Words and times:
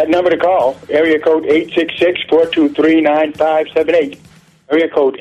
That 0.00 0.08
number 0.08 0.30
to 0.30 0.38
call, 0.38 0.78
area 0.88 1.20
code 1.20 1.44
866-423-9578. 1.44 4.18
Area 4.72 4.88
code 4.88 5.20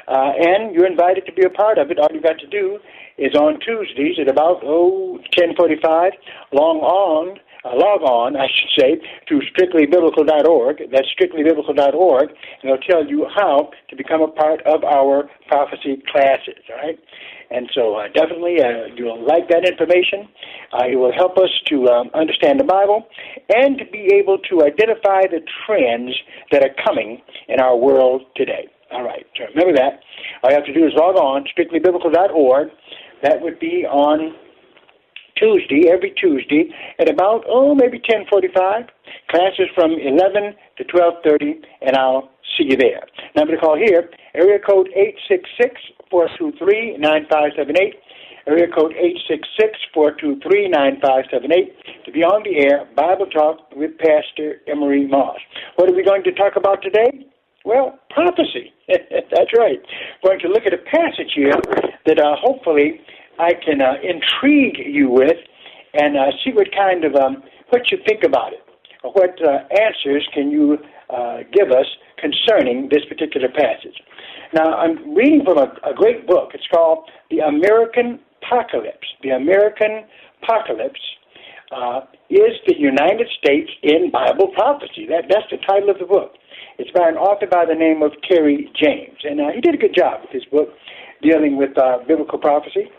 Uh, 0.08 0.34
and 0.38 0.74
you're 0.74 0.88
invited 0.88 1.26
to 1.28 1.34
be 1.34 1.44
a 1.44 1.50
part 1.50 1.78
of 1.78 1.92
it. 1.92 2.00
All 2.00 2.10
you've 2.12 2.24
got 2.24 2.40
to 2.40 2.48
do 2.48 2.80
is 3.18 3.36
on 3.36 3.60
Tuesdays 3.60 4.18
at 4.20 4.28
about 4.28 4.62
oh 4.64 5.20
10:45, 5.38 6.12
long 6.52 6.80
on 6.82 7.40
uh, 7.66 7.76
log 7.76 8.02
on, 8.02 8.36
I 8.36 8.48
should 8.48 8.72
say, 8.78 9.02
to 9.28 9.42
strictlybiblical.org. 9.52 10.82
That's 10.92 11.08
strictlybiblical.org, 11.20 12.30
and 12.30 12.64
it'll 12.64 12.78
tell 12.78 13.06
you 13.06 13.28
how 13.36 13.72
to 13.90 13.96
become 13.96 14.22
a 14.22 14.28
part 14.28 14.62
of 14.66 14.84
our 14.84 15.30
prophecy 15.48 16.02
classes. 16.12 16.64
All 16.70 16.78
right, 16.78 17.00
and 17.52 17.70
so 17.74 17.96
uh, 17.96 18.08
definitely 18.14 18.62
uh, 18.62 18.94
you'll 18.96 19.26
like 19.26 19.50
that 19.50 19.68
information. 19.68 20.30
Uh, 20.74 20.86
it 20.86 20.96
will 20.96 21.14
help 21.14 21.38
us 21.38 21.50
to 21.68 21.88
um, 21.88 22.10
understand 22.14 22.60
the 22.60 22.64
Bible 22.64 23.08
and 23.50 23.78
to 23.78 23.86
be 23.92 24.12
able 24.14 24.38
to 24.50 24.64
identify 24.64 25.24
the 25.28 25.42
trends 25.66 26.16
that 26.52 26.64
are 26.64 26.76
coming 26.86 27.22
in 27.48 27.60
our 27.60 27.76
world 27.76 28.22
today. 28.36 28.70
All 28.92 29.04
right, 29.04 29.26
so 29.38 29.46
remember 29.54 29.76
that. 29.78 30.02
All 30.44 30.50
you 30.50 30.56
have 30.56 30.66
to 30.66 30.74
do 30.74 30.86
is 30.86 30.94
log 30.96 31.16
on, 31.16 31.46
strictlybiblical.org. 31.46 32.70
That 33.22 33.42
would 33.42 33.60
be 33.60 33.86
on 33.86 34.34
Tuesday, 35.40 35.90
every 35.90 36.12
Tuesday, 36.12 36.70
at 37.00 37.10
about, 37.10 37.46
oh, 37.48 37.74
maybe 37.74 37.98
1045. 37.98 38.86
Classes 39.30 39.70
from 39.74 39.94
11 39.94 40.54
to 40.78 40.84
1230, 40.92 41.62
and 41.82 41.96
I'll 41.96 42.30
see 42.58 42.66
you 42.70 42.78
there. 42.78 43.04
Number 43.36 43.56
to 43.56 43.62
call 43.62 43.78
here, 43.78 44.10
area 44.36 44.60
code 44.60 44.90
866-423-9578. 46.12 47.94
Area 48.48 48.68
code 48.76 48.94
866-423-9578 49.96 52.06
to 52.06 52.12
be 52.12 52.24
on 52.24 52.42
the 52.44 52.60
air, 52.66 52.86
Bible 52.96 53.28
Talk 53.28 53.60
with 53.76 53.96
Pastor 54.00 54.62
Emery 54.68 55.06
Moss. 55.06 55.38
What 55.76 55.88
are 55.90 55.96
we 55.96 56.04
going 56.04 56.24
to 56.24 56.32
talk 56.32 56.56
about 56.56 56.82
today? 56.82 57.28
Well, 57.66 58.00
prophecy. 58.10 58.74
That's 58.88 59.52
right. 59.58 59.80
We're 60.24 60.32
going 60.32 60.40
to 60.40 60.48
look 60.48 60.66
at 60.66 60.74
a 60.74 60.80
passage 60.80 61.34
here 61.36 61.54
that 62.08 62.18
uh, 62.18 62.38
hopefully 62.42 63.02
I 63.40 63.54
can 63.54 63.82
uh, 63.82 63.94
intrigue 64.04 64.78
you 64.86 65.10
with 65.10 65.38
and 65.94 66.18
uh, 66.18 66.32
see 66.44 66.52
what 66.52 66.68
kind 66.76 67.06
of 67.06 67.16
um, 67.16 67.44
what 67.70 67.92
you 67.92 67.98
think 68.08 68.24
about 68.24 68.54
it. 68.54 68.60
What 69.02 69.40
uh, 69.42 69.64
answers 69.80 70.28
can 70.34 70.52
you 70.52 70.78
uh, 71.10 71.38
give 71.54 71.72
us 71.72 71.88
concerning 72.20 72.90
this 72.92 73.06
particular 73.08 73.48
passage? 73.48 73.96
Now, 74.54 74.74
I'm 74.76 75.16
reading 75.16 75.44
from 75.46 75.58
a, 75.58 75.72
a 75.90 75.94
great 75.96 76.28
book. 76.28 76.52
It's 76.54 76.68
called 76.74 77.10
The 77.32 77.40
American 77.40 78.20
Apocalypse. 78.44 79.08
The 79.24 79.30
American 79.30 80.04
Apocalypse 80.44 81.00
uh, 81.72 82.02
is 82.30 82.58
the 82.68 82.76
United 82.78 83.28
States 83.38 83.70
in 83.84 84.12
Bible 84.12 84.52
prophecy. 84.54 85.08
That, 85.08 85.26
that's 85.30 85.48
the 85.50 85.58
title 85.66 85.90
of 85.90 86.00
the 86.00 86.06
book. 86.06 86.34
It's 86.78 86.92
by 86.92 87.08
an 87.08 87.16
author 87.16 87.48
by 87.48 87.66
the 87.66 87.76
name 87.76 88.02
of 88.02 88.12
Terry 88.28 88.72
James, 88.76 89.18
and 89.24 89.40
uh, 89.40 89.52
he 89.54 89.62
did 89.62 89.76
a 89.76 89.78
good 89.78 89.96
job 89.96 90.22
with 90.22 90.32
his 90.32 90.46
book 90.46 90.70
dealing 91.22 91.58
with 91.58 91.78
uh, 91.78 92.00
biblical 92.08 92.40
prophecy. 92.40 92.90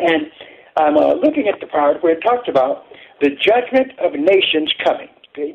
And 0.00 0.26
I'm 0.76 0.96
uh, 0.96 1.14
looking 1.14 1.48
at 1.48 1.60
the 1.60 1.66
part 1.66 2.02
where 2.02 2.14
it 2.14 2.20
talks 2.20 2.48
about 2.48 2.84
the 3.20 3.30
judgment 3.30 3.92
of 4.02 4.12
nations 4.12 4.72
coming. 4.84 5.08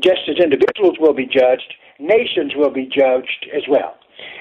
Just 0.04 0.28
as 0.28 0.38
individuals 0.44 0.98
will 1.00 1.14
be 1.14 1.26
judged, 1.26 1.74
nations 2.00 2.54
will 2.56 2.72
be 2.72 2.86
judged 2.86 3.48
as 3.56 3.64
well. 3.70 3.96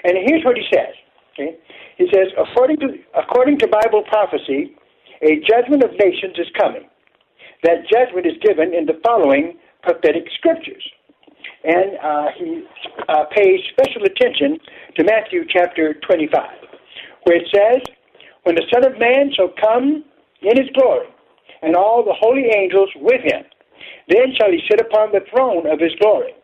And 0.04 0.14
here's 0.26 0.44
what 0.44 0.56
he 0.56 0.64
says. 0.72 0.94
Okay? 1.34 1.56
He 1.96 2.06
says, 2.14 2.28
according 2.38 2.78
to, 2.78 2.98
according 3.14 3.58
to 3.58 3.68
Bible 3.68 4.02
prophecy, 4.08 4.74
a 5.22 5.42
judgment 5.46 5.82
of 5.82 5.90
nations 5.98 6.38
is 6.38 6.46
coming. 6.58 6.88
That 7.64 7.86
judgment 7.90 8.26
is 8.26 8.34
given 8.42 8.74
in 8.74 8.86
the 8.86 9.00
following 9.04 9.58
prophetic 9.82 10.24
scriptures. 10.38 10.82
And 11.64 11.98
uh, 12.02 12.26
he 12.38 12.62
uh, 13.08 13.24
pays 13.34 13.60
special 13.70 14.04
attention 14.04 14.58
to 14.96 15.04
Matthew 15.04 15.44
chapter 15.48 15.94
25, 16.06 16.42
where 17.24 17.36
it 17.36 17.48
says, 17.52 17.82
when 18.44 18.55
the 18.55 18.67
Son 18.73 18.85
of 18.85 18.99
Man 18.99 19.31
shall 19.35 19.52
come 19.61 20.05
in 20.43 20.56
his 20.56 20.70
glory, 20.75 21.08
and 21.62 21.75
all 21.75 22.05
the 22.05 22.14
holy 22.19 22.46
angels 22.56 22.90
with 22.96 23.20
him. 23.23 23.44
Then 24.08 24.35
shall 24.38 24.50
he 24.50 24.61
sit 24.70 24.81
upon 24.81 25.12
the 25.12 25.25
throne 25.31 25.67
of 25.67 25.81
his 25.81 25.94
glory, 26.00 26.35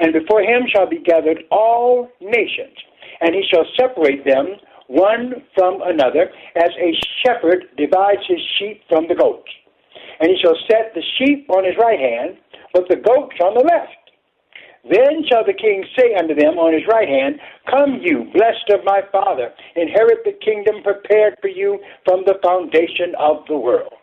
and 0.00 0.12
before 0.12 0.42
him 0.42 0.62
shall 0.72 0.88
be 0.88 0.98
gathered 0.98 1.44
all 1.50 2.08
nations, 2.20 2.76
and 3.20 3.34
he 3.34 3.42
shall 3.50 3.64
separate 3.78 4.24
them 4.24 4.56
one 4.88 5.42
from 5.54 5.80
another, 5.82 6.30
as 6.56 6.70
a 6.78 6.92
shepherd 7.24 7.64
divides 7.76 8.20
his 8.28 8.40
sheep 8.58 8.82
from 8.88 9.08
the 9.08 9.14
goats. 9.14 9.48
And 10.20 10.28
he 10.28 10.36
shall 10.42 10.56
set 10.70 10.92
the 10.94 11.02
sheep 11.18 11.48
on 11.48 11.64
his 11.64 11.74
right 11.78 11.98
hand, 11.98 12.36
but 12.74 12.88
the 12.88 12.96
goats 12.96 13.36
on 13.42 13.54
the 13.54 13.64
left. 13.64 14.01
Then 14.88 15.24
shall 15.30 15.44
the 15.44 15.54
king 15.54 15.84
say 15.96 16.14
unto 16.14 16.34
them 16.34 16.58
on 16.58 16.74
his 16.74 16.82
right 16.90 17.08
hand, 17.08 17.38
Come 17.70 18.00
you, 18.02 18.30
blessed 18.34 18.70
of 18.74 18.84
my 18.84 19.02
Father, 19.12 19.52
inherit 19.76 20.24
the 20.24 20.32
kingdom 20.44 20.82
prepared 20.82 21.36
for 21.40 21.48
you 21.48 21.78
from 22.04 22.24
the 22.26 22.38
foundation 22.42 23.14
of 23.18 23.46
the 23.46 23.56
world. 23.56 23.94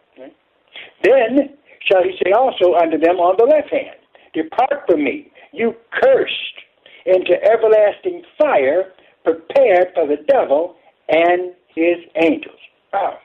Then 1.04 1.58
shall 1.92 2.04
he 2.04 2.18
say 2.24 2.32
also 2.32 2.76
unto 2.76 2.98
them 2.98 3.18
on 3.18 3.36
the 3.38 3.46
left 3.46 3.72
hand, 3.72 3.98
Depart 4.34 4.86
from 4.88 5.04
me, 5.04 5.32
you 5.52 5.76
cursed, 5.92 6.34
into 7.06 7.34
everlasting 7.44 8.24
fire, 8.38 8.94
prepared 9.24 9.88
for 9.94 10.08
the 10.08 10.24
devil 10.28 10.76
and 11.10 11.54
his 11.76 11.98
angels. 12.22 12.60
Wow. 12.94 13.18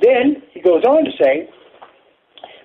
Then 0.00 0.42
he 0.52 0.60
goes 0.60 0.84
on 0.84 1.04
to 1.04 1.10
say, 1.22 1.48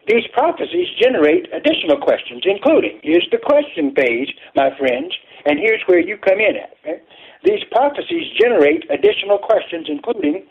these 0.07 0.25
prophecies 0.33 0.87
generate 1.01 1.47
additional 1.53 1.97
questions, 1.97 2.43
including 2.45 2.99
here's 3.01 3.27
the 3.31 3.39
question 3.41 3.93
page, 3.93 4.33
my 4.55 4.69
friends, 4.77 5.13
and 5.45 5.59
here's 5.59 5.81
where 5.87 5.99
you 5.99 6.17
come 6.17 6.39
in 6.39 6.57
at. 6.57 7.03
These 7.43 7.63
prophecies 7.71 8.33
generate 8.39 8.85
additional 8.89 9.37
questions, 9.37 9.87
including 9.89 10.45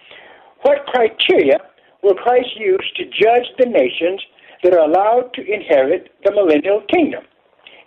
what 0.63 0.87
criteria 0.87 1.59
will 2.03 2.15
Christ 2.15 2.57
use 2.57 2.87
to 2.97 3.05
judge 3.05 3.47
the 3.59 3.67
nations 3.67 4.21
that 4.63 4.75
are 4.75 4.85
allowed 4.85 5.33
to 5.35 5.43
inherit 5.43 6.11
the 6.25 6.33
millennial 6.33 6.83
kingdom, 6.93 7.25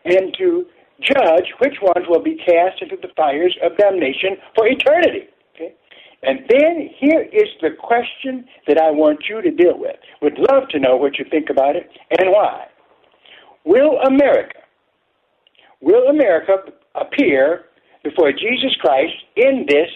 and 0.05 0.33
to 0.37 0.65
judge 1.01 1.51
which 1.59 1.75
ones 1.81 2.07
will 2.07 2.21
be 2.21 2.35
cast 2.35 2.81
into 2.81 2.97
the 3.01 3.09
fires 3.15 3.55
of 3.63 3.77
damnation 3.77 4.37
for 4.55 4.67
eternity. 4.67 5.27
And 6.23 6.39
then 6.49 6.89
here 6.99 7.27
is 7.31 7.47
the 7.61 7.69
question 7.79 8.45
that 8.67 8.77
I 8.79 8.89
want 8.89 9.25
you 9.29 9.41
to 9.41 9.51
deal 9.51 9.77
with. 9.77 9.95
Would 10.21 10.39
love 10.39 10.67
to 10.69 10.79
know 10.79 10.95
what 10.97 11.19
you 11.19 11.25
think 11.29 11.49
about 11.49 11.75
it 11.75 11.89
and 12.17 12.31
why. 12.31 12.65
Will 13.65 13.99
America, 13.99 14.59
will 15.81 16.07
America 16.07 16.55
appear 16.95 17.65
before 18.03 18.31
Jesus 18.31 18.75
Christ 18.79 19.13
in 19.35 19.65
this 19.67 19.89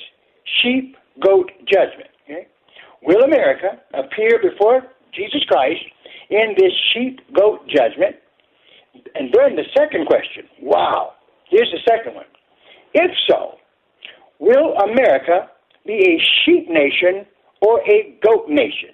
sheep 0.61 0.95
goat 1.23 1.49
judgment? 1.65 2.09
Okay? 2.25 2.47
Will 3.01 3.23
America 3.23 3.81
appear 3.93 4.39
before 4.41 4.83
Jesus 5.13 5.43
Christ 5.47 5.81
in 6.29 6.53
this 6.57 6.71
sheep 6.93 7.19
goat 7.33 7.67
judgment? 7.67 8.17
And 9.15 9.33
then 9.33 9.55
the 9.55 9.63
second 9.75 10.05
question. 10.05 10.43
Wow. 10.61 11.13
Here's 11.49 11.71
the 11.71 11.79
second 11.89 12.15
one. 12.15 12.25
If 12.93 13.11
so, 13.29 13.55
will 14.39 14.75
America 14.77 15.49
be 15.85 15.93
a 15.93 16.17
sheep 16.45 16.69
nation 16.69 17.25
or 17.61 17.81
a 17.81 18.17
goat 18.23 18.49
nation. 18.49 18.89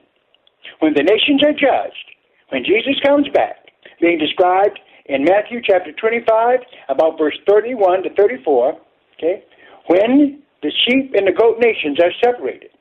When 0.79 0.93
the 0.93 1.03
nations 1.03 1.41
are 1.43 1.53
judged, 1.53 2.05
when 2.49 2.63
Jesus 2.63 2.95
comes 3.05 3.27
back, 3.33 3.57
being 3.99 4.19
described 4.19 4.79
in 5.05 5.23
Matthew 5.23 5.61
chapter 5.63 5.91
25, 5.91 6.59
about 6.89 7.17
verse 7.17 7.37
31 7.47 8.03
to 8.03 8.13
34, 8.15 8.77
okay, 9.17 9.43
when 9.87 10.41
the 10.61 10.71
sheep 10.85 11.13
and 11.15 11.27
the 11.27 11.31
goat 11.31 11.57
nations 11.59 11.97
are 12.01 12.11
separated, 12.23 12.71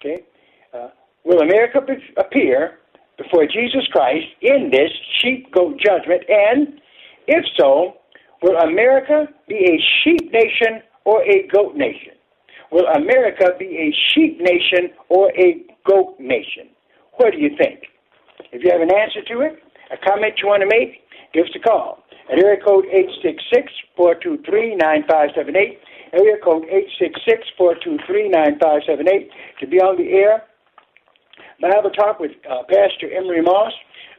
okay, 0.00 0.22
uh, 0.72 0.88
will 1.24 1.40
America 1.40 1.80
be- 1.80 2.14
appear 2.16 2.78
before 3.18 3.46
Jesus 3.46 3.86
Christ 3.92 4.26
in 4.40 4.70
this 4.72 4.90
sheep 5.20 5.52
goat 5.52 5.78
judgment? 5.78 6.22
And 6.28 6.80
if 7.26 7.44
so, 7.58 7.94
will 8.42 8.56
America 8.58 9.26
be 9.48 9.56
a 9.56 9.78
sheep 10.02 10.32
nation 10.32 10.82
or 11.04 11.22
a 11.22 11.46
goat 11.48 11.76
nation? 11.76 12.12
Will 12.74 12.88
America 12.88 13.54
be 13.56 13.70
a 13.78 13.94
sheep 14.10 14.40
nation 14.40 14.90
or 15.08 15.30
a 15.38 15.62
goat 15.86 16.18
nation? 16.18 16.66
What 17.18 17.30
do 17.30 17.38
you 17.38 17.50
think? 17.56 17.86
If 18.50 18.64
you 18.64 18.70
have 18.72 18.80
an 18.80 18.90
answer 18.92 19.22
to 19.30 19.42
it, 19.42 19.62
a 19.92 19.96
comment 20.04 20.40
you 20.42 20.48
want 20.48 20.62
to 20.62 20.66
make, 20.66 20.98
give 21.32 21.44
us 21.44 21.54
a 21.54 21.60
call 21.60 22.02
at 22.28 22.42
area 22.42 22.58
code 22.60 22.86
866-423-9578, 23.96 25.78
area 26.14 26.36
code 26.42 26.64
866-423-9578 27.60 29.30
to 29.60 29.66
be 29.68 29.78
on 29.78 29.96
the 29.96 30.10
air. 30.10 30.42
Bible 31.60 31.90
Talk 31.90 32.18
with 32.18 32.32
uh, 32.50 32.64
Pastor 32.68 33.06
Emery 33.16 33.42
Moss. 33.42 33.72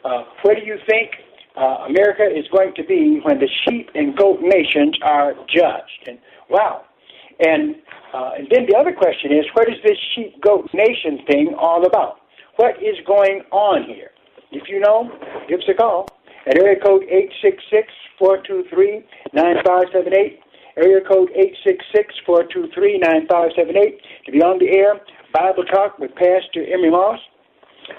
Uh, 0.06 0.24
where 0.44 0.56
do 0.56 0.62
you 0.66 0.78
think 0.88 1.12
uh, 1.58 1.88
America 1.90 2.24
is 2.24 2.48
going 2.56 2.74
to 2.76 2.86
be 2.86 3.20
when 3.24 3.38
the 3.38 3.50
sheep 3.68 3.90
and 3.96 4.16
goat 4.16 4.40
nations 4.42 4.98
are 5.04 5.34
judged? 5.54 6.08
And 6.08 6.20
wow. 6.50 6.85
And 7.40 7.76
uh, 8.14 8.32
and 8.38 8.48
then 8.50 8.66
the 8.70 8.78
other 8.78 8.94
question 8.94 9.34
is, 9.34 9.46
what 9.54 9.68
is 9.68 9.76
this 9.84 9.98
sheep 10.16 10.42
goat 10.42 10.70
nation 10.74 11.20
thing 11.28 11.54
all 11.60 11.86
about? 11.86 12.22
What 12.56 12.78
is 12.80 12.96
going 13.06 13.44
on 13.52 13.84
here? 13.84 14.12
If 14.52 14.70
you 14.70 14.80
know, 14.80 15.12
give 15.50 15.60
us 15.60 15.68
a 15.68 15.74
call 15.74 16.08
at 16.48 16.58
area 16.58 16.80
code 16.80 17.04
866-423-9578, 18.22 20.40
area 20.78 21.02
code 21.04 21.30
866-423-9578 22.24 24.00
to 24.26 24.32
be 24.32 24.40
on 24.40 24.58
the 24.60 24.70
air, 24.72 25.02
Bible 25.34 25.66
Talk 25.66 26.00
with 26.00 26.16
Pastor 26.16 26.64
Emery 26.64 26.92
Moss. 26.92 27.20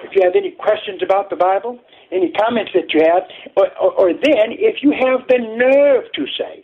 If 0.02 0.16
you 0.16 0.22
have 0.24 0.34
any 0.34 0.52
questions 0.52 1.02
about 1.02 1.28
the 1.28 1.36
Bible, 1.36 1.78
any 2.10 2.32
comments 2.32 2.72
that 2.74 2.94
you 2.94 3.02
have, 3.04 3.24
or, 3.56 3.68
or, 3.78 3.92
or 3.92 4.12
then 4.12 4.52
if 4.56 4.82
you 4.82 4.92
have 4.92 5.26
the 5.28 5.38
nerve 5.38 6.10
to 6.14 6.26
say, 6.38 6.62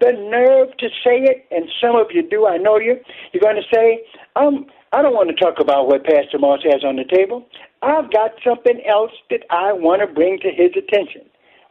the 0.00 0.12
nerve 0.12 0.76
to 0.78 0.88
say 1.04 1.22
it, 1.22 1.46
and 1.50 1.64
some 1.80 1.96
of 1.96 2.08
you 2.12 2.28
do, 2.28 2.46
I 2.46 2.56
know 2.56 2.78
you, 2.78 2.96
you're 3.32 3.42
going 3.42 3.56
to 3.56 3.74
say, 3.74 4.02
um, 4.36 4.66
I 4.92 5.02
don't 5.02 5.14
want 5.14 5.30
to 5.30 5.36
talk 5.36 5.60
about 5.60 5.86
what 5.86 6.04
Pastor 6.04 6.38
Moss 6.38 6.60
has 6.64 6.84
on 6.84 6.96
the 6.96 7.04
table. 7.04 7.46
I've 7.82 8.12
got 8.12 8.32
something 8.46 8.82
else 8.88 9.12
that 9.30 9.40
I 9.50 9.72
want 9.72 10.02
to 10.02 10.12
bring 10.12 10.38
to 10.40 10.50
his 10.50 10.70
attention. 10.76 11.22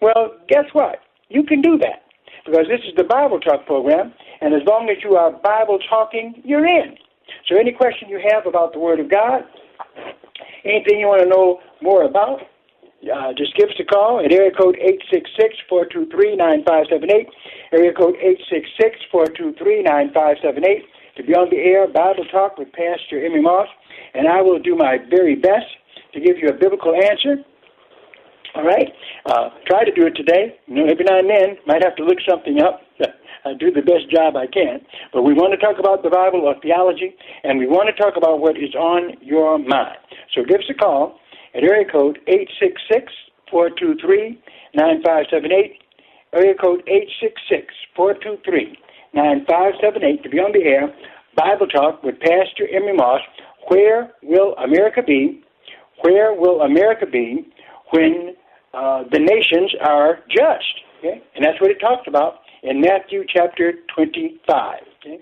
Well, 0.01 0.35
guess 0.47 0.65
what? 0.73 0.99
You 1.29 1.43
can 1.43 1.61
do 1.61 1.77
that 1.79 2.03
because 2.45 2.65
this 2.67 2.81
is 2.87 2.95
the 2.97 3.03
Bible 3.03 3.39
Talk 3.39 3.65
program, 3.65 4.13
and 4.41 4.53
as 4.53 4.61
long 4.67 4.89
as 4.89 5.03
you 5.03 5.15
are 5.15 5.31
Bible 5.31 5.79
talking, 5.89 6.41
you're 6.43 6.65
in. 6.65 6.97
So, 7.47 7.57
any 7.57 7.71
question 7.71 8.09
you 8.09 8.21
have 8.31 8.45
about 8.45 8.73
the 8.73 8.79
Word 8.79 8.99
of 8.99 9.09
God, 9.09 9.43
anything 10.65 10.99
you 10.99 11.07
want 11.07 11.23
to 11.23 11.29
know 11.29 11.59
more 11.81 12.03
about, 12.03 12.41
uh, 13.12 13.33
just 13.33 13.55
give 13.55 13.69
us 13.69 13.75
a 13.79 13.83
call 13.83 14.19
at 14.24 14.31
area 14.31 14.51
code 14.51 14.77
866-423-9578, 15.72 17.27
area 17.72 17.93
code 17.93 18.15
866-423-9578 19.13 20.83
to 21.17 21.24
be 21.24 21.33
on 21.33 21.50
the 21.50 21.57
air, 21.57 21.88
Bible 21.88 22.25
Talk 22.31 22.57
with 22.57 22.72
Pastor 22.72 23.24
Emery 23.24 23.41
Moss, 23.41 23.67
and 24.13 24.27
I 24.27 24.41
will 24.41 24.60
do 24.60 24.75
my 24.75 24.98
very 25.10 25.36
best 25.36 25.67
to 26.13 26.19
give 26.19 26.38
you 26.38 26.50
a 26.50 26.53
biblical 26.53 26.95
answer. 26.95 27.38
All 28.55 28.63
right? 28.63 28.89
Uh, 29.25 29.50
try 29.65 29.83
to 29.83 29.91
do 29.91 30.05
it 30.05 30.15
today. 30.15 30.57
You 30.67 30.75
know, 30.75 30.86
every 30.86 31.05
now 31.05 31.19
and 31.19 31.29
then, 31.29 31.57
might 31.65 31.83
have 31.83 31.95
to 31.98 32.03
look 32.03 32.17
something 32.27 32.62
up. 32.62 32.81
I 33.45 33.53
do 33.53 33.72
the 33.72 33.81
best 33.81 34.10
job 34.10 34.36
I 34.38 34.48
can. 34.48 34.79
But 35.12 35.24
we 35.24 35.33
want 35.33 35.51
to 35.53 35.57
talk 35.57 35.79
about 35.79 36.03
the 36.03 36.10
Bible 36.10 36.41
or 36.41 36.55
theology, 36.62 37.15
and 37.43 37.60
we 37.60 37.67
want 37.67 37.89
to 37.89 38.01
talk 38.01 38.15
about 38.15 38.39
what 38.39 38.57
is 38.57 38.74
on 38.75 39.17
your 39.22 39.57
mind. 39.57 39.98
So 40.33 40.43
give 40.43 40.60
us 40.60 40.69
a 40.69 40.74
call 40.74 41.19
at 41.55 41.63
area 41.63 41.86
code 41.89 42.19
866-423-9578, 43.51 45.77
area 46.33 46.55
code 46.55 46.83
866-423-9578 47.98 50.24
to 50.24 50.29
be 50.29 50.39
on 50.39 50.51
the 50.51 50.63
air, 50.63 50.93
Bible 51.36 51.67
Talk 51.67 52.03
with 52.03 52.19
Pastor 52.19 52.67
Emery 52.72 52.95
Moss. 52.95 53.22
Where 53.69 54.12
will 54.22 54.55
America 54.55 55.01
be? 55.05 55.43
Where 56.01 56.33
will 56.33 56.62
America 56.62 57.05
be 57.05 57.45
when 57.91 58.36
uh, 58.74 59.03
the 59.12 59.19
nations 59.19 59.74
are 59.81 60.19
judged? 60.29 60.81
Okay? 61.00 61.22
And 61.36 61.45
that's 61.45 61.62
what 61.62 61.72
it 61.72 61.79
talks 61.79 62.07
about 62.07 62.39
in 62.63 62.81
Matthew 62.81 63.24
chapter 63.27 63.74
25. 63.95 64.79
Okay? 65.00 65.19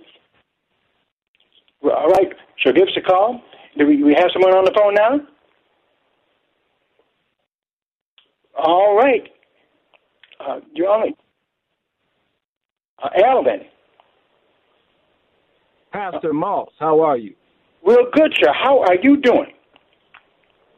All 1.83 2.09
right, 2.09 2.33
so 2.63 2.71
give 2.71 2.83
us 2.83 2.97
a 2.97 3.01
call. 3.01 3.41
Do 3.77 3.87
we, 3.87 4.03
we 4.03 4.13
have 4.13 4.29
someone 4.33 4.55
on 4.55 4.65
the 4.65 4.73
phone 4.75 4.93
now? 4.93 5.19
All 8.57 8.97
right. 8.97 9.23
Uh, 10.39 10.59
you're 10.73 10.89
on 10.89 11.13
uh, 13.03 13.09
Alvin. 13.25 13.61
Pastor 15.93 16.33
Moss, 16.33 16.69
how 16.79 17.01
are 17.01 17.17
you? 17.17 17.35
Real 17.85 18.05
good, 18.13 18.33
sir. 18.41 18.51
How 18.53 18.79
are 18.81 18.95
you 19.01 19.17
doing? 19.21 19.53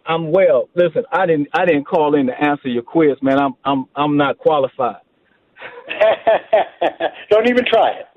I'm 0.06 0.32
well. 0.32 0.70
Listen, 0.76 1.04
I 1.12 1.26
didn't 1.28 1.50
I 1.54 1.66
didn't 1.66 1.86
call 1.86 2.16
in 2.16 2.28
to 2.28 2.34
answer 2.34 2.70
your 2.70 2.84
quiz, 2.84 3.18
man. 3.22 3.40
I'm 3.40 3.54
I'm 3.66 3.86
I'm 3.96 4.18
not 4.18 4.38
qualified. 4.40 4.98
Don't 7.32 7.50
even 7.50 7.66
try 7.72 7.92
it. 8.02 8.08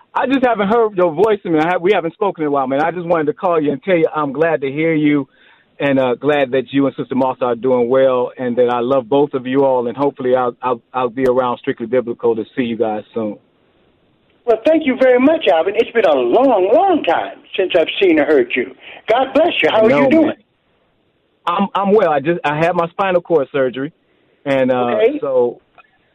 I 0.14 0.26
just 0.26 0.44
haven't 0.46 0.68
heard 0.68 0.96
your 0.96 1.14
voice. 1.14 1.40
I 1.44 1.50
mean, 1.50 1.62
I 1.62 1.78
we 1.78 1.92
haven't 1.94 2.14
spoken 2.14 2.42
in 2.44 2.48
a 2.48 2.50
while, 2.50 2.66
man. 2.68 2.82
I 2.82 2.90
just 2.92 3.06
wanted 3.06 3.26
to 3.26 3.34
call 3.34 3.62
you 3.62 3.72
and 3.72 3.82
tell 3.82 3.96
you 3.96 4.06
I'm 4.14 4.32
glad 4.32 4.62
to 4.62 4.68
hear 4.70 4.94
you, 4.94 5.28
and 5.78 5.98
uh, 5.98 6.14
glad 6.14 6.52
that 6.52 6.64
you 6.70 6.86
and 6.86 6.94
Sister 6.96 7.14
Moss 7.14 7.38
are 7.40 7.54
doing 7.54 7.88
well, 7.88 8.32
and 8.36 8.56
that 8.56 8.70
I 8.70 8.80
love 8.80 9.08
both 9.08 9.34
of 9.34 9.46
you 9.46 9.64
all, 9.64 9.88
and 9.88 9.96
hopefully 9.96 10.34
I'll 10.36 10.56
I'll, 10.62 10.82
I'll 10.92 11.10
be 11.10 11.24
around 11.24 11.58
Strictly 11.58 11.86
Biblical 11.86 12.36
to 12.36 12.44
see 12.56 12.62
you 12.62 12.76
guys 12.76 13.02
soon. 13.12 13.38
Well, 14.46 14.60
thank 14.66 14.84
you 14.84 14.96
very 15.00 15.18
much, 15.18 15.46
Alvin. 15.50 15.74
It's 15.76 15.90
been 15.92 16.04
a 16.04 16.14
long, 16.14 16.70
long 16.74 17.02
time 17.02 17.42
since 17.56 17.72
I've 17.78 17.88
seen 18.02 18.20
or 18.20 18.26
heard 18.26 18.52
you. 18.54 18.74
God 19.08 19.32
bless 19.34 19.52
you. 19.62 19.70
How 19.72 19.84
are 19.84 19.88
know, 19.88 20.02
you 20.02 20.10
doing? 20.10 20.26
Man. 20.26 20.36
I'm 21.46 21.68
I'm 21.74 21.94
well. 21.94 22.10
I 22.10 22.20
just 22.20 22.40
I 22.44 22.56
had 22.56 22.72
my 22.74 22.88
spinal 22.90 23.20
cord 23.20 23.48
surgery, 23.52 23.92
and 24.44 24.70
uh, 24.70 24.96
okay. 24.96 25.18
so 25.20 25.60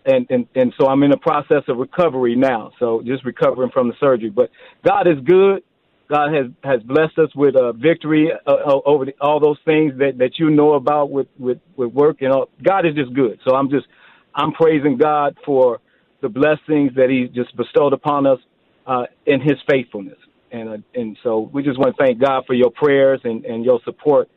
and, 0.05 0.25
and 0.29 0.47
and 0.55 0.73
so 0.79 0.87
I'm 0.87 1.03
in 1.03 1.11
the 1.11 1.17
process 1.17 1.63
of 1.67 1.77
recovery 1.77 2.35
now. 2.35 2.71
So 2.79 3.01
just 3.05 3.25
recovering 3.25 3.71
from 3.71 3.89
the 3.89 3.95
surgery. 3.99 4.29
But 4.29 4.49
God 4.85 5.07
is 5.07 5.19
good. 5.25 5.63
God 6.09 6.33
has 6.33 6.47
has 6.63 6.81
blessed 6.83 7.17
us 7.19 7.33
with 7.35 7.55
a 7.55 7.73
victory 7.73 8.31
uh, 8.47 8.51
uh 8.51 8.79
over 8.85 9.05
the, 9.05 9.13
all 9.21 9.39
those 9.39 9.57
things 9.65 9.93
that 9.99 10.17
that 10.17 10.39
you 10.39 10.49
know 10.49 10.73
about 10.73 11.11
with 11.11 11.27
with 11.37 11.59
with 11.75 11.93
work. 11.93 12.17
You 12.21 12.29
know, 12.29 12.47
God 12.63 12.85
is 12.85 12.95
just 12.95 13.13
good. 13.13 13.39
So 13.47 13.55
I'm 13.55 13.69
just 13.69 13.85
I'm 14.33 14.51
praising 14.51 14.97
God 14.97 15.37
for 15.45 15.79
the 16.21 16.29
blessings 16.29 16.93
that 16.95 17.09
He 17.09 17.27
just 17.27 17.55
bestowed 17.55 17.93
upon 17.93 18.25
us 18.25 18.39
uh, 18.87 19.03
in 19.25 19.41
His 19.41 19.57
faithfulness. 19.69 20.17
And 20.51 20.69
uh, 20.69 20.77
and 20.95 21.17
so 21.23 21.49
we 21.53 21.63
just 21.63 21.77
want 21.77 21.95
to 21.95 22.03
thank 22.03 22.19
God 22.19 22.43
for 22.47 22.53
your 22.53 22.71
prayers 22.71 23.21
and, 23.23 23.45
and 23.45 23.63
your 23.63 23.79
support 23.85 24.29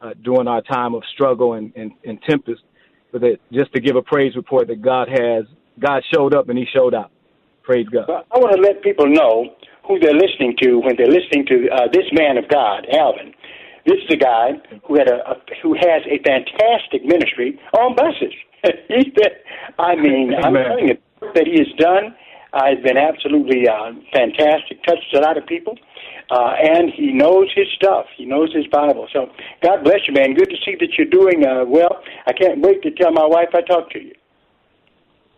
uh, 0.00 0.10
during 0.22 0.48
our 0.48 0.62
time 0.62 0.94
of 0.94 1.02
struggle 1.12 1.54
and, 1.54 1.72
and, 1.76 1.92
and 2.04 2.20
tempest 2.22 2.62
but 3.12 3.20
that 3.22 3.38
just 3.52 3.72
to 3.74 3.80
give 3.80 3.96
a 3.96 4.02
praise 4.02 4.36
report 4.36 4.68
that 4.68 4.82
God 4.82 5.08
has, 5.08 5.44
God 5.78 6.02
showed 6.12 6.34
up 6.34 6.48
and 6.48 6.58
He 6.58 6.66
showed 6.74 6.94
out. 6.94 7.10
Praise 7.68 7.84
God. 7.92 8.08
Well, 8.08 8.24
I 8.32 8.38
want 8.40 8.56
to 8.56 8.62
let 8.64 8.80
people 8.80 9.04
know 9.04 9.52
who 9.84 10.00
they're 10.00 10.16
listening 10.16 10.56
to 10.64 10.80
when 10.80 10.96
they're 10.96 11.12
listening 11.12 11.44
to 11.52 11.68
uh, 11.68 11.84
this 11.92 12.08
man 12.16 12.40
of 12.40 12.48
God, 12.48 12.88
Alvin. 12.96 13.36
This 13.84 14.00
is 14.08 14.16
a 14.16 14.16
guy 14.16 14.56
who 14.88 14.96
had 14.96 15.04
a, 15.04 15.20
a 15.28 15.36
who 15.60 15.76
has 15.76 16.00
a 16.08 16.16
fantastic 16.24 17.04
ministry 17.04 17.60
on 17.76 17.92
buses. 17.92 18.32
He's 18.88 19.12
been, 19.12 19.36
I 19.78 19.96
mean, 20.00 20.32
I'm 20.42 20.56
telling 20.56 20.88
you 20.88 20.96
that 21.20 21.44
he 21.44 21.60
has 21.60 21.68
done 21.76 22.16
uh, 22.56 22.72
has 22.72 22.80
been 22.80 22.96
absolutely 22.96 23.68
uh, 23.68 23.92
fantastic. 24.16 24.80
Touched 24.88 25.12
a 25.12 25.20
lot 25.20 25.36
of 25.36 25.44
people, 25.44 25.76
uh, 26.32 26.56
and 26.56 26.88
he 26.88 27.12
knows 27.12 27.52
his 27.54 27.68
stuff. 27.76 28.06
He 28.16 28.24
knows 28.24 28.48
his 28.48 28.64
Bible. 28.72 29.08
So 29.12 29.28
God 29.62 29.84
bless 29.84 30.08
you, 30.08 30.14
man. 30.14 30.32
Good 30.32 30.48
to 30.48 30.56
see 30.64 30.72
that 30.80 30.96
you're 30.96 31.12
doing 31.12 31.44
uh, 31.44 31.68
well. 31.68 32.00
I 32.26 32.32
can't 32.32 32.64
wait 32.64 32.80
to 32.88 32.90
tell 32.92 33.12
my 33.12 33.26
wife 33.26 33.52
I 33.52 33.60
talked 33.60 33.92
to 33.92 34.00
you. 34.00 34.14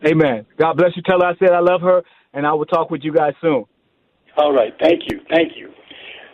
Amen. 0.07 0.45
God 0.57 0.77
bless 0.77 0.95
you. 0.95 1.03
Tell 1.03 1.19
her 1.19 1.27
I 1.27 1.35
said 1.37 1.51
I 1.51 1.59
love 1.59 1.81
her, 1.81 2.01
and 2.33 2.45
I 2.45 2.53
will 2.53 2.65
talk 2.65 2.89
with 2.89 3.01
you 3.03 3.13
guys 3.13 3.33
soon. 3.41 3.65
All 4.37 4.53
right. 4.53 4.73
Thank 4.81 5.03
you. 5.09 5.19
Thank 5.29 5.57
you. 5.57 5.71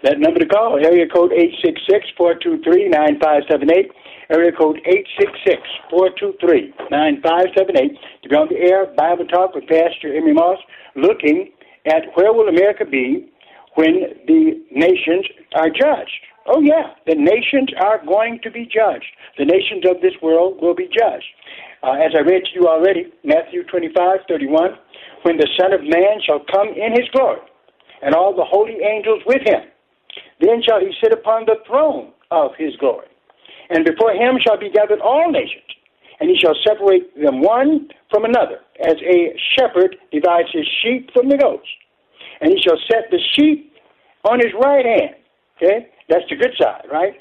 That 0.04 0.20
number 0.20 0.40
to 0.40 0.46
call, 0.46 0.78
area 0.78 1.08
code 1.08 1.32
eight 1.34 1.54
six 1.64 1.82
six 1.90 2.06
four 2.16 2.36
two 2.36 2.62
three 2.64 2.88
nine 2.88 3.20
five 3.20 3.44
seven 3.50 3.72
eight. 3.72 3.92
Area 4.30 4.52
code 4.52 4.80
eight 4.86 5.08
six 5.20 5.32
six 5.46 5.62
four 5.90 6.10
two 6.20 6.34
three 6.40 6.74
nine 6.92 7.22
five 7.24 7.48
seven 7.58 7.78
eight. 7.78 7.98
To 8.24 8.30
be 8.30 8.36
on 8.36 8.48
the 8.50 8.58
air, 8.58 8.86
Bible 8.96 9.26
Talk 9.26 9.56
with 9.56 9.66
Pastor 9.68 10.16
Emery 10.16 10.34
Moss, 10.34 10.60
looking 10.96 11.52
at 11.88 12.04
where 12.14 12.34
will 12.34 12.48
America 12.48 12.86
be 12.86 13.32
when 13.76 14.02
the 14.28 14.62
nations 14.72 15.26
are 15.56 15.70
judged. 15.70 16.20
Oh, 16.50 16.62
yeah, 16.62 16.94
the 17.06 17.16
nations 17.16 17.70
are 17.78 18.04
going 18.06 18.40
to 18.44 18.52
be 18.52 18.66
judged. 18.66 19.06
The 19.38 19.46
nations 19.46 19.84
of 19.90 20.02
this 20.02 20.14
world 20.22 20.62
will 20.62 20.76
be 20.76 20.88
judged. 20.88 21.26
Uh, 21.84 21.94
as 21.94 22.12
I 22.18 22.22
read 22.22 22.44
to 22.46 22.54
you 22.56 22.68
already, 22.68 23.14
Matthew 23.24 23.64
25, 23.64 24.20
31, 24.28 24.72
when 25.24 25.38
the 25.38 25.48
Son 25.60 25.74
of 25.74 25.82
Man 25.82 26.18
shall 26.26 26.42
come 26.52 26.70
in 26.70 26.92
his 26.92 27.08
glory, 27.14 27.40
and 28.02 28.16
all 28.16 28.36
the 28.36 28.46
holy 28.46 28.78
angels 28.82 29.22
with 29.26 29.42
him, 29.46 29.62
then 30.42 30.62
shall 30.68 30.80
he 30.80 30.92
sit 31.02 31.14
upon 31.14 31.46
the 31.46 31.58
throne 31.68 32.12
of 32.32 32.52
his 32.58 32.76
glory. 32.78 33.08
And 33.70 33.86
before 33.86 34.12
him 34.12 34.38
shall 34.46 34.58
be 34.60 34.72
gathered 34.72 35.02
all 35.02 35.32
nations, 35.32 35.64
and 36.20 36.30
he 36.30 36.38
shall 36.38 36.56
separate 36.66 37.14
them 37.16 37.42
one 37.42 37.90
from 38.10 38.26
another, 38.26 38.60
as 38.82 38.96
a 39.02 39.38
shepherd 39.58 39.98
divides 40.12 40.50
his 40.52 40.66
sheep 40.82 41.12
from 41.14 41.30
the 41.30 41.38
goats. 41.38 41.68
And 42.42 42.52
he 42.52 42.60
shall 42.62 42.78
set 42.90 43.10
the 43.12 43.20
sheep 43.36 43.74
on 44.24 44.40
his 44.40 44.54
right 44.64 44.86
hand. 44.86 45.16
Okay? 45.58 45.88
That's 46.10 46.26
the 46.30 46.36
good 46.36 46.54
side, 46.60 46.86
right? 46.92 47.14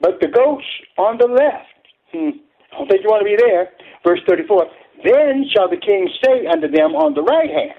But 0.00 0.20
the 0.20 0.28
goats 0.28 0.64
on 0.98 1.18
the 1.18 1.26
left. 1.26 1.68
Hmm. 2.12 2.38
Think 2.78 3.04
you 3.04 3.10
want 3.10 3.22
to 3.22 3.28
be 3.28 3.36
there. 3.36 3.70
Verse 4.04 4.20
34 4.26 4.66
Then 5.04 5.44
shall 5.52 5.68
the 5.68 5.76
king 5.76 6.08
say 6.24 6.46
unto 6.46 6.68
them 6.68 6.96
on 6.96 7.14
the 7.14 7.22
right 7.22 7.50
hand, 7.50 7.78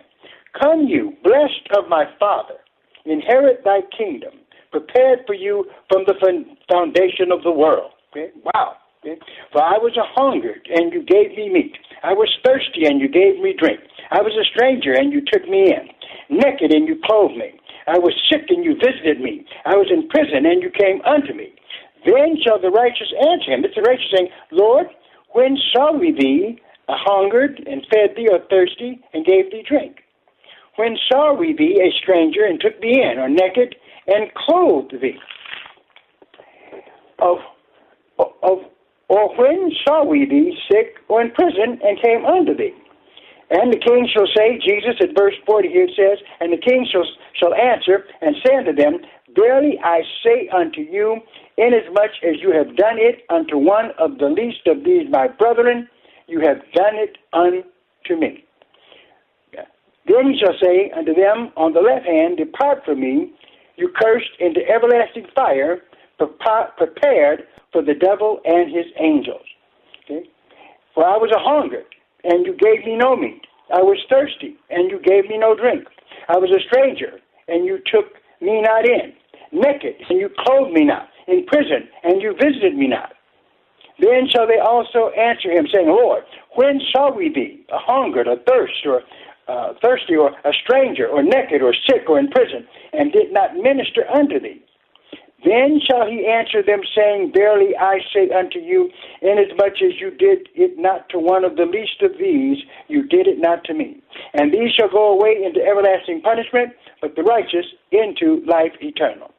Come 0.59 0.85
you, 0.85 1.17
blessed 1.23 1.65
of 1.77 1.89
my 1.89 2.05
father, 2.19 2.61
inherit 3.05 3.63
thy 3.63 3.81
kingdom, 3.97 4.33
prepared 4.71 5.25
for 5.25 5.33
you 5.33 5.65
from 5.89 6.03
the 6.05 6.15
foundation 6.69 7.31
of 7.31 7.43
the 7.43 7.51
world. 7.51 7.91
Okay? 8.11 8.29
Wow. 8.45 8.77
Okay? 9.01 9.19
For 9.51 9.61
I 9.61 9.81
was 9.81 9.97
a 9.97 10.05
hungered, 10.13 10.67
and 10.69 10.93
you 10.93 11.03
gave 11.03 11.35
me 11.35 11.49
meat. 11.49 11.73
I 12.03 12.13
was 12.13 12.29
thirsty, 12.45 12.85
and 12.85 13.01
you 13.01 13.09
gave 13.09 13.41
me 13.41 13.55
drink. 13.57 13.79
I 14.11 14.21
was 14.21 14.33
a 14.37 14.45
stranger, 14.53 14.93
and 14.93 15.11
you 15.11 15.21
took 15.25 15.47
me 15.49 15.73
in. 15.73 15.89
Naked, 16.29 16.71
and 16.71 16.87
you 16.87 17.01
clothed 17.03 17.35
me. 17.35 17.59
I 17.87 17.97
was 17.97 18.13
sick, 18.29 18.45
and 18.49 18.63
you 18.63 18.75
visited 18.77 19.19
me. 19.19 19.45
I 19.65 19.75
was 19.75 19.89
in 19.91 20.07
prison, 20.07 20.45
and 20.45 20.61
you 20.61 20.69
came 20.69 21.01
unto 21.01 21.33
me. 21.33 21.51
Then 22.05 22.37
shall 22.43 22.59
the 22.59 22.69
righteous 22.69 23.11
answer 23.31 23.51
him. 23.51 23.63
It's 23.63 23.75
the 23.75 23.81
righteous 23.81 24.07
saying, 24.15 24.29
Lord, 24.51 24.87
when 25.31 25.57
saw 25.73 25.97
we 25.97 26.11
thee 26.11 26.59
a 26.89 26.95
hungered, 26.95 27.63
and 27.65 27.85
fed 27.89 28.15
thee, 28.17 28.27
or 28.29 28.39
thirsty, 28.49 28.99
and 29.13 29.25
gave 29.25 29.51
thee 29.51 29.63
drink? 29.67 30.03
When 30.75 30.97
saw 31.09 31.33
we 31.33 31.55
thee 31.55 31.79
a 31.79 31.91
stranger, 32.03 32.43
and 32.45 32.59
took 32.59 32.81
thee 32.81 33.01
in, 33.01 33.19
or 33.19 33.29
naked, 33.29 33.75
and 34.07 34.33
clothed 34.33 34.95
thee? 35.01 35.17
Of, 37.19 37.37
of, 38.19 38.59
or 39.07 39.35
when 39.37 39.71
saw 39.87 40.03
we 40.03 40.25
thee 40.25 40.57
sick, 40.69 40.95
or 41.07 41.21
in 41.21 41.31
prison, 41.31 41.79
and 41.83 42.01
came 42.01 42.25
unto 42.25 42.53
thee? 42.55 42.73
And 43.49 43.71
the 43.71 43.77
king 43.77 44.09
shall 44.11 44.27
say, 44.35 44.57
Jesus 44.57 44.95
at 44.99 45.15
verse 45.15 45.35
40 45.45 45.69
here 45.69 45.87
says, 45.95 46.17
and 46.39 46.51
the 46.51 46.57
king 46.57 46.87
shall, 46.91 47.05
shall 47.39 47.53
answer 47.53 48.03
and 48.21 48.35
say 48.43 48.55
unto 48.55 48.73
them, 48.73 48.99
Verily 49.35 49.79
I 49.83 50.01
say 50.23 50.47
unto 50.49 50.81
you, 50.81 51.19
inasmuch 51.57 52.11
as 52.23 52.41
you 52.41 52.51
have 52.51 52.75
done 52.75 52.97
it 52.97 53.23
unto 53.29 53.57
one 53.57 53.91
of 53.97 54.17
the 54.17 54.27
least 54.27 54.67
of 54.67 54.83
these 54.83 55.09
my 55.09 55.27
brethren, 55.27 55.87
you 56.27 56.39
have 56.41 56.57
done 56.73 56.95
it 56.95 57.17
unto 57.33 58.19
me. 58.19 58.43
Then 60.05 60.33
he 60.33 60.37
shall 60.37 60.55
say 60.61 60.91
unto 60.91 61.13
them 61.13 61.51
on 61.55 61.73
the 61.73 61.79
left 61.79 62.05
hand, 62.05 62.37
Depart 62.37 62.83
from 62.83 62.99
me, 62.99 63.31
you 63.77 63.89
cursed, 63.95 64.31
into 64.39 64.59
everlasting 64.69 65.27
fire, 65.33 65.81
prepared 66.17 67.43
for 67.71 67.81
the 67.81 67.93
devil 67.93 68.39
and 68.45 68.69
his 68.69 68.85
angels. 68.99 69.45
Okay? 70.03 70.29
For 70.93 71.05
I 71.05 71.17
was 71.17 71.31
a 71.33 71.39
hungered, 71.39 71.85
and 72.23 72.45
you 72.45 72.53
gave 72.53 72.85
me 72.85 72.97
no 72.97 73.15
meat. 73.15 73.41
I 73.73 73.81
was 73.81 73.97
thirsty, 74.09 74.57
and 74.69 74.91
you 74.91 74.99
gave 74.99 75.29
me 75.29 75.37
no 75.37 75.55
drink. 75.55 75.87
I 76.27 76.37
was 76.37 76.51
a 76.51 76.59
stranger, 76.67 77.19
and 77.47 77.65
you 77.65 77.79
took 77.91 78.05
me 78.41 78.61
not 78.61 78.85
in. 78.85 79.13
Naked, 79.53 79.95
and 80.09 80.19
you 80.19 80.29
clothed 80.39 80.73
me 80.73 80.85
not. 80.85 81.09
In 81.27 81.45
prison, 81.45 81.87
and 82.03 82.21
you 82.21 82.33
visited 82.33 82.75
me 82.75 82.87
not. 82.87 83.13
Then 83.99 84.27
shall 84.29 84.45
they 84.45 84.59
also 84.59 85.09
answer 85.15 85.51
him, 85.51 85.67
saying, 85.73 85.87
Lord, 85.87 86.23
when 86.55 86.81
shall 86.91 87.13
we 87.13 87.29
be 87.29 87.65
a 87.71 87.77
hungered, 87.77 88.27
or 88.27 88.37
thirst, 88.45 88.85
or 88.85 89.03
uh, 89.47 89.73
thirsty, 89.81 90.15
or 90.15 90.31
a 90.43 90.51
stranger, 90.65 91.07
or 91.07 91.23
naked, 91.23 91.61
or 91.61 91.73
sick, 91.87 92.09
or 92.09 92.19
in 92.19 92.29
prison, 92.29 92.67
and 92.91 93.13
did 93.13 93.31
not 93.31 93.55
minister 93.55 94.03
unto 94.13 94.39
thee? 94.39 94.61
Then 95.45 95.81
shall 95.85 96.07
he 96.07 96.25
answer 96.25 96.63
them, 96.63 96.81
saying, 96.95 97.31
Verily 97.33 97.75
I 97.77 97.99
say 98.13 98.29
unto 98.29 98.59
you, 98.59 98.89
inasmuch 99.21 99.81
as 99.83 99.99
you 99.99 100.11
did 100.11 100.47
it 100.55 100.77
not 100.77 101.09
to 101.09 101.19
one 101.19 101.43
of 101.43 101.57
the 101.57 101.65
least 101.65 102.01
of 102.01 102.17
these, 102.17 102.57
you 102.87 103.03
did 103.07 103.27
it 103.27 103.39
not 103.39 103.63
to 103.65 103.73
me. 103.73 104.01
And 104.33 104.53
these 104.53 104.73
shall 104.73 104.89
go 104.89 105.11
away 105.11 105.43
into 105.43 105.61
everlasting 105.61 106.21
punishment, 106.21 106.73
but 107.01 107.15
the 107.15 107.23
righteous 107.23 107.65
into 107.91 108.41
life 108.45 108.71
eternal. 108.81 109.32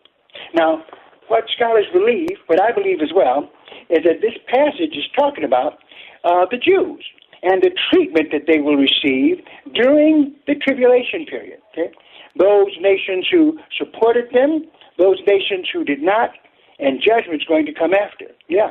Now, 0.54 0.84
what 1.28 1.44
scholars 1.56 1.86
believe, 1.92 2.36
what 2.46 2.60
I 2.60 2.72
believe 2.72 3.00
as 3.00 3.10
well, 3.14 3.50
is 3.90 4.04
that 4.04 4.20
this 4.20 4.34
passage 4.48 4.96
is 4.96 5.04
talking 5.18 5.44
about 5.44 5.78
uh, 6.24 6.46
the 6.50 6.58
Jews 6.58 7.04
and 7.42 7.62
the 7.62 7.70
treatment 7.92 8.28
that 8.32 8.46
they 8.46 8.60
will 8.60 8.76
receive 8.76 9.44
during 9.74 10.34
the 10.46 10.54
tribulation 10.54 11.26
period. 11.26 11.60
Okay? 11.72 11.92
Those 12.38 12.72
nations 12.80 13.26
who 13.30 13.58
supported 13.78 14.32
them, 14.32 14.64
those 14.98 15.18
nations 15.26 15.68
who 15.72 15.84
did 15.84 16.02
not, 16.02 16.30
and 16.78 17.00
judgment's 17.00 17.44
going 17.44 17.66
to 17.66 17.72
come 17.72 17.92
after. 17.94 18.26
Yeah. 18.48 18.70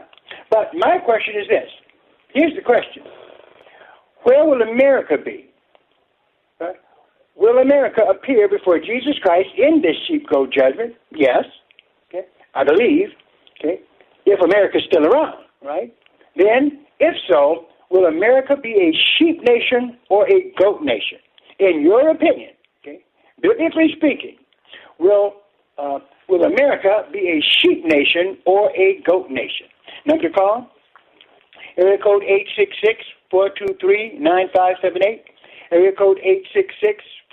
But 0.50 0.72
my 0.74 0.98
question 0.98 1.36
is 1.39 1.48
this. 1.48 1.70
Here's 2.34 2.55
the 2.55 2.62
question. 2.62 3.03
Where 4.24 4.46
will 4.46 4.62
America 4.62 5.15
be? 5.24 5.52
Will 7.36 7.58
America 7.58 8.02
appear 8.10 8.48
before 8.48 8.80
Jesus 8.80 9.18
Christ 9.22 9.50
in 9.58 9.82
this 9.82 9.96
sheep 10.08 10.28
goat 10.30 10.54
judgment? 10.54 10.96
Yes. 11.12 11.46
Okay. 12.10 12.25
I 12.54 12.63
believe. 12.63 13.10
Okay. 13.60 13.82
If 14.25 14.40
America's 14.42 14.84
still 14.88 15.06
around, 15.06 15.44
right? 15.63 15.94
Then, 16.36 16.80
if 17.00 17.16
so, 17.30 17.66
will 17.90 18.06
America 18.06 18.56
be 18.56 18.74
a 18.74 18.92
sheep 19.18 19.42
nation 19.44 19.98
or 20.10 20.28
a 20.28 20.52
goat 20.60 20.82
nation? 20.82 21.20
In 21.60 21.82
your 21.82 22.10
opinion, 22.10 22.50
okay, 22.82 23.00
biblically 23.42 23.94
speaking, 23.96 24.36
will 25.00 25.34
uh, 25.78 26.00
will 26.28 26.44
America 26.44 27.06
be 27.12 27.20
a 27.20 27.42
sheep 27.42 27.86
nation 27.86 28.38
or 28.46 28.72
a 28.75 29.02
goat 29.08 29.30
nation? 29.30 29.68
Number 30.06 30.24
to 30.28 30.34
call, 30.34 30.68
area 31.78 31.98
code 32.04 32.24
866-423-9578. 33.32 35.22
Area 35.72 35.92
code 35.98 36.20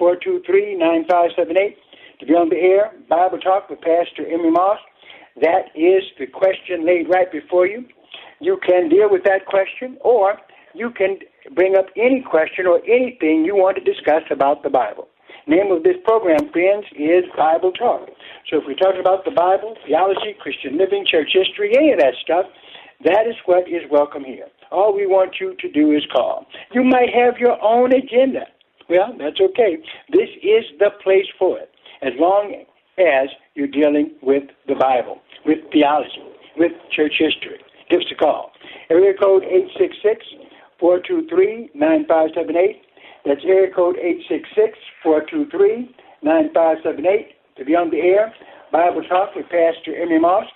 866-423-9578. 0.01 1.77
To 2.21 2.27
be 2.27 2.35
on 2.35 2.49
the 2.51 2.57
air, 2.57 2.93
Bible 3.09 3.39
Talk 3.39 3.71
with 3.71 3.81
Pastor 3.81 4.27
Emery 4.27 4.51
Moss. 4.51 4.79
That 5.41 5.73
is 5.75 6.03
the 6.19 6.27
question 6.27 6.85
laid 6.85 7.09
right 7.09 7.31
before 7.33 7.67
you. 7.67 7.87
You 8.41 8.59
can 8.67 8.89
deal 8.89 9.09
with 9.11 9.25
that 9.25 9.47
question, 9.47 9.97
or 10.03 10.37
you 10.75 10.91
can 10.91 11.19
bring 11.55 11.77
up 11.77 11.87
any 11.97 12.23
question 12.23 12.67
or 12.67 12.81
anything 12.85 13.45
you 13.45 13.55
want 13.55 13.77
to 13.79 13.85
discuss 13.85 14.23
about 14.31 14.63
the 14.63 14.71
Bible. 14.71 15.09
Name 15.47 15.73
of 15.73 15.83
this 15.83 15.97
program, 16.05 16.51
friends, 16.53 16.85
is 16.93 17.25
Bible 17.37 17.73
Talk. 17.73 18.09
So 18.51 18.59
if 18.59 18.65
we're 18.67 18.77
talking 18.77 19.01
about 19.01 19.25
the 19.25 19.31
Bible, 19.31 19.77
theology, 19.87 20.37
Christian 20.39 20.77
living, 20.77 21.07
church 21.11 21.33
history, 21.33 21.73
any 21.75 21.93
of 21.93 21.99
that 21.99 22.15
stuff, 22.23 22.47
that 23.05 23.27
is 23.27 23.35
what 23.47 23.67
is 23.67 23.83
welcome 23.91 24.25
here. 24.25 24.47
All 24.71 24.95
we 24.95 25.07
want 25.07 25.41
you 25.41 25.57
to 25.59 25.71
do 25.73 25.93
is 25.93 26.05
call. 26.13 26.47
You 26.73 26.85
might 26.85 27.09
have 27.15 27.39
your 27.39 27.57
own 27.65 27.93
agenda. 27.95 28.47
Well, 28.91 29.15
that's 29.17 29.41
okay. 29.41 29.79
This 30.11 30.29
is 30.43 30.65
the 30.81 30.91
place 31.01 31.27
for 31.39 31.57
it, 31.61 31.71
as 32.03 32.13
long 32.19 32.65
as 32.99 33.29
you're 33.55 33.69
dealing 33.69 34.11
with 34.21 34.43
the 34.67 34.75
Bible, 34.75 35.21
with 35.47 35.59
theology, 35.73 36.25
with 36.57 36.73
church 36.91 37.15
history. 37.17 37.63
Give 37.89 38.01
us 38.01 38.07
a 38.11 38.17
call. 38.17 38.51
Area 38.91 39.15
code 39.15 39.45
866 39.45 40.27
423 40.81 41.71
9578. 41.73 42.83
That's 43.25 43.45
area 43.47 43.73
code 43.73 43.95
866 43.97 44.77
423 45.05 45.95
9578 46.23 47.59
to 47.59 47.65
be 47.65 47.77
on 47.77 47.91
the 47.91 48.01
air. 48.01 48.35
Bible 48.73 49.03
Talk 49.09 49.37
with 49.37 49.47
Pastor 49.47 49.95
Emery 49.95 50.19
Moss. 50.19 50.47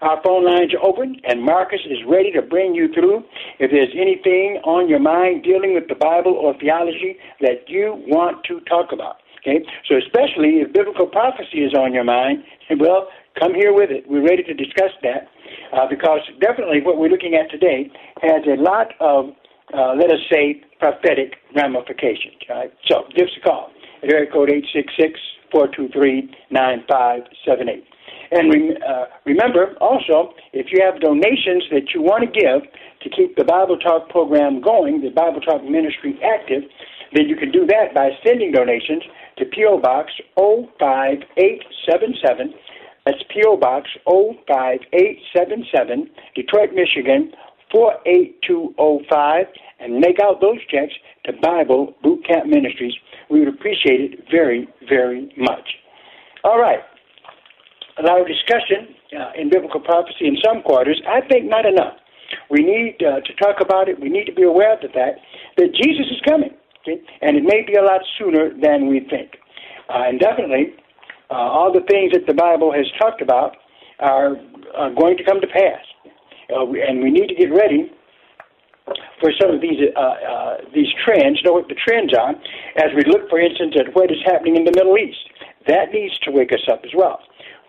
Our 0.00 0.16
phone 0.24 0.46
lines 0.46 0.72
are 0.72 0.82
open, 0.82 1.20
and 1.24 1.42
Marcus 1.42 1.80
is 1.84 1.98
ready 2.08 2.32
to 2.32 2.40
bring 2.40 2.74
you 2.74 2.88
through. 2.92 3.22
If 3.58 3.70
there's 3.70 3.92
anything 3.92 4.56
on 4.64 4.88
your 4.88 4.98
mind 4.98 5.44
dealing 5.44 5.74
with 5.74 5.88
the 5.88 5.94
Bible 5.94 6.32
or 6.32 6.56
theology 6.58 7.16
that 7.42 7.68
you 7.68 8.02
want 8.08 8.42
to 8.44 8.60
talk 8.60 8.92
about, 8.92 9.16
okay? 9.40 9.60
So, 9.86 10.00
especially 10.00 10.64
if 10.64 10.72
biblical 10.72 11.06
prophecy 11.06 11.60
is 11.68 11.74
on 11.74 11.92
your 11.92 12.04
mind, 12.04 12.44
well, 12.80 13.08
come 13.38 13.52
here 13.54 13.74
with 13.74 13.90
it. 13.90 14.08
We're 14.08 14.24
ready 14.24 14.42
to 14.42 14.54
discuss 14.54 14.96
that 15.02 15.28
uh, 15.76 15.86
because 15.88 16.20
definitely 16.40 16.80
what 16.80 16.96
we're 16.96 17.12
looking 17.12 17.34
at 17.36 17.50
today 17.50 17.92
has 18.22 18.40
a 18.48 18.56
lot 18.56 18.96
of, 19.00 19.36
uh, 19.76 20.00
let 20.00 20.08
us 20.08 20.24
say, 20.32 20.64
prophetic 20.78 21.36
ramifications. 21.54 22.40
Right? 22.48 22.72
So, 22.88 23.04
give 23.14 23.28
us 23.28 23.36
a 23.36 23.44
call 23.44 23.68
at 24.02 24.08
area 24.08 24.32
code 24.32 24.48
866 24.48 25.20
423 25.52 26.32
9578. 26.50 27.84
And 28.30 28.78
uh, 28.78 29.06
remember 29.26 29.74
also, 29.80 30.34
if 30.52 30.66
you 30.70 30.78
have 30.84 31.00
donations 31.00 31.64
that 31.72 31.92
you 31.94 32.00
want 32.00 32.22
to 32.22 32.30
give 32.30 32.62
to 33.02 33.10
keep 33.10 33.34
the 33.36 33.44
Bible 33.44 33.76
Talk 33.76 34.08
program 34.08 34.60
going, 34.60 35.00
the 35.02 35.10
Bible 35.10 35.40
Talk 35.40 35.64
ministry 35.64 36.16
active, 36.22 36.62
then 37.12 37.28
you 37.28 37.34
can 37.34 37.50
do 37.50 37.66
that 37.66 37.92
by 37.94 38.10
sending 38.24 38.52
donations 38.52 39.02
to 39.38 39.46
P.O. 39.46 39.80
Box 39.80 40.12
05877. 40.36 42.54
That's 43.04 43.18
P.O. 43.34 43.56
Box 43.56 43.90
05877, 44.06 46.08
Detroit, 46.36 46.70
Michigan 46.72 47.32
48205, 47.72 49.46
and 49.80 49.98
make 49.98 50.20
out 50.22 50.40
those 50.40 50.64
checks 50.70 50.94
to 51.24 51.32
Bible 51.42 51.96
Boot 52.02 52.24
Camp 52.26 52.46
Ministries. 52.46 52.94
We 53.28 53.40
would 53.40 53.48
appreciate 53.48 54.12
it 54.12 54.24
very, 54.30 54.68
very 54.88 55.34
much. 55.36 55.68
All 56.44 56.60
right 56.60 56.80
a 58.00 58.06
lot 58.06 58.20
of 58.20 58.26
discussion 58.26 58.96
uh, 59.12 59.32
in 59.36 59.50
biblical 59.50 59.80
prophecy 59.80 60.26
in 60.26 60.36
some 60.44 60.62
quarters. 60.62 61.00
I 61.06 61.20
think 61.28 61.44
not 61.44 61.66
enough. 61.66 61.94
We 62.48 62.62
need 62.62 62.96
uh, 63.02 63.20
to 63.20 63.32
talk 63.36 63.60
about 63.60 63.88
it. 63.88 64.00
We 64.00 64.08
need 64.08 64.24
to 64.26 64.32
be 64.32 64.42
aware 64.42 64.72
of 64.72 64.80
the 64.80 64.88
fact 64.88 65.20
that 65.56 65.74
Jesus 65.74 66.06
is 66.10 66.20
coming, 66.26 66.54
okay? 66.82 67.02
and 67.20 67.36
it 67.36 67.44
may 67.44 67.62
be 67.66 67.74
a 67.74 67.82
lot 67.82 68.00
sooner 68.18 68.50
than 68.50 68.86
we 68.86 69.00
think. 69.00 69.36
Uh, 69.88 70.08
and 70.08 70.20
definitely, 70.20 70.74
uh, 71.30 71.34
all 71.34 71.72
the 71.72 71.84
things 71.90 72.12
that 72.12 72.26
the 72.26 72.34
Bible 72.34 72.72
has 72.72 72.86
talked 72.98 73.20
about 73.20 73.56
are, 73.98 74.36
are 74.76 74.94
going 74.94 75.16
to 75.16 75.24
come 75.24 75.40
to 75.40 75.46
pass. 75.46 75.82
Uh, 76.50 76.66
and 76.66 77.02
we 77.02 77.10
need 77.10 77.28
to 77.28 77.34
get 77.34 77.50
ready 77.50 77.90
for 79.20 79.30
some 79.40 79.54
of 79.54 79.60
these 79.60 79.78
uh, 79.94 80.00
uh, 80.00 80.56
these 80.74 80.88
trends, 81.04 81.38
know 81.44 81.52
what 81.52 81.68
the 81.68 81.78
trends 81.86 82.10
are, 82.14 82.34
as 82.76 82.90
we 82.96 83.02
look, 83.06 83.28
for 83.30 83.38
instance, 83.38 83.74
at 83.78 83.94
what 83.94 84.10
is 84.10 84.18
happening 84.24 84.56
in 84.56 84.64
the 84.64 84.72
Middle 84.74 84.98
East. 84.98 85.18
That 85.68 85.92
needs 85.92 86.18
to 86.26 86.32
wake 86.32 86.52
us 86.52 86.66
up 86.70 86.80
as 86.84 86.90
well 86.96 87.20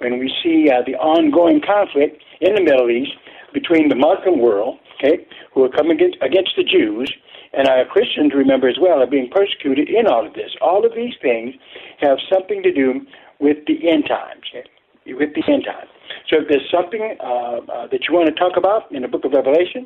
when 0.02 0.20
we 0.20 0.34
see 0.44 0.70
uh, 0.70 0.82
the 0.86 0.96
ongoing 0.96 1.62
conflict 1.62 2.24
in 2.42 2.56
the 2.56 2.62
Middle 2.62 2.90
East 2.90 3.14
between 3.54 3.90
the 3.90 3.96
Muslim 3.96 4.40
world, 4.40 4.80
okay, 4.98 5.26
who 5.54 5.64
are 5.64 5.70
coming 5.70 5.94
against, 5.98 6.18
against 6.22 6.52
the 6.58 6.64
Jews, 6.64 7.14
and 7.54 7.68
our 7.68 7.86
Christians, 7.86 8.34
remember 8.34 8.68
as 8.68 8.78
well, 8.80 9.02
are 9.02 9.08
being 9.08 9.30
persecuted 9.30 9.90
in 9.90 10.08
all 10.08 10.26
of 10.26 10.34
this. 10.34 10.52
All 10.62 10.86
of 10.86 10.96
these 10.96 11.14
things 11.22 11.54
have 12.00 12.18
something 12.32 12.64
to 12.64 12.72
do 12.72 13.06
with 13.40 13.58
the 13.68 13.90
end 13.90 14.06
times, 14.08 14.42
okay? 14.50 14.68
with 15.06 15.34
the 15.36 15.44
end 15.52 15.66
times. 15.66 15.90
So 16.30 16.42
if 16.42 16.48
there's 16.48 16.70
something 16.72 17.18
uh, 17.20 17.24
uh, 17.24 17.88
that 17.88 18.08
you 18.08 18.14
want 18.14 18.30
to 18.30 18.36
talk 18.36 18.58
about 18.58 18.92
in 18.92 19.02
the 19.02 19.08
book 19.08 19.26
of 19.26 19.34
Revelation, 19.34 19.86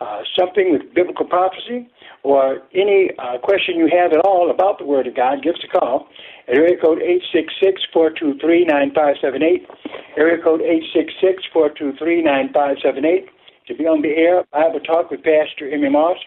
uh, 0.00 0.22
something 0.38 0.72
with 0.72 0.94
biblical 0.94 1.26
prophecy, 1.26 1.88
or 2.22 2.62
any 2.74 3.10
uh, 3.18 3.38
question 3.38 3.76
you 3.76 3.88
have 3.92 4.12
at 4.12 4.20
all 4.24 4.50
about 4.50 4.78
the 4.78 4.84
Word 4.84 5.06
of 5.06 5.14
God, 5.14 5.42
give 5.42 5.54
us 5.54 5.60
a 5.64 5.78
call 5.78 6.08
at 6.48 6.56
area 6.56 6.76
code 6.80 6.98
866-423-9578, 7.94 9.66
area 10.16 10.42
code 10.42 10.60
866-423-9578 11.54 13.26
to 13.68 13.74
be 13.74 13.86
on 13.86 14.02
the 14.02 14.10
air. 14.10 14.44
I 14.52 14.64
have 14.64 14.74
a 14.74 14.80
talk 14.80 15.10
with 15.10 15.22
Pastor 15.22 15.70
Emery 15.70 15.90
Moss. 15.90 16.18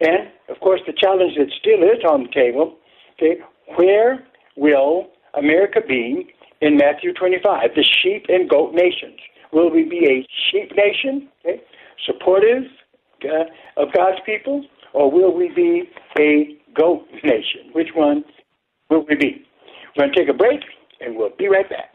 And, 0.00 0.30
of 0.48 0.60
course, 0.60 0.80
the 0.86 0.92
challenge 0.92 1.36
that 1.36 1.50
still 1.58 1.82
is 1.82 2.04
on 2.08 2.24
the 2.24 2.30
table, 2.30 2.76
okay, 3.14 3.40
where 3.76 4.24
will 4.56 5.08
America 5.34 5.80
be 5.86 6.32
in 6.60 6.76
Matthew 6.76 7.12
25, 7.12 7.74
the 7.74 7.84
sheep 8.02 8.26
and 8.28 8.48
goat 8.48 8.74
nations? 8.74 9.18
Will 9.52 9.70
we 9.70 9.84
be 9.84 10.06
a 10.06 10.26
sheep 10.50 10.72
nation, 10.76 11.28
okay, 11.44 11.60
supportive 12.06 12.64
uh, 13.24 13.44
of 13.76 13.92
God's 13.92 14.20
people, 14.24 14.64
or 14.92 15.10
will 15.10 15.34
we 15.34 15.50
be 15.54 15.84
a 16.18 16.56
goat 16.78 17.06
nation? 17.22 17.70
Which 17.72 17.88
one 17.94 18.24
will 18.90 19.06
we 19.08 19.14
be? 19.16 19.46
We're 19.96 20.04
going 20.04 20.12
to 20.12 20.20
take 20.20 20.28
a 20.28 20.36
break, 20.36 20.60
and 21.00 21.16
we'll 21.16 21.34
be 21.38 21.48
right 21.48 21.68
back. 21.68 21.94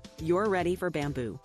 you're 0.21 0.49
ready 0.49 0.75
for 0.75 0.89
Bamboo. 0.89 1.39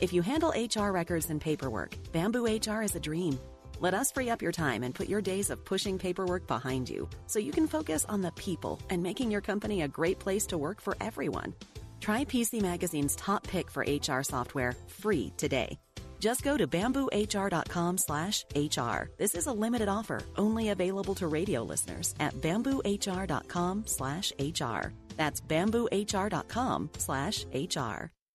If 0.00 0.12
you 0.12 0.22
handle 0.22 0.52
HR 0.54 0.90
records 0.90 1.30
and 1.30 1.40
paperwork, 1.40 1.96
Bamboo 2.12 2.46
HR 2.46 2.82
is 2.82 2.94
a 2.94 3.00
dream. 3.00 3.38
Let 3.80 3.94
us 3.94 4.10
free 4.12 4.28
up 4.30 4.42
your 4.42 4.52
time 4.52 4.82
and 4.82 4.94
put 4.94 5.08
your 5.08 5.20
days 5.20 5.50
of 5.50 5.64
pushing 5.64 5.98
paperwork 5.98 6.46
behind 6.46 6.88
you 6.88 7.08
so 7.26 7.38
you 7.38 7.52
can 7.52 7.66
focus 7.66 8.04
on 8.08 8.22
the 8.22 8.32
people 8.32 8.80
and 8.90 9.02
making 9.02 9.30
your 9.30 9.40
company 9.40 9.82
a 9.82 9.88
great 9.88 10.18
place 10.18 10.46
to 10.46 10.58
work 10.58 10.80
for 10.80 10.96
everyone. 11.00 11.54
Try 12.00 12.24
PC 12.24 12.60
Magazine's 12.60 13.16
top 13.16 13.46
pick 13.46 13.70
for 13.70 13.84
HR 13.86 14.22
software 14.22 14.74
free 14.88 15.32
today. 15.36 15.78
Just 16.20 16.42
go 16.42 16.56
to 16.56 16.66
bamboohr.com 16.66 17.98
slash 17.98 18.44
HR. 18.54 19.10
This 19.18 19.34
is 19.34 19.46
a 19.46 19.52
limited 19.52 19.88
offer, 19.88 20.20
only 20.36 20.70
available 20.70 21.14
to 21.14 21.28
radio 21.28 21.62
listeners 21.62 22.14
at 22.18 22.34
bamboohr.com 22.40 23.84
slash 23.86 24.32
HR. 24.38 24.92
That's 25.16 25.40
bamboohr.com 25.40 26.90
slash 26.98 27.46
HR. 27.54 28.17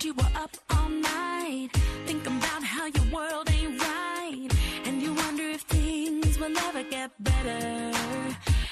Heard 0.00 0.06
you 0.06 0.14
were 0.14 0.42
up 0.42 0.56
all 0.70 0.88
night, 0.88 1.68
thinking 2.06 2.38
about 2.38 2.62
how 2.62 2.86
your 2.86 3.04
world 3.12 3.50
ain't 3.50 3.78
right. 3.78 4.48
And 4.86 5.02
you 5.02 5.12
wonder 5.12 5.42
if 5.42 5.60
things 5.62 6.38
will 6.38 6.56
ever 6.56 6.82
get 6.84 7.10
better. 7.22 7.92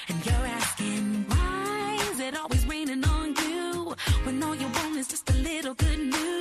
And 0.07 0.25
you're 0.25 0.47
asking, 0.57 1.25
why 1.27 1.99
is 2.11 2.19
it 2.19 2.35
always 2.35 2.65
raining 2.65 3.03
on 3.05 3.35
you? 3.45 3.95
When 4.23 4.41
all 4.41 4.55
you 4.55 4.67
want 4.69 4.97
is 4.97 5.07
just 5.07 5.29
a 5.29 5.33
little 5.33 5.75
good 5.75 5.99
news. 5.99 6.38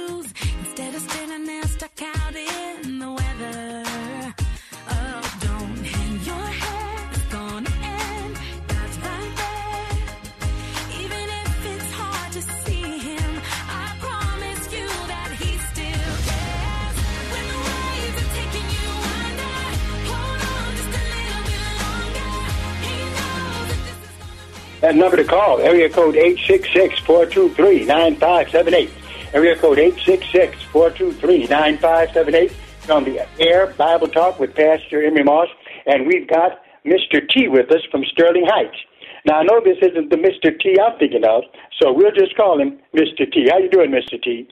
That 24.81 24.95
number 24.95 25.17
to 25.17 25.25
call, 25.25 25.59
area 25.61 25.91
code 25.91 26.15
866-423-9578. 26.15 28.91
Area 29.35 29.57
code 29.57 29.79
866-423-9578. 29.79 32.53
On 32.89 33.03
the 33.05 33.27
air, 33.39 33.67
Bible 33.77 34.09
Talk 34.09 34.39
with 34.39 34.55
Pastor 34.55 35.05
Emery 35.05 35.25
Moss. 35.25 35.49
And 35.87 36.07
we've 36.07 36.29
got 36.29 36.63
Mr. 36.87 37.29
T 37.29 37.49
with 37.49 37.71
us 37.71 37.85
from 37.91 38.03
Sterling 38.13 38.47
Heights. 38.47 38.79
Now, 39.27 39.41
I 39.41 39.43
know 39.43 39.61
this 39.63 39.77
isn't 39.83 40.09
the 40.11 40.17
Mr. 40.17 40.59
T 40.59 40.79
I'm 40.81 40.97
thinking 40.99 41.25
of, 41.25 41.43
so 41.81 41.93
we'll 41.93 42.13
just 42.13 42.37
call 42.37 42.61
him 42.61 42.79
Mr. 42.95 43.29
T. 43.31 43.49
How 43.51 43.59
you 43.59 43.69
doing, 43.69 43.91
Mr. 43.91 44.17
T? 44.23 44.49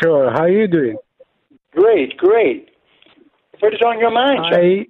Sure. 0.00 0.30
How 0.30 0.46
you 0.46 0.68
doing? 0.68 0.96
Great, 1.72 2.16
great. 2.16 2.67
What 3.60 3.74
is 3.74 3.80
on 3.84 3.98
your 3.98 4.10
mind. 4.10 4.40
I 4.54 4.86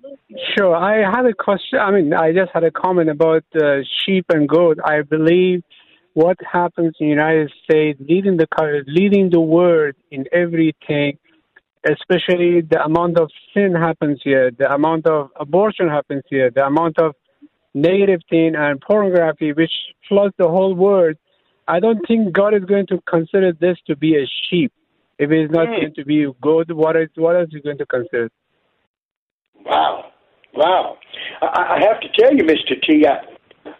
sure. 0.56 0.74
I 0.76 1.08
had 1.10 1.24
a 1.26 1.34
question. 1.34 1.78
I 1.78 1.90
mean, 1.90 2.12
I 2.12 2.32
just 2.32 2.50
had 2.52 2.64
a 2.64 2.70
comment 2.70 3.08
about 3.08 3.44
uh, 3.54 3.78
sheep 4.04 4.26
and 4.28 4.48
goat. 4.48 4.78
I 4.84 5.02
believe 5.02 5.62
what 6.14 6.36
happens 6.50 6.94
in 7.00 7.06
the 7.06 7.10
United 7.10 7.52
States, 7.64 7.98
leading 8.00 8.36
the 8.36 8.46
leading 8.86 9.30
the 9.30 9.40
world 9.40 9.94
in 10.10 10.26
everything, 10.32 11.18
especially 11.88 12.60
the 12.60 12.82
amount 12.84 13.18
of 13.18 13.30
sin 13.54 13.74
happens 13.74 14.20
here, 14.22 14.50
the 14.50 14.70
amount 14.72 15.06
of 15.06 15.30
abortion 15.38 15.88
happens 15.88 16.24
here, 16.28 16.50
the 16.50 16.66
amount 16.66 16.98
of 16.98 17.14
negative 17.74 18.20
thing 18.28 18.54
and 18.56 18.80
pornography 18.80 19.52
which 19.52 19.72
floods 20.08 20.34
the 20.38 20.48
whole 20.48 20.74
world. 20.74 21.16
I 21.68 21.80
don't 21.80 22.00
think 22.08 22.32
God 22.32 22.54
is 22.54 22.64
going 22.64 22.86
to 22.88 23.00
consider 23.08 23.52
this 23.52 23.76
to 23.86 23.96
be 23.96 24.16
a 24.16 24.26
sheep. 24.48 24.72
If 25.18 25.30
it's 25.30 25.52
not 25.52 25.68
Hmm. 25.68 25.74
going 25.80 25.94
to 25.94 26.04
be 26.04 26.26
goat, 26.40 26.70
what 26.72 26.96
is 26.96 27.08
what 27.14 27.36
else 27.36 27.48
is 27.48 27.54
he 27.54 27.60
going 27.60 27.78
to 27.78 27.86
consider? 27.86 28.30
Wow. 29.68 30.12
Wow. 30.54 30.96
I, 31.42 31.76
I 31.76 31.80
have 31.80 32.00
to 32.00 32.08
tell 32.18 32.34
you, 32.34 32.44
Mr. 32.44 32.80
T, 32.82 33.06
I, 33.06 33.20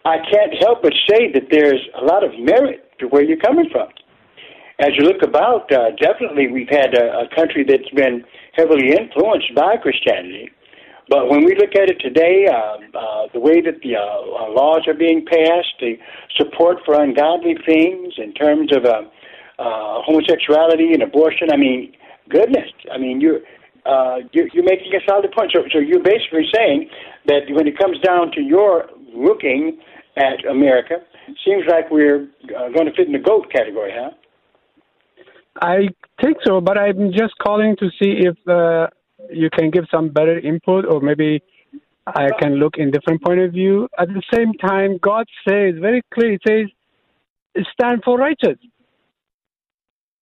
I 0.05 0.16
can't 0.31 0.55
help 0.61 0.83
but 0.83 0.92
say 1.09 1.33
that 1.33 1.48
there's 1.51 1.81
a 2.01 2.05
lot 2.05 2.22
of 2.24 2.31
merit 2.38 2.92
to 3.01 3.07
where 3.09 3.22
you're 3.22 3.38
coming 3.40 3.68
from. 3.70 3.88
As 4.79 4.90
you 4.96 5.05
look 5.05 5.22
about, 5.22 5.72
uh, 5.72 5.90
definitely 6.01 6.46
we've 6.46 6.68
had 6.70 6.94
a, 6.94 7.27
a 7.27 7.35
country 7.35 7.64
that's 7.66 7.88
been 7.96 8.24
heavily 8.53 8.92
influenced 8.92 9.55
by 9.55 9.77
Christianity. 9.77 10.51
But 11.09 11.31
when 11.31 11.44
we 11.44 11.57
look 11.57 11.74
at 11.74 11.88
it 11.88 11.98
today, 12.01 12.46
uh, 12.46 12.77
uh, 12.96 13.27
the 13.33 13.40
way 13.40 13.62
that 13.62 13.81
the 13.83 13.96
uh, 13.96 14.01
uh, 14.01 14.53
laws 14.53 14.87
are 14.87 14.94
being 14.94 15.24
passed, 15.24 15.72
the 15.81 15.96
support 16.37 16.79
for 16.85 17.01
ungodly 17.01 17.57
things 17.66 18.14
in 18.18 18.35
terms 18.35 18.70
of 18.77 18.85
uh, 18.85 19.03
uh, 19.59 20.03
homosexuality 20.05 20.92
and 20.92 21.03
abortion, 21.03 21.48
I 21.51 21.57
mean, 21.57 21.94
goodness, 22.29 22.68
I 22.92 22.98
mean, 22.98 23.22
you're, 23.22 23.40
uh, 23.88 24.16
you're, 24.33 24.48
you're 24.53 24.64
making 24.64 24.92
a 24.94 25.01
solid 25.09 25.31
point. 25.33 25.51
So, 25.55 25.62
so 25.72 25.79
you're 25.79 26.03
basically 26.03 26.46
saying 26.55 26.90
that 27.27 27.48
when 27.51 27.66
it 27.66 27.79
comes 27.79 27.98
down 28.01 28.31
to 28.33 28.40
your 28.40 28.87
looking 29.14 29.79
at 30.16 30.44
America, 30.48 30.96
it 31.29 31.37
seems 31.44 31.64
like 31.68 31.90
we're 31.90 32.29
uh, 32.57 32.68
going 32.74 32.87
to 32.87 32.92
fit 32.92 33.07
in 33.07 33.12
the 33.12 33.18
goat 33.18 33.46
category, 33.51 33.92
huh? 33.94 34.11
I 35.61 35.88
think 36.22 36.37
so, 36.44 36.61
but 36.61 36.79
I'm 36.79 37.12
just 37.12 37.35
calling 37.42 37.77
to 37.81 37.88
see 38.01 38.20
if 38.29 38.37
uh, 38.46 38.87
you 39.31 39.51
can 39.51 39.70
give 39.70 39.85
some 39.90 40.09
better 40.09 40.38
input, 40.38 40.85
or 40.85 41.01
maybe 41.01 41.42
I 42.07 42.29
can 42.38 42.55
look 42.57 42.74
in 42.77 42.90
different 42.90 43.22
point 43.22 43.40
of 43.40 43.53
view. 43.53 43.88
At 43.98 44.09
the 44.09 44.22
same 44.33 44.53
time, 44.55 44.98
God 45.03 45.27
says 45.46 45.74
very 45.81 46.03
clearly, 46.14 46.38
says, 46.46 46.66
"Stand 47.72 48.03
for 48.05 48.16
righteous." 48.16 48.59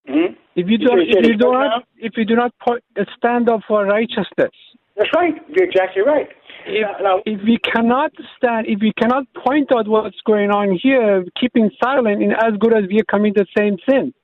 Mm-hmm. 0.09 0.35
If 0.55 0.69
you 0.69 0.79
don't, 0.79 1.01
if 1.01 1.27
you 1.27 1.37
do 1.37 1.53
not, 1.53 1.85
if 1.99 2.13
you 2.17 2.25
do 2.25 2.37
not 2.37 2.53
po- 2.65 2.79
stand 3.17 3.49
up 3.51 3.61
for 3.67 3.85
righteousness, 3.85 4.55
That's 4.97 5.11
right. 5.15 5.35
You're 5.49 5.67
exactly 5.67 6.03
right. 6.03 6.29
if, 6.67 6.87
if 7.27 7.41
we 7.45 7.59
cannot 7.59 8.13
stand, 8.37 8.67
if 8.67 8.81
we 8.81 8.93
cannot 8.93 9.25
point 9.35 9.71
out 9.75 9.87
what's 9.89 10.21
going 10.25 10.51
on 10.51 10.79
here, 10.81 11.25
keeping 11.39 11.71
silent, 11.83 12.23
in 12.23 12.33
as 12.33 12.55
good 12.59 12.73
as 12.73 12.85
we 12.89 13.03
commit 13.09 13.35
the 13.35 13.47
same 13.57 13.77
sin. 13.89 14.15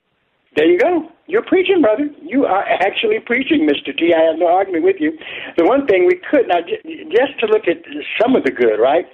There 0.57 0.67
you 0.67 0.79
go. 0.79 1.09
You're 1.27 1.45
preaching, 1.45 1.81
brother. 1.81 2.09
You 2.21 2.45
are 2.45 2.65
actually 2.65 3.19
preaching, 3.25 3.67
Mr. 3.67 3.97
T. 3.97 4.13
I 4.15 4.21
have 4.31 4.39
no 4.39 4.49
argument 4.49 4.85
with 4.85 4.97
you. 5.01 5.17
The 5.57 5.65
one 5.65 5.87
thing 5.87 6.07
we 6.07 6.21
could, 6.31 6.49
now, 6.49 6.61
just 6.61 7.41
to 7.41 7.47
look 7.47 7.67
at 7.69 7.79
some 8.21 8.37
of 8.37 8.45
the 8.45 8.51
good, 8.51 8.77
right? 8.77 9.07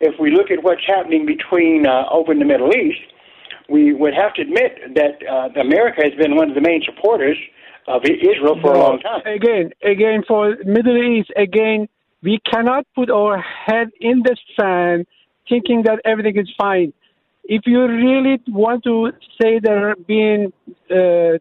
If 0.00 0.20
we 0.20 0.30
look 0.30 0.50
at 0.50 0.62
what's 0.62 0.82
happening 0.86 1.24
between 1.24 1.86
uh, 1.86 2.04
over 2.10 2.32
in 2.32 2.40
the 2.40 2.44
Middle 2.44 2.74
East, 2.74 3.00
we 3.68 3.92
would 3.92 4.14
have 4.14 4.34
to 4.34 4.42
admit 4.42 4.94
that 4.94 5.22
uh, 5.28 5.60
America 5.60 6.02
has 6.02 6.12
been 6.14 6.36
one 6.36 6.48
of 6.50 6.54
the 6.54 6.60
main 6.60 6.82
supporters 6.84 7.38
of 7.88 8.02
Israel 8.04 8.58
for 8.60 8.74
a 8.74 8.78
long 8.78 9.00
time. 9.00 9.22
Again, 9.26 9.70
again, 9.82 10.22
for 10.26 10.56
Middle 10.64 10.96
East, 10.96 11.30
again, 11.36 11.88
we 12.22 12.38
cannot 12.50 12.86
put 12.94 13.10
our 13.10 13.38
head 13.40 13.90
in 14.00 14.22
the 14.22 14.36
sand 14.58 15.06
thinking 15.48 15.82
that 15.84 16.00
everything 16.04 16.38
is 16.38 16.48
fine. 16.56 16.92
If 17.44 17.62
you 17.66 17.84
really 17.86 18.40
want 18.46 18.84
to 18.84 19.10
say 19.40 19.58
that 19.58 20.06
being 20.06 20.52
uh, 20.90 21.38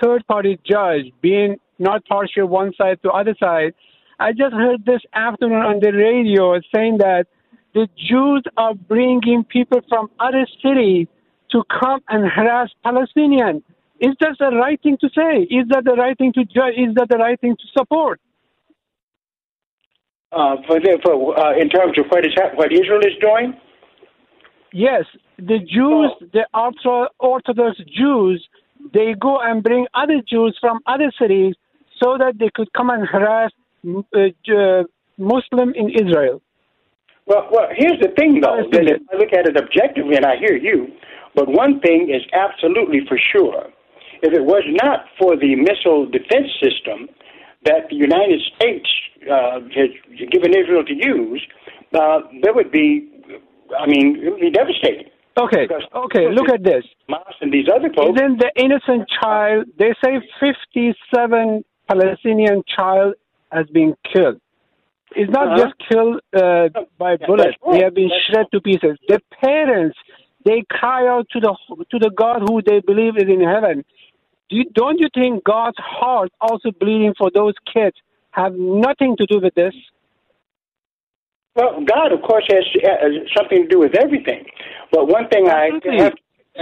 third 0.00 0.26
party 0.28 0.60
judge, 0.64 1.06
being 1.20 1.56
not 1.78 2.04
partial 2.06 2.46
one 2.46 2.72
side 2.80 3.02
to 3.02 3.10
other 3.10 3.34
side, 3.40 3.74
I 4.20 4.30
just 4.30 4.54
heard 4.54 4.84
this 4.86 5.02
afternoon 5.12 5.62
on 5.62 5.80
the 5.80 5.90
radio 5.90 6.60
saying 6.72 6.98
that 6.98 7.26
the 7.74 7.88
Jews 7.96 8.44
are 8.56 8.74
bringing 8.74 9.42
people 9.42 9.80
from 9.88 10.08
other 10.20 10.46
cities 10.62 11.08
to 11.54 11.62
come 11.80 12.00
and 12.08 12.28
harass 12.36 12.70
Palestinians. 12.84 13.62
Is 14.00 14.14
that 14.20 14.36
the 14.38 14.50
right 14.64 14.80
thing 14.82 14.98
to 15.00 15.08
say? 15.16 15.42
Is 15.58 15.68
that 15.70 15.84
the 15.84 15.94
right 15.94 16.16
thing 16.18 16.32
to 16.34 16.44
judge? 16.44 16.74
Is 16.76 16.94
that 16.96 17.08
the 17.08 17.16
right 17.16 17.40
thing 17.40 17.56
to 17.56 17.66
support? 17.78 18.20
Uh, 20.32 20.56
for 20.66 20.80
the, 20.80 20.98
for 21.04 21.38
uh, 21.38 21.56
in 21.62 21.68
terms 21.68 21.96
of 21.96 22.06
what 22.08 22.26
is 22.26 22.34
what 22.56 22.72
Israel 22.72 23.00
is 23.10 23.16
doing. 23.20 23.54
Yes, 24.72 25.04
the 25.38 25.58
Jews, 25.60 26.10
the 26.32 26.44
ultra 26.52 27.08
Orthodox 27.20 27.78
Jews, 27.96 28.44
they 28.92 29.14
go 29.18 29.38
and 29.40 29.62
bring 29.62 29.86
other 29.94 30.20
Jews 30.28 30.58
from 30.60 30.80
other 30.86 31.12
cities 31.20 31.54
so 32.02 32.18
that 32.18 32.34
they 32.40 32.50
could 32.52 32.72
come 32.72 32.90
and 32.90 33.06
harass 33.06 33.52
uh, 33.86 34.18
uh, 34.52 34.82
Muslim 35.16 35.72
in 35.76 35.90
Israel. 35.90 36.42
Well, 37.26 37.48
well, 37.52 37.68
here's 37.74 38.00
the 38.00 38.08
thing, 38.18 38.40
though. 38.40 38.58
That 38.72 38.84
if 38.84 39.02
I 39.12 39.16
look 39.16 39.32
at 39.32 39.46
it 39.48 39.56
objectively, 39.56 40.16
and 40.16 40.26
I 40.26 40.36
hear 40.36 40.56
you, 40.56 40.88
but 41.34 41.48
one 41.48 41.80
thing 41.80 42.10
is 42.10 42.22
absolutely 42.32 43.00
for 43.08 43.18
sure: 43.32 43.64
if 44.22 44.32
it 44.32 44.44
was 44.44 44.62
not 44.82 45.06
for 45.18 45.36
the 45.36 45.54
missile 45.56 46.06
defense 46.06 46.48
system 46.62 47.08
that 47.64 47.88
the 47.90 47.96
United 47.96 48.40
States 48.54 48.88
uh, 49.30 49.60
has 49.74 49.90
given 50.30 50.50
Israel 50.56 50.84
to 50.84 50.94
use, 50.94 51.42
uh, 51.94 52.20
there 52.42 52.52
would 52.52 52.70
be, 52.70 53.08
I 53.78 53.86
mean, 53.86 54.06
it 54.22 54.30
would 54.30 54.40
be 54.40 54.50
devastating. 54.50 55.08
Okay, 55.36 55.66
okay, 56.06 56.28
look 56.30 56.48
at 56.48 56.62
this. 56.62 56.84
Hamas 57.08 57.34
and 57.40 57.52
these 57.52 57.66
other 57.74 57.88
folks. 57.92 58.10
Even 58.20 58.36
the 58.38 58.52
innocent 58.56 59.08
child, 59.20 59.66
they 59.78 59.92
say 60.04 60.20
57 60.38 61.64
Palestinian 61.88 62.62
child 62.76 63.14
has 63.50 63.66
been 63.72 63.94
killed. 64.12 64.40
It's 65.16 65.30
not 65.30 65.46
Uh-huh. 65.48 65.58
just 65.64 65.74
killed 65.88 66.20
uh, 66.34 66.68
by 66.98 67.16
bullets; 67.16 67.56
they 67.72 67.80
have 67.82 67.94
been 67.94 68.10
shred 68.26 68.46
to 68.52 68.60
pieces. 68.60 68.96
The 69.08 69.20
parents, 69.42 69.96
they 70.44 70.64
cry 70.70 71.06
out 71.08 71.28
to 71.30 71.40
the 71.40 71.54
to 71.90 71.98
the 71.98 72.10
God 72.10 72.42
who 72.48 72.62
they 72.62 72.80
believe 72.80 73.16
is 73.16 73.28
in 73.28 73.40
heaven. 73.40 73.84
Do 74.50 74.56
you, 74.56 74.64
don't 74.74 74.98
you 75.00 75.08
think 75.14 75.42
God's 75.44 75.78
heart 75.78 76.30
also 76.40 76.70
bleeding 76.78 77.14
for 77.16 77.30
those 77.30 77.54
kids 77.72 77.96
have 78.30 78.54
nothing 78.54 79.16
to 79.16 79.26
do 79.26 79.40
with 79.40 79.54
this? 79.54 79.74
Well, 81.56 81.84
God, 81.84 82.12
of 82.12 82.20
course, 82.22 82.44
has, 82.50 82.64
has 82.82 83.12
something 83.36 83.62
to 83.62 83.68
do 83.68 83.78
with 83.78 83.94
everything. 83.96 84.44
But 84.90 85.06
one 85.06 85.28
thing 85.28 85.48
I 85.48 85.70
have, 85.96 86.12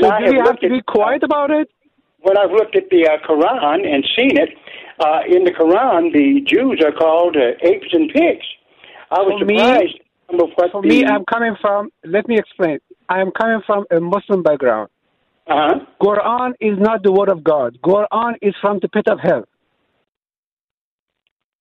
So 0.01 0.09
I 0.09 0.25
do 0.25 0.33
we 0.33 0.39
have 0.39 0.61
to 0.61 0.69
be 0.69 0.83
quiet 0.83 1.23
about 1.23 1.51
it? 1.51 1.69
when 2.23 2.39
I've 2.39 2.51
looked 2.51 2.77
at 2.77 2.89
the 2.91 3.07
uh, 3.07 3.27
Quran 3.27 3.87
and 3.87 4.05
seen 4.17 4.39
it, 4.39 4.51
uh, 5.01 5.21
in 5.27 5.45
the 5.45 5.51
Quran, 5.51 6.13
the 6.13 6.41
Jews 6.47 6.81
are 6.85 6.93
called 6.93 7.37
uh, 7.37 7.67
apes 7.67 7.89
and 7.93 8.09
pigs. 8.11 8.47
I 9.11 9.21
was 9.21 9.41
For 9.41 9.49
surprised 9.49 10.01
of 10.29 10.51
what 10.55 10.73
For 10.73 10.83
the, 10.83 10.89
me, 10.89 11.05
I'm 11.05 11.25
coming 11.25 11.57
from. 11.61 11.91
Let 12.05 12.29
me 12.29 12.39
explain. 12.39 12.79
I 13.15 13.21
am 13.21 13.31
coming 13.39 13.61
from 13.67 13.85
a 13.91 14.01
Muslim 14.01 14.43
background. 14.43 14.89
Uh-huh. 15.47 15.75
Quran 16.01 16.51
is 16.61 16.77
not 16.79 17.03
the 17.03 17.13
word 17.13 17.31
of 17.31 17.45
God. 17.45 17.79
Quran 17.85 18.35
is 18.41 18.55
from 18.63 18.79
the 18.83 18.89
pit 18.89 19.07
of 19.15 19.19
hell. 19.21 19.45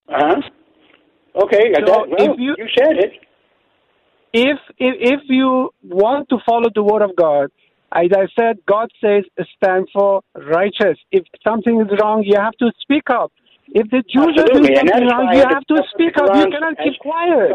Uh-huh. 0.08 0.42
Okay, 1.44 1.66
So 1.76 1.86
that, 1.86 2.10
well, 2.10 2.32
if 2.34 2.40
you- 2.40 2.56
you 2.62 2.68
said 2.78 2.98
it. 3.06 3.14
If, 4.34 4.60
if 4.90 4.96
if 5.14 5.22
you 5.38 5.50
want 5.84 6.30
to 6.30 6.38
follow 6.46 6.70
the 6.74 6.84
word 6.90 7.02
of 7.08 7.12
God, 7.18 7.48
as 8.02 8.12
I 8.22 8.28
said, 8.38 8.60
God 8.74 8.88
says 9.04 9.24
stand 9.56 9.90
for 9.96 10.22
righteous. 10.36 10.98
If 11.12 11.24
something 11.48 11.82
is 11.82 11.90
wrong, 12.00 12.24
you 12.24 12.38
have 12.40 12.58
to 12.64 12.72
speak 12.84 13.10
up. 13.10 13.32
If 13.80 13.90
the 13.96 14.02
Jews 14.14 14.32
are 14.42 14.48
doing 14.54 14.70
Absolutely, 14.70 14.76
something 14.78 15.08
wrong, 15.12 15.28
you 15.40 15.44
have 15.56 15.66
to 15.74 15.78
speak 15.94 16.16
up. 16.22 16.30
You 16.36 16.48
cannot 16.56 16.78
keep 16.84 16.98
quiet. 17.00 17.52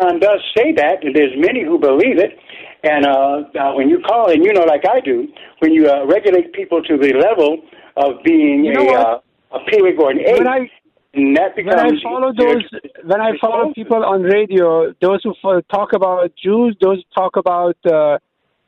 Quran 0.00 0.20
does 0.20 0.40
say 0.56 0.72
that, 0.76 1.02
and 1.04 1.14
there's 1.14 1.32
many 1.36 1.64
who 1.64 1.78
believe 1.78 2.18
it. 2.18 2.38
And 2.82 3.04
uh, 3.06 3.42
uh, 3.58 3.74
when 3.74 3.88
you 3.88 4.00
call, 4.00 4.30
and 4.30 4.44
you 4.44 4.52
know, 4.52 4.62
like 4.62 4.84
I 4.88 5.00
do, 5.00 5.28
when 5.58 5.72
you 5.72 5.88
uh, 5.88 6.06
regulate 6.06 6.52
people 6.52 6.82
to 6.82 6.96
the 6.96 7.12
level 7.14 7.58
of 7.96 8.22
being 8.24 8.64
You 8.64 8.72
know 8.72 8.82
a, 8.82 8.92
what? 8.92 9.06
uh, 9.54 9.58
a 9.58 9.64
pig 9.70 9.82
or 10.00 10.10
an 10.10 10.20
ape, 10.20 10.38
When 10.38 10.48
I- 10.48 10.70
and 11.12 11.36
that 11.36 11.56
when 11.56 11.76
I 11.76 11.90
follow 12.04 12.32
those, 12.32 12.62
when 13.04 13.20
I 13.20 13.32
follow 13.40 13.72
people 13.74 14.04
on 14.04 14.22
radio, 14.22 14.92
those 15.00 15.20
who 15.24 15.34
talk 15.62 15.92
about 15.92 16.30
Jews, 16.40 16.76
those 16.80 16.98
who 16.98 17.20
talk 17.22 17.34
about 17.36 17.76
uh, 17.84 18.18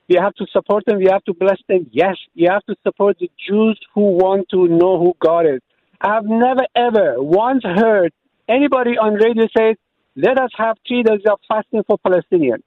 we 0.09 0.17
have 0.17 0.35
to 0.35 0.47
support 0.53 0.85
them, 0.85 0.99
we 0.99 1.05
have 1.07 1.23
to 1.27 1.35
bless 1.35 1.61
them. 1.69 1.87
Yes, 1.93 2.17
you 2.35 2.51
have 2.51 2.65
to 2.65 2.75
support 2.83 3.19
the 3.21 3.31
Jews 3.49 3.79
who 3.95 4.01
want 4.25 4.49
to 4.51 4.67
know 4.67 4.99
who 4.99 5.15
God 5.21 5.47
is. 5.47 5.61
I've 6.01 6.25
never 6.25 6.67
ever 6.75 7.23
once 7.23 7.63
heard 7.63 8.13
anybody 8.49 8.99
on 8.99 9.15
radio 9.15 9.47
say, 9.57 9.77
"Let 10.17 10.39
us 10.39 10.51
have 10.57 10.77
three 10.87 11.03
days 11.03 11.21
of 11.31 11.41
fasting 11.49 11.83
for 11.87 11.99
Palestinians. 11.99 12.63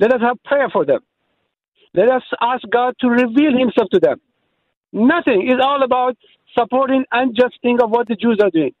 Let 0.00 0.12
us 0.12 0.20
have 0.20 0.42
prayer 0.44 0.68
for 0.70 0.84
them. 0.84 1.00
Let 1.94 2.08
us 2.08 2.22
ask 2.40 2.62
God 2.68 2.94
to 3.00 3.08
reveal 3.08 3.56
Himself 3.56 3.88
to 3.90 4.00
them." 4.00 4.20
Nothing. 4.94 5.48
is 5.50 5.58
all 5.60 5.82
about 5.82 6.16
supporting 6.56 7.04
unjust 7.10 7.60
thing 7.62 7.78
of 7.82 7.90
what 7.90 8.06
the 8.06 8.14
Jews 8.14 8.38
are 8.40 8.50
doing. 8.50 8.72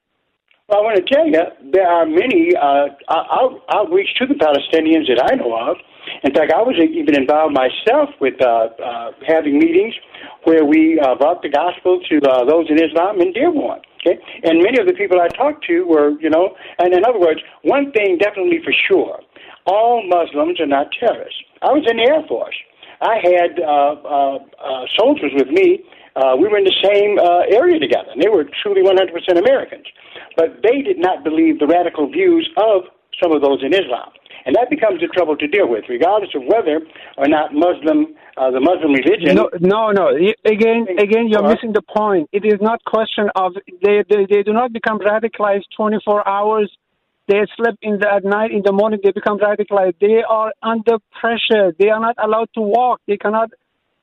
Well, 0.68 0.78
I 0.78 0.82
want 0.82 0.96
to 0.96 1.14
tell 1.14 1.26
you, 1.26 1.42
there 1.72 1.86
are 1.86 2.06
many 2.06 2.54
uh, 2.56 2.86
out, 3.10 3.60
outreach 3.68 4.08
to 4.18 4.26
the 4.26 4.34
Palestinians 4.34 5.08
that 5.08 5.20
I 5.30 5.34
know 5.34 5.52
of. 5.52 5.76
In 6.22 6.32
fact, 6.32 6.52
I 6.54 6.62
was 6.62 6.76
even 6.80 7.16
involved 7.16 7.52
myself 7.52 8.10
with 8.20 8.40
uh, 8.40 8.68
uh, 8.80 9.10
having 9.26 9.58
meetings 9.58 9.94
where 10.44 10.64
we 10.64 11.00
uh, 11.00 11.16
brought 11.16 11.42
the 11.42 11.48
gospel 11.48 12.00
to 12.08 12.16
uh, 12.30 12.44
those 12.44 12.70
in 12.70 12.82
Islam 12.82 13.20
in 13.20 13.32
Dearborn. 13.32 13.80
Okay, 14.04 14.20
and 14.44 14.60
many 14.60 14.78
of 14.78 14.86
the 14.86 14.92
people 14.92 15.16
I 15.18 15.28
talked 15.28 15.64
to 15.66 15.84
were, 15.88 16.20
you 16.20 16.28
know, 16.28 16.54
and 16.78 16.92
in 16.92 17.04
other 17.08 17.18
words, 17.18 17.40
one 17.62 17.90
thing 17.92 18.18
definitely 18.18 18.60
for 18.62 18.72
sure: 18.72 19.20
all 19.64 20.04
Muslims 20.06 20.60
are 20.60 20.66
not 20.66 20.92
terrorists. 20.92 21.40
I 21.62 21.72
was 21.72 21.88
in 21.88 21.96
the 21.96 22.04
Air 22.04 22.20
Force. 22.28 22.56
I 23.00 23.16
had 23.24 23.60
uh, 23.60 23.94
uh, 24.04 24.36
uh, 24.60 24.84
soldiers 24.98 25.32
with 25.34 25.48
me. 25.48 25.80
Uh, 26.16 26.36
we 26.38 26.46
were 26.48 26.58
in 26.58 26.64
the 26.64 26.78
same 26.84 27.18
uh, 27.18 27.48
area 27.50 27.80
together, 27.80 28.12
and 28.12 28.22
they 28.22 28.28
were 28.28 28.44
truly 28.62 28.82
100% 28.82 29.10
Americans. 29.36 29.86
But 30.36 30.62
they 30.62 30.82
did 30.82 30.98
not 30.98 31.24
believe 31.24 31.58
the 31.58 31.66
radical 31.66 32.08
views 32.10 32.48
of 32.56 32.84
some 33.22 33.32
of 33.32 33.42
those 33.42 33.62
in 33.62 33.74
Islam. 33.74 34.12
And 34.46 34.54
that 34.56 34.68
becomes 34.68 35.02
a 35.02 35.06
trouble 35.08 35.36
to 35.36 35.46
deal 35.46 35.68
with, 35.68 35.84
regardless 35.88 36.30
of 36.34 36.42
whether 36.46 36.80
or 37.16 37.28
not 37.28 37.54
Muslim, 37.54 38.14
uh, 38.36 38.50
the 38.50 38.60
Muslim 38.60 38.92
religion. 38.92 39.36
No, 39.36 39.48
no, 39.60 39.90
no. 39.90 40.08
Again, 40.44 40.86
again, 40.98 41.28
you're 41.28 41.48
missing 41.48 41.72
the 41.72 41.82
point. 41.82 42.28
It 42.32 42.44
is 42.44 42.60
not 42.60 42.84
question 42.84 43.30
of 43.34 43.54
they, 43.82 44.04
they, 44.08 44.26
they 44.28 44.42
do 44.42 44.52
not 44.52 44.72
become 44.72 44.98
radicalized 44.98 45.64
24 45.76 46.28
hours. 46.28 46.70
They 47.26 47.40
sleep 47.56 47.78
in 47.80 48.00
the, 48.00 48.12
at 48.12 48.24
night, 48.24 48.50
in 48.50 48.60
the 48.62 48.72
morning, 48.72 49.00
they 49.02 49.12
become 49.12 49.38
radicalized. 49.38 49.94
They 49.98 50.22
are 50.28 50.52
under 50.62 50.98
pressure. 51.18 51.72
They 51.78 51.88
are 51.88 52.00
not 52.00 52.16
allowed 52.22 52.50
to 52.54 52.60
walk. 52.60 53.00
They 53.06 53.16
cannot 53.16 53.50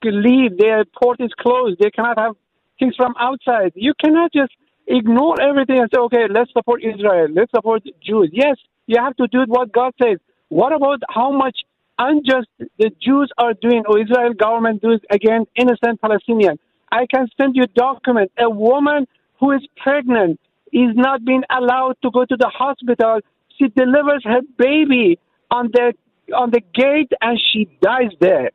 leave. 0.03 0.57
Their 0.57 0.85
port 0.85 1.21
is 1.21 1.29
closed. 1.39 1.79
They 1.79 1.91
cannot 1.91 2.17
have 2.17 2.35
things 2.79 2.95
from 2.95 3.13
outside. 3.19 3.73
You 3.75 3.93
cannot 4.03 4.33
just 4.33 4.53
ignore 4.87 5.39
everything 5.39 5.77
and 5.77 5.89
say, 5.93 5.99
okay, 5.99 6.25
let's 6.31 6.51
support 6.51 6.81
Israel. 6.83 7.27
Let's 7.31 7.51
support 7.51 7.83
Jews. 8.03 8.31
Yes, 8.33 8.57
you 8.87 8.97
have 8.99 9.15
to 9.17 9.27
do 9.27 9.43
what 9.47 9.71
God 9.71 9.93
says. 10.01 10.17
What 10.51 10.73
about 10.73 11.01
how 11.09 11.31
much 11.31 11.59
unjust 11.97 12.49
the 12.77 12.91
Jews 13.01 13.31
are 13.37 13.53
doing 13.53 13.83
or 13.87 14.01
Israel 14.01 14.33
government 14.33 14.81
does 14.81 14.99
against 15.09 15.49
innocent 15.55 16.01
Palestinians? 16.01 16.59
I 16.91 17.05
can 17.05 17.29
send 17.39 17.55
you 17.55 17.63
a 17.63 17.67
document. 17.67 18.33
A 18.37 18.49
woman 18.49 19.07
who 19.39 19.51
is 19.51 19.61
pregnant 19.81 20.41
is 20.73 20.89
not 20.93 21.23
being 21.23 21.43
allowed 21.49 21.95
to 22.03 22.11
go 22.11 22.25
to 22.25 22.35
the 22.35 22.51
hospital. 22.53 23.21
She 23.57 23.69
delivers 23.69 24.23
her 24.25 24.41
baby 24.57 25.17
on 25.49 25.69
the 25.71 25.93
on 26.35 26.51
the 26.51 26.59
gate 26.73 27.13
and 27.21 27.39
she 27.53 27.69
dies 27.81 28.11
there. 28.19 28.51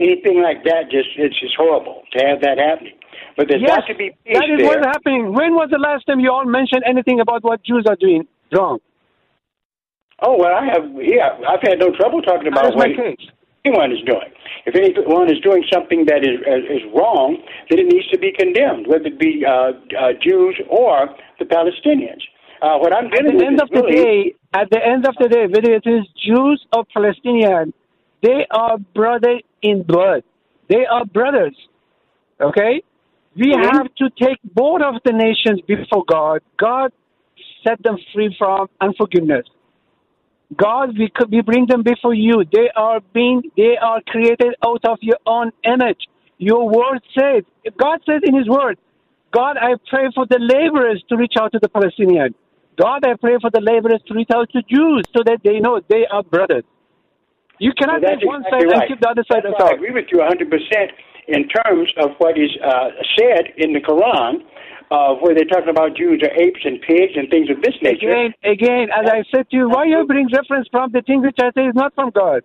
Anything 0.00 0.42
like 0.42 0.64
that, 0.64 0.90
just 0.90 1.10
it's 1.16 1.38
just 1.38 1.54
horrible 1.56 2.02
to 2.16 2.26
have 2.26 2.40
that 2.40 2.58
happening. 2.58 2.98
But 3.36 3.46
there's 3.48 3.62
yes, 3.62 3.78
got 3.78 3.86
to 3.86 3.94
be 3.94 4.10
peace 4.24 4.34
that 4.34 4.50
is 4.50 4.58
there. 4.58 4.66
what's 4.66 4.84
happening. 4.84 5.32
When 5.32 5.54
was 5.54 5.68
the 5.70 5.78
last 5.78 6.08
time 6.08 6.18
you 6.18 6.32
all 6.32 6.44
mentioned 6.44 6.82
anything 6.84 7.20
about 7.20 7.44
what 7.44 7.62
Jews 7.62 7.84
are 7.88 7.94
doing 7.94 8.26
wrong? 8.50 8.80
Oh 10.22 10.36
well, 10.38 10.54
I 10.54 10.64
have. 10.66 10.84
Yeah, 10.96 11.34
I've 11.48 11.62
had 11.62 11.78
no 11.78 11.90
trouble 11.90 12.22
talking 12.22 12.48
about 12.48 12.74
what 12.76 12.88
anyone 13.64 13.92
is 13.92 14.02
doing. 14.06 14.30
If 14.66 14.74
anyone 14.76 15.30
is 15.30 15.40
doing 15.40 15.64
something 15.72 16.06
that 16.06 16.22
is 16.22 16.38
is 16.70 16.82
wrong, 16.94 17.38
then 17.68 17.80
it 17.80 17.86
needs 17.92 18.08
to 18.10 18.18
be 18.18 18.32
condemned, 18.32 18.86
whether 18.86 19.06
it 19.06 19.18
be 19.18 19.44
uh, 19.44 19.72
uh, 19.98 20.12
Jews 20.22 20.60
or 20.70 21.10
the 21.38 21.44
Palestinians. 21.44 22.22
Uh, 22.62 22.78
what 22.78 22.94
I'm 22.94 23.06
At 23.06 23.26
the 23.26 23.44
end 23.44 23.60
of 23.60 23.68
the 23.70 23.82
really, 23.82 23.96
day, 23.96 24.34
at 24.54 24.70
the 24.70 24.78
end 24.84 25.06
of 25.06 25.16
the 25.18 25.28
day, 25.28 25.46
whether 25.50 25.72
it 25.74 25.84
is 25.84 26.06
Jews 26.24 26.64
or 26.72 26.84
Palestinians, 26.96 27.72
they 28.22 28.46
are 28.52 28.78
brothers 28.94 29.42
in 29.62 29.82
blood. 29.82 30.22
They 30.68 30.86
are 30.86 31.04
brothers. 31.04 31.56
Okay? 32.40 32.82
We 33.34 33.52
Mhm. 33.52 33.64
have 33.72 33.94
to 33.96 34.10
take 34.10 34.38
both 34.44 34.82
of 34.82 35.02
the 35.04 35.12
nations 35.12 35.60
before 35.62 36.04
God. 36.04 36.40
God 36.56 36.92
set 37.66 37.82
them 37.82 37.98
free 38.12 38.32
from 38.38 38.68
unforgiveness. 38.80 39.46
God, 40.56 40.98
we 40.98 41.10
could 41.14 41.30
we 41.30 41.40
bring 41.40 41.66
them 41.66 41.82
before 41.82 42.14
you. 42.14 42.44
They 42.52 42.68
are 42.76 43.00
being 43.14 43.42
they 43.56 43.76
are 43.80 44.00
created 44.06 44.54
out 44.64 44.84
of 44.84 44.98
your 45.00 45.18
own 45.26 45.52
image. 45.64 46.02
Your 46.38 46.68
word 46.68 47.00
says 47.16 47.44
God 47.78 48.00
says 48.06 48.20
in 48.24 48.34
His 48.36 48.48
word, 48.48 48.78
God, 49.32 49.56
I 49.56 49.74
pray 49.88 50.08
for 50.14 50.26
the 50.26 50.38
laborers 50.38 51.02
to 51.08 51.16
reach 51.16 51.34
out 51.38 51.52
to 51.52 51.58
the 51.60 51.68
Palestinians. 51.68 52.34
God, 52.78 53.04
I 53.04 53.14
pray 53.14 53.36
for 53.40 53.50
the 53.50 53.60
laborers 53.60 54.02
to 54.08 54.14
reach 54.14 54.30
out 54.34 54.50
to 54.50 54.62
Jews 54.62 55.04
so 55.16 55.22
that 55.24 55.40
they 55.44 55.60
know 55.60 55.80
they 55.88 56.06
are 56.10 56.22
brothers. 56.22 56.64
You 57.58 57.72
cannot 57.78 58.02
Well, 58.02 58.10
take 58.10 58.26
one 58.26 58.42
exactly 58.42 58.68
side 58.68 58.72
right. 58.72 58.80
and 58.82 58.88
keep 58.88 59.00
the 59.00 59.08
other 59.08 59.24
side 59.30 59.44
aside. 59.44 59.72
I 59.72 59.74
agree 59.74 59.92
with 59.92 60.06
you 60.10 60.18
100% 60.18 60.90
in 61.28 61.48
terms 61.48 61.88
of 61.98 62.10
what 62.18 62.36
is 62.36 62.50
uh, 62.64 62.90
said 63.16 63.54
in 63.56 63.72
the 63.72 63.80
Quran, 63.80 64.42
uh, 64.92 65.14
where 65.16 65.34
they're 65.34 65.48
talking 65.48 65.70
about 65.70 65.96
Jews 65.96 66.20
are 66.22 66.34
apes 66.36 66.60
and 66.64 66.80
pigs 66.82 67.16
and 67.16 67.30
things 67.30 67.48
of 67.48 67.62
this 67.62 67.74
nature. 67.80 68.10
Again, 68.12 68.34
again, 68.44 68.86
as 68.92 69.08
I 69.08 69.24
said 69.34 69.48
to 69.50 69.56
you, 69.56 69.68
why 69.68 69.86
you 69.86 70.04
bring 70.06 70.28
reference 70.28 70.68
from 70.70 70.92
the 70.92 71.00
thing 71.00 71.22
which 71.22 71.38
I 71.40 71.50
say 71.56 71.64
is 71.64 71.74
not 71.74 71.94
from 71.94 72.10
God? 72.10 72.42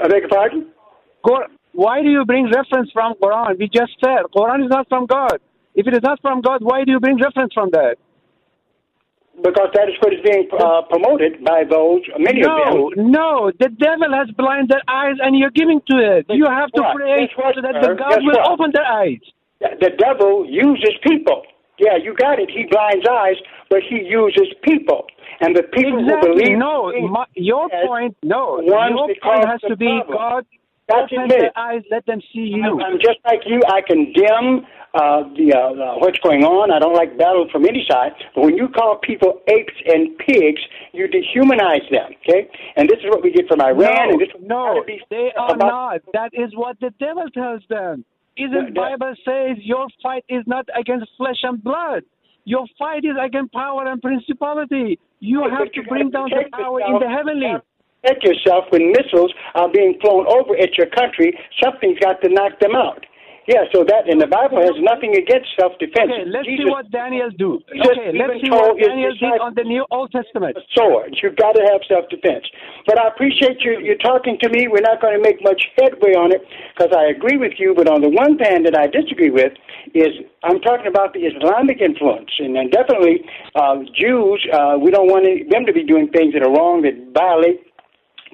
I 0.00 0.08
beg 0.08 0.22
your 0.22 0.28
pardon? 0.30 0.72
Qur- 1.26 1.52
Why 1.72 2.02
do 2.02 2.08
you 2.08 2.24
bring 2.24 2.50
reference 2.50 2.90
from 2.92 3.14
Quran? 3.22 3.58
We 3.58 3.68
just 3.68 3.92
said 4.02 4.24
Quran 4.34 4.64
is 4.64 4.70
not 4.70 4.88
from 4.88 5.06
God. 5.06 5.38
If 5.74 5.86
it 5.86 5.94
is 5.94 6.02
not 6.02 6.20
from 6.20 6.40
God, 6.40 6.62
why 6.62 6.84
do 6.84 6.92
you 6.92 7.00
bring 7.00 7.18
reference 7.18 7.52
from 7.52 7.70
that? 7.72 7.96
Because 9.42 9.68
that 9.74 9.88
is 9.88 9.96
what 10.00 10.12
is 10.12 10.20
being 10.22 10.46
uh, 10.52 10.82
promoted 10.88 11.42
by 11.44 11.64
those, 11.68 12.02
many 12.18 12.40
no, 12.40 12.88
of 12.88 12.94
them. 12.94 13.10
no, 13.10 13.50
the 13.58 13.70
devil 13.70 14.12
has 14.12 14.28
blinded 14.36 14.68
their 14.68 14.84
eyes, 14.86 15.16
and 15.20 15.36
you're 15.38 15.50
giving 15.50 15.80
to 15.88 15.96
it. 15.96 16.26
you 16.28 16.44
have 16.44 16.70
to 16.72 16.82
what? 16.82 16.96
pray 16.96 17.28
what, 17.36 17.54
so 17.56 17.62
that 17.62 17.80
the 17.80 17.96
God 17.96 18.20
will 18.20 18.36
what? 18.36 18.52
open 18.52 18.70
their 18.74 18.84
eyes. 18.84 19.24
The 19.80 19.90
devil 19.98 20.46
uses 20.48 20.94
people. 21.02 21.42
Yeah, 21.78 21.96
you 21.96 22.14
got 22.14 22.38
it. 22.38 22.50
He 22.50 22.66
blinds 22.70 23.06
eyes, 23.10 23.36
but 23.70 23.80
he 23.88 24.02
uses 24.02 24.48
people. 24.62 25.06
And 25.40 25.56
the 25.56 25.62
people 25.62 25.98
Exactly. 25.98 26.28
who 26.28 26.34
believe 26.36 26.58
No, 26.58 26.92
my, 27.08 27.24
your 27.34 27.68
point. 27.86 28.16
No, 28.22 28.60
your 28.60 29.08
point 29.22 29.46
has 29.46 29.60
to 29.62 29.76
be 29.76 29.86
problem. 29.86 30.16
God. 30.16 30.46
That's 30.88 31.12
open 31.12 31.28
their 31.28 31.56
eyes, 31.56 31.82
let 31.90 32.04
them 32.06 32.20
see 32.32 32.50
you. 32.52 32.64
I'm, 32.64 32.80
I'm 32.80 32.98
just 32.98 33.18
like 33.24 33.40
you. 33.46 33.60
I 33.68 33.80
condemn 33.86 34.66
uh, 34.94 35.22
the 35.38 35.54
uh, 35.54 35.58
uh, 35.72 35.98
what's 35.98 36.18
going 36.18 36.44
on. 36.44 36.70
I 36.70 36.78
don't 36.78 36.94
like 36.94 37.16
battle 37.16 37.48
from 37.50 37.64
any 37.64 37.86
side. 37.88 38.12
But 38.34 38.44
when 38.44 38.56
you 38.56 38.68
call 38.68 38.98
people 38.98 39.40
apes 39.48 39.72
and 39.86 40.18
pigs, 40.18 40.60
you 40.92 41.06
dehumanize 41.08 41.88
them. 41.90 42.12
Okay, 42.20 42.50
and 42.76 42.88
this 42.88 42.98
is 42.98 43.06
what 43.08 43.22
we 43.22 43.32
get 43.32 43.46
from 43.48 43.60
Iran. 43.62 44.10
and 44.10 44.20
this 44.20 44.28
no, 44.40 44.84
they 45.08 45.30
are 45.38 45.56
not. 45.56 46.00
That 46.12 46.30
is 46.34 46.54
what 46.54 46.78
the 46.80 46.90
devil 46.98 47.30
tells 47.32 47.62
them. 47.70 48.04
Isn't 48.36 48.74
the- 48.74 48.80
Bible 48.80 49.14
says 49.24 49.58
your 49.58 49.86
fight 50.02 50.24
is 50.28 50.44
not 50.46 50.66
against 50.78 51.10
flesh 51.16 51.40
and 51.42 51.62
blood. 51.62 52.02
Your 52.44 52.66
fight 52.78 53.04
is 53.04 53.16
against 53.20 53.52
power 53.52 53.86
and 53.86 54.00
principality. 54.02 54.98
You 55.20 55.42
have 55.48 55.70
to 55.72 55.80
you 55.80 55.82
bring 55.84 56.10
down 56.10 56.30
the 56.30 56.44
power 56.52 56.80
in 56.80 56.98
the 56.98 57.08
heavenly. 57.08 57.54
protect 58.02 58.24
yourself 58.24 58.64
when 58.70 58.90
missiles 58.90 59.32
are 59.54 59.70
being 59.70 59.98
flown 60.00 60.26
over 60.26 60.56
at 60.56 60.76
your 60.76 60.88
country. 60.88 61.38
Something's 61.62 62.00
got 62.00 62.20
to 62.22 62.28
knock 62.28 62.58
them 62.60 62.74
out. 62.74 63.06
Yeah, 63.50 63.66
so 63.74 63.82
that 63.82 64.06
in 64.06 64.22
the 64.22 64.30
Bible 64.30 64.62
has 64.62 64.78
nothing 64.78 65.18
against 65.18 65.50
self-defense. 65.58 66.14
Okay, 66.14 66.30
let's 66.30 66.46
see 66.46 66.62
what 66.62 66.86
Daniel 66.94 67.26
do. 67.34 67.58
Jesus 67.74 67.90
Okay, 67.90 68.14
let's 68.14 68.38
see 68.38 68.50
what 68.50 68.78
Daniel 68.78 69.10
did 69.18 69.42
on 69.42 69.54
the 69.58 69.66
New 69.66 69.82
Old 69.90 70.14
Testament. 70.14 70.54
sword. 70.78 71.18
You've 71.18 71.34
got 71.34 71.58
to 71.58 71.62
have 71.66 71.82
self-defense. 71.90 72.46
But 72.86 73.02
I 73.02 73.10
appreciate 73.10 73.58
you 73.66 73.82
you 73.82 73.98
talking 73.98 74.38
to 74.42 74.48
me. 74.48 74.70
We're 74.70 74.86
not 74.86 75.02
going 75.02 75.18
to 75.18 75.22
make 75.22 75.42
much 75.42 75.58
headway 75.74 76.14
on 76.14 76.30
it 76.30 76.46
because 76.70 76.94
I 76.94 77.10
agree 77.10 77.36
with 77.36 77.58
you. 77.58 77.74
But 77.74 77.90
on 77.90 78.00
the 78.00 78.08
one 78.08 78.38
hand 78.38 78.62
that 78.66 78.78
I 78.78 78.86
disagree 78.86 79.30
with 79.30 79.52
is 79.90 80.22
I'm 80.46 80.60
talking 80.62 80.86
about 80.86 81.12
the 81.12 81.26
Islamic 81.26 81.80
influence, 81.82 82.30
and, 82.38 82.56
and 82.56 82.70
definitely 82.70 83.26
uh, 83.58 83.82
Jews. 83.90 84.38
Uh, 84.54 84.78
we 84.78 84.94
don't 84.94 85.10
want 85.10 85.26
them 85.26 85.66
to 85.66 85.72
be 85.72 85.82
doing 85.82 86.06
things 86.14 86.32
that 86.34 86.46
are 86.46 86.52
wrong 86.54 86.82
that 86.82 86.94
violate 87.10 87.58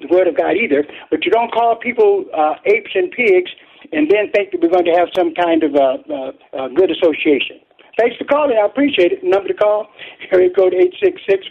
the 0.01 0.07
word 0.13 0.27
of 0.27 0.37
God 0.37 0.53
either. 0.53 0.85
But 1.09 1.25
you 1.25 1.31
don't 1.31 1.51
call 1.51 1.75
people 1.75 2.25
uh, 2.29 2.61
apes 2.65 2.91
and 2.93 3.09
pigs 3.11 3.49
and 3.91 4.09
then 4.09 4.31
think 4.33 4.51
that 4.51 4.61
we're 4.61 4.69
going 4.69 4.85
to 4.85 4.97
have 4.97 5.09
some 5.15 5.33
kind 5.33 5.63
of 5.63 5.73
a, 5.75 5.97
uh, 6.09 6.31
uh, 6.57 6.67
good 6.69 6.91
association. 6.91 7.59
Thanks 7.97 8.15
for 8.17 8.25
calling. 8.25 8.57
I 8.57 8.65
appreciate 8.65 9.11
it. 9.11 9.23
Number 9.23 9.47
to 9.49 9.53
call, 9.53 9.87
area 10.31 10.49
code 10.49 10.73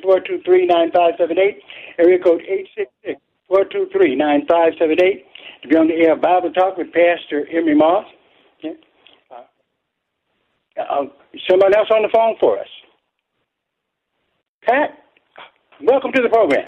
866-423-9578, 0.02 1.60
area 1.98 2.18
code 2.18 2.42
866-423-9578. 3.50 5.24
To 5.62 5.68
be 5.68 5.76
on 5.76 5.88
the 5.88 5.94
air 5.94 6.14
Bible 6.14 6.52
Talk 6.52 6.76
with 6.76 6.92
Pastor 6.92 7.44
Emery 7.50 7.74
Moss. 7.74 8.06
Yeah. 8.62 8.70
Uh, 9.30 10.82
uh, 10.82 11.04
someone 11.48 11.74
else 11.74 11.88
on 11.90 12.02
the 12.02 12.08
phone 12.12 12.36
for 12.38 12.60
us. 12.60 12.68
Pat, 14.62 14.90
welcome 15.82 16.12
to 16.12 16.22
the 16.22 16.28
program. 16.28 16.64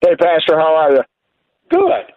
Hey, 0.00 0.16
Pastor, 0.16 0.58
how 0.58 0.74
are 0.74 0.92
you? 0.92 1.02
Good. 1.70 2.15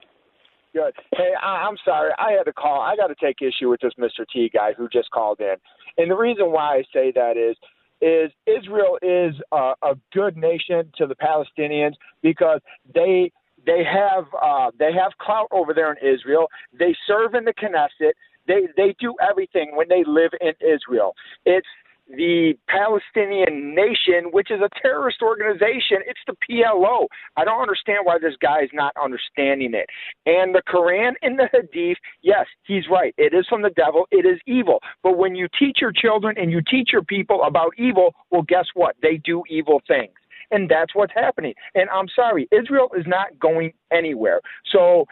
Good. 0.74 0.94
Hey, 1.16 1.32
I, 1.42 1.68
I'm 1.68 1.78
sorry. 1.84 2.12
I 2.20 2.32
had 2.34 2.44
to 2.44 2.54
call. 2.54 2.82
I 2.82 2.96
got 2.96 3.08
to 3.08 3.16
take 3.16 3.38
issue 3.42 3.70
with 3.70 3.82
this 3.82 3.94
Mr. 4.00 4.26
T 4.32 4.50
guy 4.54 4.74
who 4.78 4.88
just 4.90 5.10
called 5.12 5.40
in. 5.40 5.56
And 5.98 6.12
the 6.12 6.16
reason 6.16 6.52
why 6.52 6.78
I 6.78 6.84
say 6.94 7.12
that 7.16 7.38
is, 7.38 7.58
is 8.02 8.32
Israel 8.46 8.98
is 9.02 9.36
a, 9.52 9.74
a 9.82 9.96
good 10.14 10.38
nation 10.38 10.92
to 10.98 11.08
the 11.08 11.16
Palestinians 11.16 11.94
because 12.22 12.62
they 12.94 13.32
they 13.66 13.84
have 13.84 14.26
uh, 14.42 14.72
they 14.80 14.94
have 14.94 15.12
clout 15.20 15.48
over 15.52 15.74
there 15.74 15.92
in 15.92 15.98
Israel. 16.08 16.48
They 16.78 16.96
serve 17.08 17.34
in 17.34 17.46
the 17.46 17.54
Knesset. 17.54 18.12
They 18.48 18.68
they 18.78 18.96
do 19.00 19.16
everything 19.28 19.76
when 19.76 19.90
they 19.90 20.04
live 20.06 20.32
in 20.40 20.54
Israel. 20.62 21.14
It's 21.46 21.68
the 22.10 22.54
Palestinian 22.68 23.76
nation, 23.76 24.32
which 24.32 24.50
is 24.52 24.60
a 24.62 24.70
terrorist 24.82 25.22
organization. 25.22 26.00
It's 26.08 26.20
the 26.28 26.36
PLO. 26.50 27.08
I 27.38 27.46
don't 27.46 27.62
understand 27.62 28.00
why 28.04 28.18
this 28.20 28.34
guy 28.42 28.64
is 28.64 28.70
not 28.74 28.94
understanding 29.02 29.74
it. 29.74 29.88
And 30.26 30.56
the 30.56 30.64
Quran 30.68 31.14
and 31.22 31.38
the 31.38 31.50
Hadith, 31.52 31.98
yes, 32.22 32.48
he's 32.64 32.86
right. 32.92 33.14
It 33.18 33.34
is 33.34 33.46
from 33.48 33.62
the 33.62 33.70
devil. 33.70 34.08
It 34.12 34.26
is 34.26 34.40
evil. 34.48 34.80
But 35.04 35.18
when 35.18 35.36
you 35.36 35.48
teach 35.58 35.78
your 35.82 35.92
children 35.92 36.36
and 36.38 36.52
you 36.52 36.62
teach 36.70 36.90
your 36.92 37.04
people 37.04 37.44
about 37.44 37.74
evil, 37.78 38.16
well, 38.32 38.44
guess 38.48 38.66
what? 38.74 38.96
They 39.02 39.18
do 39.18 39.44
evil 39.50 39.82
things. 39.88 40.14
And 40.52 40.68
that's 40.68 40.96
what's 40.96 41.14
happening. 41.14 41.54
And 41.76 41.90
I'm 41.92 42.08
sorry, 42.16 42.48
Israel 42.52 42.90
is 42.98 43.06
not 43.06 43.38
going 43.40 43.72
anywhere. 43.92 44.42
So, 44.72 45.06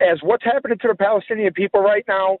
as 0.00 0.18
what's 0.22 0.44
happening 0.44 0.78
to 0.78 0.88
the 0.88 0.94
Palestinian 0.94 1.52
people 1.52 1.80
right 1.80 2.04
now, 2.08 2.38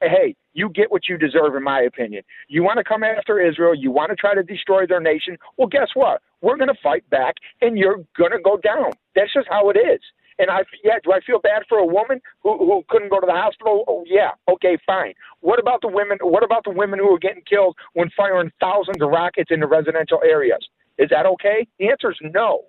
hey, 0.00 0.34
you 0.52 0.68
get 0.70 0.90
what 0.90 1.08
you 1.08 1.18
deserve, 1.18 1.54
in 1.54 1.62
my 1.62 1.80
opinion. 1.80 2.22
You 2.48 2.62
want 2.62 2.78
to 2.78 2.84
come 2.84 3.02
after 3.02 3.40
Israel, 3.40 3.74
you 3.74 3.90
want 3.90 4.10
to 4.10 4.16
try 4.16 4.34
to 4.34 4.42
destroy 4.42 4.86
their 4.86 5.00
nation. 5.00 5.36
Well, 5.56 5.68
guess 5.68 5.88
what? 5.94 6.22
We're 6.40 6.56
going 6.56 6.68
to 6.68 6.80
fight 6.82 7.08
back, 7.10 7.36
and 7.60 7.78
you're 7.78 7.98
going 8.16 8.32
to 8.32 8.40
go 8.42 8.56
down. 8.56 8.92
That's 9.14 9.32
just 9.32 9.48
how 9.50 9.70
it 9.70 9.76
is. 9.76 10.00
And 10.40 10.50
I, 10.50 10.60
yeah, 10.84 10.98
do 11.02 11.12
I 11.12 11.20
feel 11.26 11.40
bad 11.40 11.62
for 11.68 11.78
a 11.78 11.86
woman 11.86 12.20
who 12.44 12.58
who 12.58 12.84
couldn't 12.88 13.10
go 13.10 13.18
to 13.18 13.26
the 13.26 13.32
hospital? 13.32 13.84
Oh, 13.88 14.04
yeah, 14.06 14.30
okay, 14.48 14.78
fine. 14.86 15.14
What 15.40 15.58
about 15.58 15.80
the 15.80 15.88
women? 15.88 16.18
What 16.22 16.44
about 16.44 16.62
the 16.62 16.70
women 16.70 17.00
who 17.00 17.12
are 17.12 17.18
getting 17.18 17.42
killed 17.42 17.76
when 17.94 18.08
firing 18.16 18.52
thousands 18.60 19.02
of 19.02 19.08
rockets 19.10 19.50
into 19.50 19.66
residential 19.66 20.20
areas? 20.24 20.60
Is 20.96 21.10
that 21.10 21.26
okay? 21.26 21.66
The 21.80 21.88
answer 21.88 22.12
is 22.12 22.18
no. 22.22 22.62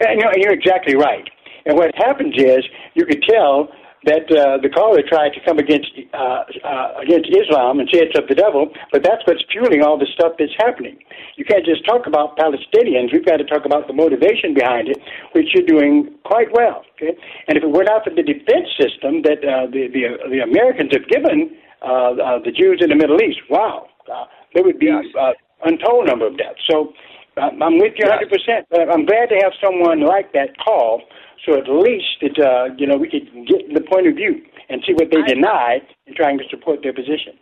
And, 0.00 0.20
you 0.20 0.24
know, 0.24 0.32
you're 0.36 0.52
exactly 0.52 0.96
right. 0.96 1.28
And 1.66 1.76
what 1.76 1.94
happens 1.96 2.34
is 2.36 2.64
you 2.94 3.06
could 3.06 3.22
tell 3.28 3.68
that 4.06 4.28
uh, 4.32 4.60
the 4.60 4.68
caller 4.68 5.00
tried 5.02 5.32
to 5.32 5.40
come 5.44 5.58
against 5.58 5.88
uh, 6.12 6.44
uh, 6.64 7.00
against 7.00 7.28
Islam 7.32 7.80
and 7.80 7.88
say 7.92 8.00
it's 8.04 8.16
of 8.18 8.28
the 8.28 8.34
devil, 8.34 8.68
but 8.92 9.02
that's 9.02 9.22
what's 9.26 9.42
fueling 9.50 9.82
all 9.82 9.98
the 9.98 10.08
stuff 10.14 10.34
that's 10.38 10.54
happening. 10.58 10.98
You 11.36 11.44
can't 11.44 11.64
just 11.64 11.84
talk 11.86 12.06
about 12.06 12.36
Palestinians. 12.36 13.12
We've 13.12 13.24
got 13.24 13.38
to 13.38 13.44
talk 13.44 13.64
about 13.64 13.86
the 13.88 13.94
motivation 13.96 14.54
behind 14.54 14.88
it, 14.88 14.98
which 15.32 15.52
you're 15.54 15.66
doing 15.66 16.14
quite 16.24 16.52
well. 16.52 16.84
Okay, 16.96 17.16
and 17.48 17.56
if 17.56 17.64
it 17.64 17.70
were 17.70 17.84
not 17.84 18.04
for 18.04 18.10
the 18.14 18.22
defense 18.22 18.68
system 18.78 19.22
that 19.24 19.40
uh, 19.40 19.66
the, 19.72 19.88
the 19.88 20.04
the 20.30 20.40
Americans 20.44 20.92
have 20.92 21.08
given 21.08 21.56
uh, 21.82 22.14
uh, 22.16 22.38
the 22.44 22.52
Jews 22.52 22.80
in 22.80 22.88
the 22.92 22.96
Middle 22.96 23.20
East, 23.20 23.40
wow, 23.48 23.88
uh, 24.12 24.24
there 24.54 24.64
would 24.64 24.78
be 24.78 24.90
uh, 24.90 25.32
untold 25.64 26.06
number 26.06 26.26
of 26.26 26.36
deaths. 26.36 26.60
So 26.70 26.92
uh, 27.36 27.50
I'm 27.60 27.78
with 27.78 27.94
you 27.98 28.06
100. 28.06 28.30
percent 28.30 28.66
But 28.70 28.88
I'm 28.92 29.04
glad 29.06 29.28
to 29.30 29.36
have 29.42 29.52
someone 29.62 30.00
like 30.06 30.32
that 30.32 30.56
call, 30.62 31.02
so 31.46 31.58
at 31.58 31.68
least 31.68 32.22
it 32.22 32.38
uh, 32.38 32.74
you 32.76 32.86
know 32.86 32.96
we 32.96 33.08
could 33.08 33.28
get 33.46 33.72
the 33.72 33.80
point 33.80 34.06
of 34.06 34.14
view 34.14 34.42
and 34.68 34.82
see 34.86 34.94
what 34.94 35.08
they 35.10 35.22
deny 35.22 35.80
in 36.06 36.14
trying 36.14 36.38
to 36.38 36.44
support 36.50 36.80
their 36.82 36.92
position. 36.92 37.34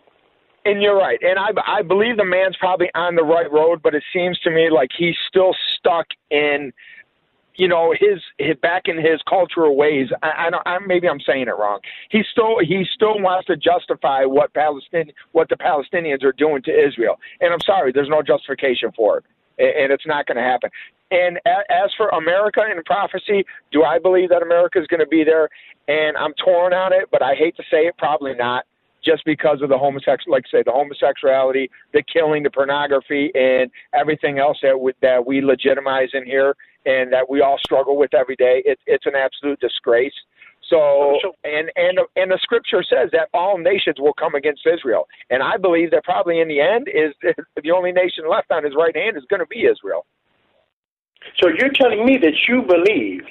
And 0.64 0.80
you're 0.80 0.96
right. 0.96 1.18
And 1.22 1.38
I, 1.38 1.50
I 1.66 1.82
believe 1.82 2.16
the 2.16 2.24
man's 2.24 2.57
probably 2.57 2.88
on 2.94 3.16
the 3.16 3.24
right 3.24 3.50
road, 3.50 3.82
but 3.82 3.94
it 3.94 4.05
seems 4.12 4.38
to 4.40 4.50
me 4.50 4.70
like 4.70 4.90
he's 4.96 5.16
still 5.26 5.55
stuck 5.76 6.07
in, 6.30 6.72
you 7.57 7.66
know, 7.66 7.92
his, 7.98 8.20
his 8.38 8.57
back 8.62 8.82
in 8.86 8.96
his 8.96 9.20
cultural 9.28 9.76
ways. 9.76 10.09
I, 10.22 10.46
I 10.46 10.50
don't. 10.50 10.62
I, 10.66 10.78
maybe 10.86 11.09
I'm 11.09 11.20
saying 11.20 11.48
it 11.48 11.59
wrong. 11.59 11.80
He 12.11 12.22
still 12.30 12.59
he 12.61 12.84
still 12.94 13.20
wants 13.20 13.46
to 13.48 13.57
justify 13.57 14.24
what 14.24 14.55
Palestine 14.55 15.12
what 15.32 15.48
the 15.48 15.57
Palestinians 15.57 16.22
are 16.22 16.32
doing 16.32 16.62
to 16.62 16.70
Israel. 16.70 17.18
And 17.40 17.53
I'm 17.53 17.61
sorry, 17.61 17.90
there's 17.92 18.09
no 18.09 18.22
justification 18.22 18.92
for 18.94 19.18
it, 19.18 19.24
and 19.59 19.92
it's 19.92 20.07
not 20.07 20.26
going 20.26 20.36
to 20.36 20.44
happen. 20.44 20.70
And 21.12 21.38
as 21.46 21.90
for 21.98 22.08
America 22.08 22.62
and 22.66 22.82
prophecy, 22.86 23.44
do 23.70 23.82
I 23.84 23.98
believe 23.98 24.30
that 24.30 24.42
America 24.42 24.80
is 24.80 24.86
going 24.86 25.00
to 25.00 25.06
be 25.06 25.24
there? 25.24 25.48
And 25.88 26.16
I'm 26.16 26.32
torn 26.42 26.72
on 26.72 26.92
it, 26.94 27.10
but 27.12 27.22
I 27.22 27.34
hate 27.34 27.54
to 27.56 27.62
say 27.70 27.86
it, 27.86 27.94
probably 27.98 28.34
not. 28.34 28.64
just 29.04 29.24
because 29.24 29.60
of 29.62 29.68
the 29.68 29.76
homosexual, 29.78 30.32
like 30.32 30.44
I 30.52 30.58
say 30.58 30.62
the 30.64 30.72
homosexuality, 30.72 31.68
the 31.92 32.02
killing, 32.12 32.42
the 32.44 32.50
pornography, 32.50 33.30
and 33.34 33.70
everything 33.92 34.38
else 34.38 34.58
that 34.62 34.78
we, 34.78 34.92
that 35.02 35.26
we 35.26 35.40
legitimize 35.40 36.10
in 36.14 36.24
here 36.24 36.54
and 36.86 37.12
that 37.12 37.28
we 37.28 37.40
all 37.40 37.58
struggle 37.58 37.96
with 37.96 38.14
every 38.14 38.36
day. 38.36 38.62
It, 38.64 38.78
it's 38.86 39.06
an 39.06 39.14
absolute 39.16 39.60
disgrace. 39.60 40.14
So 40.70 41.18
and 41.44 41.70
and 41.74 41.98
and 42.14 42.30
the 42.30 42.38
scripture 42.40 42.84
says 42.88 43.10
that 43.12 43.28
all 43.34 43.58
nations 43.58 43.96
will 43.98 44.14
come 44.14 44.36
against 44.36 44.62
Israel, 44.66 45.08
and 45.28 45.42
I 45.42 45.56
believe 45.56 45.90
that 45.90 46.04
probably 46.04 46.40
in 46.40 46.48
the 46.48 46.60
end 46.60 46.86
is 46.88 47.12
the 47.62 47.70
only 47.72 47.92
nation 47.92 48.24
left 48.30 48.50
on 48.52 48.64
his 48.64 48.72
right 48.76 48.96
hand 48.96 49.16
is 49.16 49.24
going 49.28 49.40
to 49.40 49.46
be 49.46 49.66
Israel. 49.66 50.06
So 51.42 51.48
you're 51.48 51.72
telling 51.74 52.04
me 52.04 52.18
that 52.18 52.34
you 52.48 52.62
believe 52.62 53.22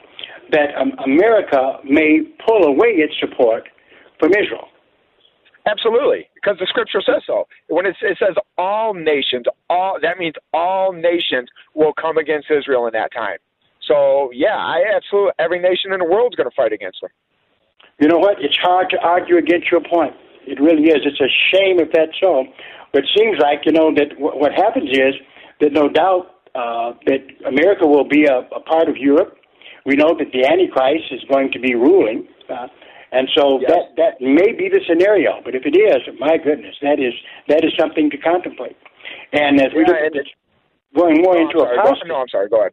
that 0.51 0.75
um, 0.79 0.91
America 1.05 1.77
may 1.83 2.21
pull 2.45 2.63
away 2.65 2.89
its 2.99 3.13
support 3.19 3.67
from 4.19 4.31
Israel? 4.31 4.67
Absolutely, 5.67 6.27
because 6.33 6.57
the 6.59 6.65
scripture 6.67 7.01
says 7.05 7.21
so. 7.27 7.47
When 7.67 7.85
it, 7.85 7.95
it 8.01 8.17
says 8.19 8.35
all 8.57 8.93
nations, 8.93 9.45
all 9.69 9.99
that 10.01 10.17
means 10.17 10.33
all 10.53 10.91
nations 10.91 11.49
will 11.75 11.93
come 11.93 12.17
against 12.17 12.47
Israel 12.49 12.87
in 12.87 12.93
that 12.93 13.11
time. 13.13 13.37
So 13.87 14.31
yeah, 14.33 14.55
I 14.57 14.81
absolutely 14.95 15.33
every 15.37 15.59
nation 15.59 15.93
in 15.93 15.99
the 15.99 16.05
world 16.05 16.33
is 16.33 16.35
going 16.35 16.49
to 16.49 16.55
fight 16.55 16.73
against 16.73 17.01
them. 17.01 17.11
You 17.99 18.07
know 18.07 18.17
what? 18.17 18.37
It's 18.41 18.57
hard 18.57 18.89
to 18.89 18.97
argue 18.99 19.37
against 19.37 19.69
your 19.71 19.81
point. 19.81 20.13
It 20.47 20.59
really 20.59 20.89
is. 20.89 21.05
It's 21.05 21.21
a 21.21 21.29
shame 21.53 21.79
if 21.79 21.91
that's 21.93 22.17
so. 22.19 22.45
But 22.93 23.03
it 23.03 23.09
seems 23.15 23.37
like 23.39 23.61
you 23.65 23.71
know 23.71 23.93
that 23.93 24.09
w- 24.17 24.33
what 24.33 24.51
happens 24.53 24.89
is 24.89 25.13
that 25.59 25.71
no 25.71 25.87
doubt 25.87 26.40
uh, 26.55 26.93
that 27.05 27.21
America 27.47 27.87
will 27.87 28.07
be 28.07 28.25
a, 28.25 28.39
a 28.55 28.59
part 28.61 28.89
of 28.89 28.97
Europe. 28.97 29.37
We 29.85 29.95
know 29.95 30.15
that 30.17 30.31
the 30.31 30.45
Antichrist 30.45 31.11
is 31.11 31.21
going 31.31 31.51
to 31.53 31.59
be 31.59 31.75
ruling. 31.75 32.27
Uh, 32.49 32.67
and 33.11 33.27
so 33.35 33.59
yes. 33.59 33.71
that 33.71 33.85
that 33.97 34.13
may 34.23 34.53
be 34.55 34.69
the 34.69 34.79
scenario, 34.87 35.41
but 35.43 35.53
if 35.53 35.63
it 35.65 35.75
is, 35.75 35.99
my 36.17 36.37
goodness, 36.37 36.75
that 36.81 36.99
is 36.99 37.13
that 37.49 37.63
is 37.63 37.71
something 37.77 38.09
to 38.09 38.17
contemplate. 38.17 38.77
And 39.33 39.59
as 39.59 39.73
we 39.75 39.83
yeah, 39.83 40.07
look 40.07 40.15
at 40.15 40.27
going 40.95 41.21
more 41.21 41.35
no, 41.35 41.41
into 41.41 41.59
apostasy, 41.59 42.07
no, 42.07 42.23
I'm 42.23 42.29
sorry. 42.29 42.47
Go 42.47 42.61
ahead. 42.61 42.71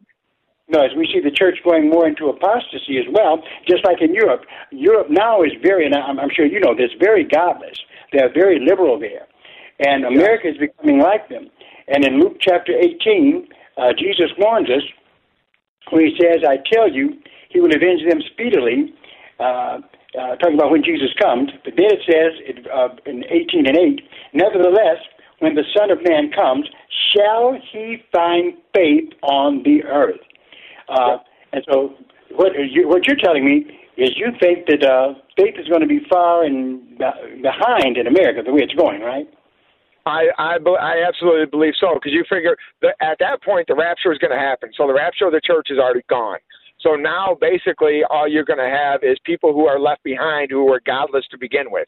No, 0.69 0.85
as 0.85 0.91
we 0.95 1.09
see 1.11 1.19
the 1.19 1.31
church 1.31 1.57
going 1.63 1.89
more 1.89 2.07
into 2.07 2.29
apostasy 2.29 2.99
as 2.99 3.05
well, 3.11 3.43
just 3.67 3.83
like 3.83 4.01
in 4.01 4.13
Europe. 4.13 4.45
Europe 4.71 5.07
now 5.09 5.41
is 5.41 5.51
very, 5.63 5.85
and 5.85 5.95
I'm, 5.95 6.19
I'm 6.19 6.29
sure 6.29 6.45
you 6.45 6.59
know 6.59 6.75
this, 6.75 6.91
very 6.99 7.25
godless. 7.25 7.75
They're 8.13 8.31
very 8.31 8.59
liberal 8.63 8.99
there, 8.99 9.27
and 9.79 10.05
America 10.05 10.47
is 10.47 10.57
becoming 10.57 10.99
like 10.99 11.27
them. 11.27 11.49
And 11.87 12.05
in 12.05 12.19
Luke 12.19 12.37
chapter 12.39 12.71
18, 12.71 13.47
uh, 13.79 13.93
Jesus 13.97 14.31
warns 14.37 14.69
us 14.69 14.83
when 15.91 16.05
he 16.05 16.17
says, 16.19 16.43
"I 16.47 16.57
tell 16.71 16.91
you, 16.91 17.17
he 17.49 17.59
will 17.59 17.73
avenge 17.73 18.01
them 18.07 18.21
speedily." 18.33 18.93
Uh, 19.39 19.79
uh, 20.17 20.35
talking 20.37 20.55
about 20.55 20.71
when 20.71 20.83
Jesus 20.83 21.09
comes. 21.21 21.51
But 21.63 21.73
then 21.77 21.85
it 21.85 22.01
says 22.01 22.33
it, 22.41 22.67
uh, 22.73 22.89
in 23.05 23.23
18 23.29 23.67
and 23.67 23.77
8, 23.77 24.01
Nevertheless, 24.33 24.97
when 25.39 25.55
the 25.55 25.63
Son 25.77 25.91
of 25.91 25.99
Man 26.03 26.31
comes, 26.31 26.67
shall 27.15 27.57
he 27.71 28.03
find 28.11 28.53
faith 28.73 29.09
on 29.23 29.63
the 29.63 29.83
earth? 29.83 30.19
Uh, 30.87 31.17
and 31.53 31.63
so, 31.71 31.93
what, 32.31 32.53
you, 32.53 32.87
what 32.87 33.05
you're 33.07 33.17
telling 33.23 33.45
me 33.45 33.65
is 33.97 34.11
you 34.15 34.31
think 34.39 34.65
that 34.67 34.83
uh, 34.83 35.13
faith 35.37 35.55
is 35.59 35.67
going 35.67 35.81
to 35.81 35.87
be 35.87 35.99
far 36.09 36.43
and 36.43 36.97
behind 36.97 37.97
in 37.97 38.07
America 38.07 38.41
the 38.45 38.53
way 38.53 38.61
it's 38.61 38.73
going, 38.73 39.01
right? 39.01 39.27
I 40.05 40.27
I, 40.37 40.57
I 40.79 41.03
absolutely 41.07 41.45
believe 41.45 41.73
so 41.79 41.95
because 41.95 42.11
you 42.13 42.23
figure 42.29 42.55
that 42.81 42.95
at 43.01 43.17
that 43.19 43.43
point 43.43 43.67
the 43.67 43.75
rapture 43.75 44.11
is 44.11 44.17
going 44.17 44.31
to 44.31 44.39
happen. 44.39 44.71
So 44.75 44.87
the 44.87 44.93
rapture 44.93 45.25
of 45.25 45.33
the 45.33 45.41
church 45.41 45.67
is 45.69 45.77
already 45.77 46.03
gone. 46.09 46.39
So 46.81 46.95
now 46.95 47.37
basically 47.39 48.01
all 48.09 48.27
you're 48.27 48.45
going 48.45 48.59
to 48.59 48.69
have 48.69 49.03
is 49.03 49.17
people 49.25 49.53
who 49.53 49.67
are 49.67 49.79
left 49.79 50.03
behind 50.03 50.49
who 50.51 50.65
were 50.65 50.81
godless 50.85 51.25
to 51.31 51.37
begin 51.37 51.71
with. 51.71 51.87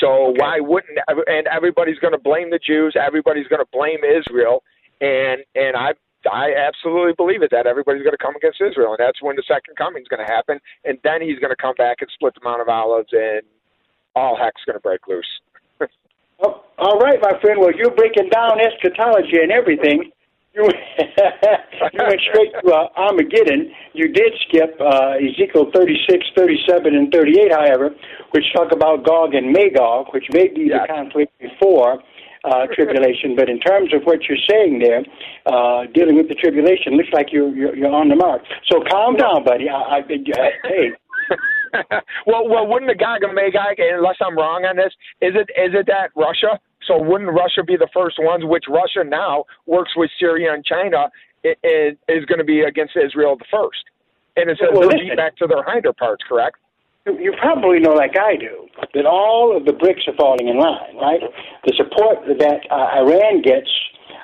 So 0.00 0.30
okay. 0.30 0.40
why 0.40 0.60
wouldn't 0.60 0.98
and 1.26 1.46
everybody's 1.46 1.98
going 1.98 2.14
to 2.14 2.20
blame 2.20 2.50
the 2.50 2.58
Jews, 2.58 2.96
everybody's 2.96 3.46
going 3.48 3.60
to 3.60 3.70
blame 3.72 3.98
Israel, 4.04 4.62
and 5.00 5.42
and 5.54 5.76
I 5.76 5.92
I 6.30 6.52
absolutely 6.54 7.14
believe 7.16 7.42
it 7.42 7.50
that 7.50 7.66
everybody's 7.66 8.02
going 8.02 8.16
to 8.16 8.22
come 8.22 8.36
against 8.36 8.60
Israel, 8.60 8.92
and 8.92 8.98
that's 8.98 9.22
when 9.22 9.36
the 9.36 9.44
second 9.46 9.76
coming 9.76 10.02
is 10.02 10.08
going 10.08 10.24
to 10.24 10.32
happen, 10.32 10.60
and 10.84 10.98
then 11.04 11.22
he's 11.22 11.38
going 11.38 11.52
to 11.52 11.60
come 11.60 11.74
back 11.76 11.98
and 12.00 12.10
split 12.12 12.34
the 12.34 12.40
Mount 12.44 12.60
of 12.60 12.68
Olives, 12.68 13.08
and 13.12 13.42
all 14.14 14.36
heck's 14.36 14.62
going 14.66 14.76
to 14.76 14.80
break 14.80 15.06
loose. 15.08 15.28
Oh, 16.42 16.64
all 16.78 16.98
right, 16.98 17.18
my 17.20 17.38
friend. 17.40 17.60
Well, 17.60 17.72
you're 17.74 17.94
breaking 17.94 18.28
down 18.30 18.60
eschatology 18.60 19.38
and 19.42 19.52
everything. 19.52 20.10
You, 20.54 20.66
you 21.92 22.00
went 22.02 22.20
straight 22.28 22.52
to 22.64 22.72
uh, 22.72 22.88
Armageddon. 22.96 23.70
You 23.92 24.08
did 24.08 24.32
skip 24.48 24.76
uh, 24.80 25.14
Ezekiel 25.22 25.70
36, 25.72 26.26
37, 26.36 26.94
and 26.94 27.12
38, 27.12 27.52
however, 27.52 27.90
which 28.32 28.44
talk 28.54 28.72
about 28.72 29.04
Gog 29.04 29.34
and 29.34 29.52
Magog, 29.52 30.12
which 30.12 30.24
may 30.32 30.48
be 30.48 30.62
yes. 30.72 30.86
the 30.88 30.92
conflict 30.92 31.32
before 31.38 32.02
uh, 32.44 32.66
tribulation. 32.74 33.36
But 33.36 33.48
in 33.48 33.60
terms 33.60 33.94
of 33.94 34.02
what 34.04 34.24
you're 34.28 34.42
saying 34.50 34.80
there, 34.80 35.04
uh, 35.46 35.86
dealing 35.94 36.16
with 36.16 36.28
the 36.28 36.34
tribulation, 36.34 36.96
looks 36.96 37.12
like 37.12 37.32
you're, 37.32 37.54
you're, 37.54 37.76
you're 37.76 37.94
on 37.94 38.08
the 38.08 38.16
mark. 38.16 38.42
So 38.70 38.82
calm 38.90 39.16
down, 39.16 39.44
buddy. 39.44 39.68
I, 39.68 39.74
I, 39.74 39.98
I 39.98 40.50
hey. 40.64 40.90
well, 42.26 42.48
well, 42.48 42.66
wouldn't 42.66 42.90
the 42.90 42.98
Gog 42.98 43.22
and 43.22 43.34
Magog, 43.34 43.78
unless 43.78 44.16
I'm 44.20 44.36
wrong 44.36 44.64
on 44.64 44.76
this, 44.76 44.92
is 45.20 45.34
it 45.34 45.50
is 45.56 45.74
it 45.74 45.86
that 45.86 46.10
Russia 46.16 46.58
so 46.86 47.00
wouldn't 47.00 47.30
Russia 47.30 47.62
be 47.62 47.76
the 47.76 47.88
first 47.92 48.16
ones, 48.18 48.44
which 48.44 48.64
Russia 48.68 49.04
now 49.04 49.44
works 49.66 49.92
with 49.96 50.10
Syria 50.18 50.54
and 50.54 50.64
China, 50.64 51.10
is, 51.44 51.96
is 52.08 52.24
going 52.24 52.38
to 52.38 52.44
be 52.44 52.60
against 52.62 52.96
Israel 52.96 53.36
the 53.36 53.44
first? 53.50 53.84
And 54.36 54.50
it 54.50 54.58
says 54.58 54.70
well, 54.72 54.88
they'll 54.88 54.98
be 54.98 55.14
back 55.14 55.36
to 55.36 55.46
their 55.46 55.62
hinder 55.62 55.92
parts, 55.92 56.24
correct? 56.28 56.56
You 57.06 57.32
probably 57.40 57.80
know, 57.80 57.92
like 57.92 58.16
I 58.18 58.36
do, 58.36 58.68
that 58.94 59.06
all 59.06 59.56
of 59.56 59.64
the 59.64 59.72
bricks 59.72 60.02
are 60.06 60.14
falling 60.16 60.48
in 60.48 60.58
line, 60.58 60.96
right? 60.96 61.20
The 61.64 61.74
support 61.76 62.26
that 62.26 62.60
uh, 62.70 63.00
Iran 63.00 63.42
gets 63.42 63.68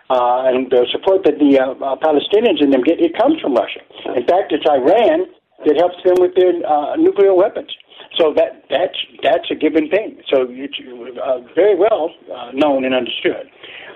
uh, 0.08 0.46
and 0.46 0.70
the 0.70 0.86
support 0.92 1.24
that 1.24 1.38
the 1.38 1.58
uh, 1.58 1.74
uh, 1.82 1.96
Palestinians 1.98 2.62
in 2.62 2.70
them 2.70 2.82
get, 2.82 3.00
it 3.00 3.16
comes 3.18 3.40
from 3.40 3.54
Russia. 3.54 3.80
In 4.14 4.22
fact, 4.26 4.52
it's 4.52 4.64
Iran 4.68 5.26
that 5.64 5.76
helps 5.76 5.96
them 6.04 6.16
with 6.18 6.34
their 6.36 6.52
uh, 6.66 6.96
nuclear 6.96 7.34
weapons. 7.34 7.70
So 8.18 8.32
that 8.36 8.64
that's 8.68 8.98
that's 9.22 9.48
a 9.50 9.54
given 9.54 9.88
thing. 9.88 10.20
So 10.32 10.46
it's 10.48 10.78
uh, 11.20 11.40
very 11.54 11.76
well 11.76 12.10
uh, 12.32 12.50
known 12.52 12.84
and 12.84 12.94
understood. 12.94 13.48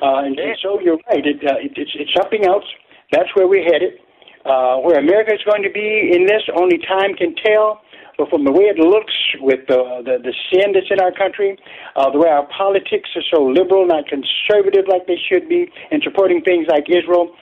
Uh, 0.02 0.24
and, 0.24 0.38
and 0.38 0.56
so 0.62 0.80
you're 0.80 0.98
right. 1.08 1.24
It, 1.24 1.44
uh, 1.44 1.60
it, 1.60 1.72
it's 1.76 1.92
it's 1.94 2.12
something 2.16 2.44
else. 2.44 2.64
That's 3.12 3.28
where 3.34 3.46
we're 3.46 3.64
headed. 3.64 4.00
Uh, 4.44 4.80
where 4.80 4.98
America 4.98 5.34
is 5.34 5.40
going 5.44 5.62
to 5.62 5.68
be 5.68 6.16
in 6.16 6.24
this, 6.24 6.40
only 6.56 6.78
time 6.78 7.12
can 7.12 7.34
tell. 7.44 7.82
But 8.16 8.30
from 8.30 8.44
the 8.44 8.52
way 8.52 8.72
it 8.72 8.76
looks, 8.80 9.12
with 9.40 9.68
the 9.68 10.00
the, 10.04 10.16
the 10.20 10.34
sin 10.48 10.72
that's 10.72 10.88
in 10.90 11.00
our 11.00 11.12
country, 11.12 11.56
uh, 11.96 12.10
the 12.10 12.18
way 12.18 12.28
our 12.28 12.48
politics 12.48 13.08
are 13.16 13.24
so 13.32 13.44
liberal, 13.44 13.86
not 13.86 14.04
conservative 14.08 14.88
like 14.88 15.06
they 15.06 15.20
should 15.28 15.48
be, 15.48 15.68
and 15.90 16.02
supporting 16.02 16.40
things 16.40 16.66
like 16.68 16.88
Israel, 16.88 17.36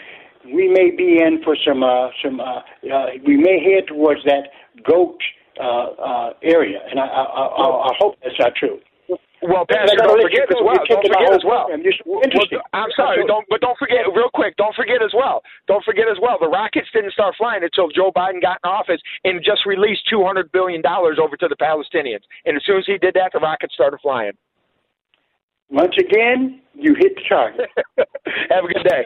we 0.54 0.68
may 0.68 0.90
be 0.90 1.18
in 1.22 1.42
for 1.42 1.56
some 1.66 1.82
uh, 1.82 2.08
some. 2.22 2.40
Uh, 2.40 2.60
uh, 2.92 3.06
we 3.26 3.36
may 3.36 3.60
head 3.62 3.86
towards 3.88 4.22
that 4.24 4.48
goat 4.86 5.18
uh, 5.60 5.90
uh, 5.98 6.30
area, 6.42 6.78
and 6.90 6.98
I, 6.98 7.06
I, 7.06 7.22
I, 7.22 7.88
I 7.88 7.92
hope 7.98 8.16
that's 8.22 8.38
not 8.38 8.54
true. 8.54 8.78
Well, 9.40 9.64
Pastor, 9.70 9.96
don't 9.96 10.20
forget 10.20 10.50
as 10.50 10.58
well. 10.60 10.82
Don't 10.88 11.06
forget 11.06 11.32
as 11.32 11.44
well. 11.46 11.70
well. 11.70 12.62
I'm 12.74 12.90
sorry, 12.96 13.22
don't 13.26 13.46
but 13.48 13.60
don't 13.60 13.78
forget 13.78 14.02
real 14.14 14.30
quick. 14.34 14.56
Don't 14.56 14.74
forget 14.74 15.00
as 15.00 15.12
well. 15.14 15.42
Don't 15.68 15.84
forget 15.84 16.06
as 16.10 16.18
well. 16.20 16.38
The 16.40 16.48
rockets 16.48 16.88
didn't 16.92 17.12
start 17.12 17.34
flying 17.38 17.62
until 17.62 17.88
Joe 17.88 18.10
Biden 18.10 18.42
got 18.42 18.58
in 18.64 18.70
office 18.70 19.00
and 19.22 19.38
just 19.44 19.64
released 19.64 20.02
200 20.10 20.50
billion 20.50 20.82
dollars 20.82 21.18
over 21.22 21.36
to 21.36 21.46
the 21.46 21.54
Palestinians. 21.54 22.26
And 22.46 22.56
as 22.56 22.62
soon 22.66 22.78
as 22.78 22.86
he 22.86 22.98
did 22.98 23.14
that, 23.14 23.30
the 23.32 23.38
rockets 23.38 23.74
started 23.74 24.00
flying. 24.02 24.32
Once 25.70 25.94
again, 25.98 26.60
you 26.74 26.94
hit 26.98 27.14
the 27.14 27.22
target. 27.28 27.68
Have 28.50 28.64
a 28.64 28.74
good 28.74 28.86
day. 28.88 29.04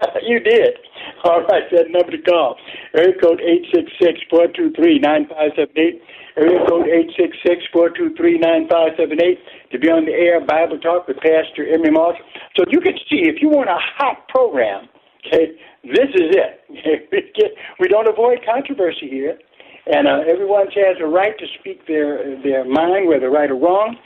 you 0.22 0.40
did. 0.40 0.78
All 1.24 1.42
right, 1.42 1.64
that 1.72 1.90
number 1.90 2.12
to 2.12 2.22
call. 2.22 2.56
Area 2.94 3.14
code 3.20 3.40
eight 3.40 3.66
six 3.74 3.90
six 4.00 4.20
four 4.30 4.46
two 4.48 4.72
three 4.72 4.98
nine 4.98 5.26
five 5.28 5.52
seven 5.56 5.76
eight. 5.76 6.02
Area 6.36 6.60
code 6.68 6.86
eight 6.88 7.10
six 7.18 7.36
six 7.46 7.62
four 7.72 7.90
two 7.90 8.14
three 8.16 8.38
nine 8.38 8.68
five 8.68 8.92
seven 8.96 9.20
eight 9.22 9.38
to 9.72 9.78
be 9.78 9.88
on 9.88 10.04
the 10.06 10.12
air 10.12 10.40
Bible 10.40 10.78
Talk 10.78 11.08
with 11.08 11.16
Pastor 11.18 11.66
Emery 11.68 11.90
Moss. 11.90 12.16
So 12.56 12.64
you 12.68 12.80
can 12.80 12.94
see 13.10 13.28
if 13.28 13.42
you 13.42 13.48
want 13.48 13.68
a 13.68 13.78
hot 13.78 14.28
program, 14.28 14.88
okay, 15.26 15.52
this 15.84 16.08
is 16.14 16.32
it. 16.32 17.52
we 17.80 17.88
don't 17.88 18.08
avoid 18.08 18.40
controversy 18.44 19.08
here. 19.08 19.38
And 19.86 20.06
uh, 20.06 20.20
everyone 20.30 20.66
has 20.68 20.96
a 21.00 21.06
right 21.06 21.36
to 21.38 21.46
speak 21.58 21.86
their 21.86 22.40
their 22.42 22.64
mind, 22.64 23.08
whether 23.08 23.30
right 23.30 23.50
or 23.50 23.56
wrong. 23.56 23.96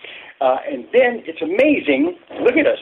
Uh, 0.41 0.57
and 0.71 0.85
then 0.93 1.23
it's 1.27 1.43
amazing. 1.43 2.17
Look 2.43 2.57
at 2.57 2.67
us. 2.67 2.79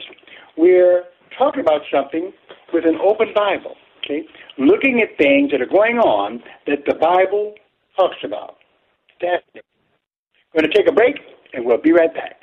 We're 0.57 1.03
talking 1.37 1.61
about 1.61 1.81
something 1.91 2.31
with 2.73 2.85
an 2.85 2.97
open 3.03 3.27
Bible, 3.35 3.75
okay? 4.03 4.23
Looking 4.57 5.01
at 5.01 5.17
things 5.17 5.51
that 5.51 5.61
are 5.61 5.65
going 5.65 5.99
on 5.99 6.41
that 6.67 6.79
the 6.85 6.95
Bible 6.95 7.53
talks 7.97 8.17
about. 8.23 8.57
That's 9.21 9.43
it. 9.53 9.63
We're 10.53 10.61
going 10.61 10.71
to 10.71 10.77
take 10.77 10.89
a 10.89 10.91
break, 10.93 11.19
and 11.53 11.65
we'll 11.65 11.81
be 11.81 11.91
right 11.91 12.13
back. 12.13 12.42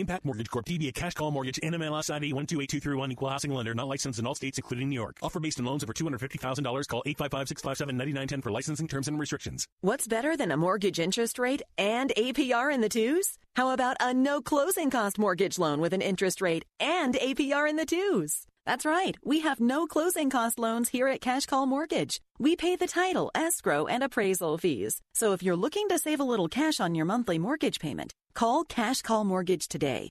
Impact 0.00 0.24
Mortgage 0.24 0.50
Corp. 0.50 0.66
DBA 0.66 0.94
Cash 0.94 1.14
Call 1.14 1.30
Mortgage. 1.30 1.60
NMLS 1.62 2.10
ID 2.10 2.32
128231. 2.32 3.12
Equal 3.12 3.28
housing 3.28 3.52
lender. 3.52 3.74
Not 3.74 3.88
licensed 3.88 4.18
in 4.18 4.26
all 4.26 4.34
states, 4.34 4.58
including 4.58 4.88
New 4.88 4.94
York. 4.94 5.16
Offer 5.22 5.40
based 5.40 5.60
on 5.60 5.66
loans 5.66 5.84
over 5.84 5.92
$250,000. 5.92 6.88
Call 6.88 7.02
855-657-9910 7.06 8.42
for 8.42 8.50
licensing 8.50 8.88
terms 8.88 9.08
and 9.08 9.18
restrictions. 9.18 9.66
What's 9.80 10.08
better 10.08 10.36
than 10.36 10.50
a 10.50 10.56
mortgage 10.56 10.98
interest 10.98 11.38
rate 11.38 11.62
and 11.76 12.12
APR 12.16 12.74
in 12.74 12.80
the 12.80 12.88
twos? 12.88 13.38
How 13.54 13.70
about 13.70 13.96
a 14.00 14.12
no 14.12 14.40
closing 14.40 14.90
cost 14.90 15.18
mortgage 15.18 15.58
loan 15.58 15.80
with 15.80 15.92
an 15.92 16.02
interest 16.02 16.40
rate 16.40 16.64
and 16.80 17.14
APR 17.14 17.68
in 17.68 17.76
the 17.76 17.86
twos? 17.86 18.47
That's 18.68 18.84
right. 18.84 19.16
We 19.24 19.40
have 19.40 19.60
no 19.60 19.86
closing 19.86 20.28
cost 20.28 20.58
loans 20.58 20.90
here 20.90 21.08
at 21.08 21.22
Cash 21.22 21.46
Call 21.46 21.64
Mortgage. 21.64 22.20
We 22.38 22.54
pay 22.54 22.76
the 22.76 22.86
title, 22.86 23.30
escrow, 23.34 23.86
and 23.86 24.02
appraisal 24.02 24.58
fees. 24.58 25.00
So 25.14 25.32
if 25.32 25.42
you're 25.42 25.56
looking 25.56 25.88
to 25.88 25.98
save 25.98 26.20
a 26.20 26.30
little 26.32 26.48
cash 26.48 26.78
on 26.78 26.94
your 26.94 27.06
monthly 27.06 27.38
mortgage 27.38 27.80
payment, 27.80 28.12
call 28.34 28.64
Cash 28.64 29.00
Call 29.00 29.24
Mortgage 29.24 29.68
today. 29.68 30.10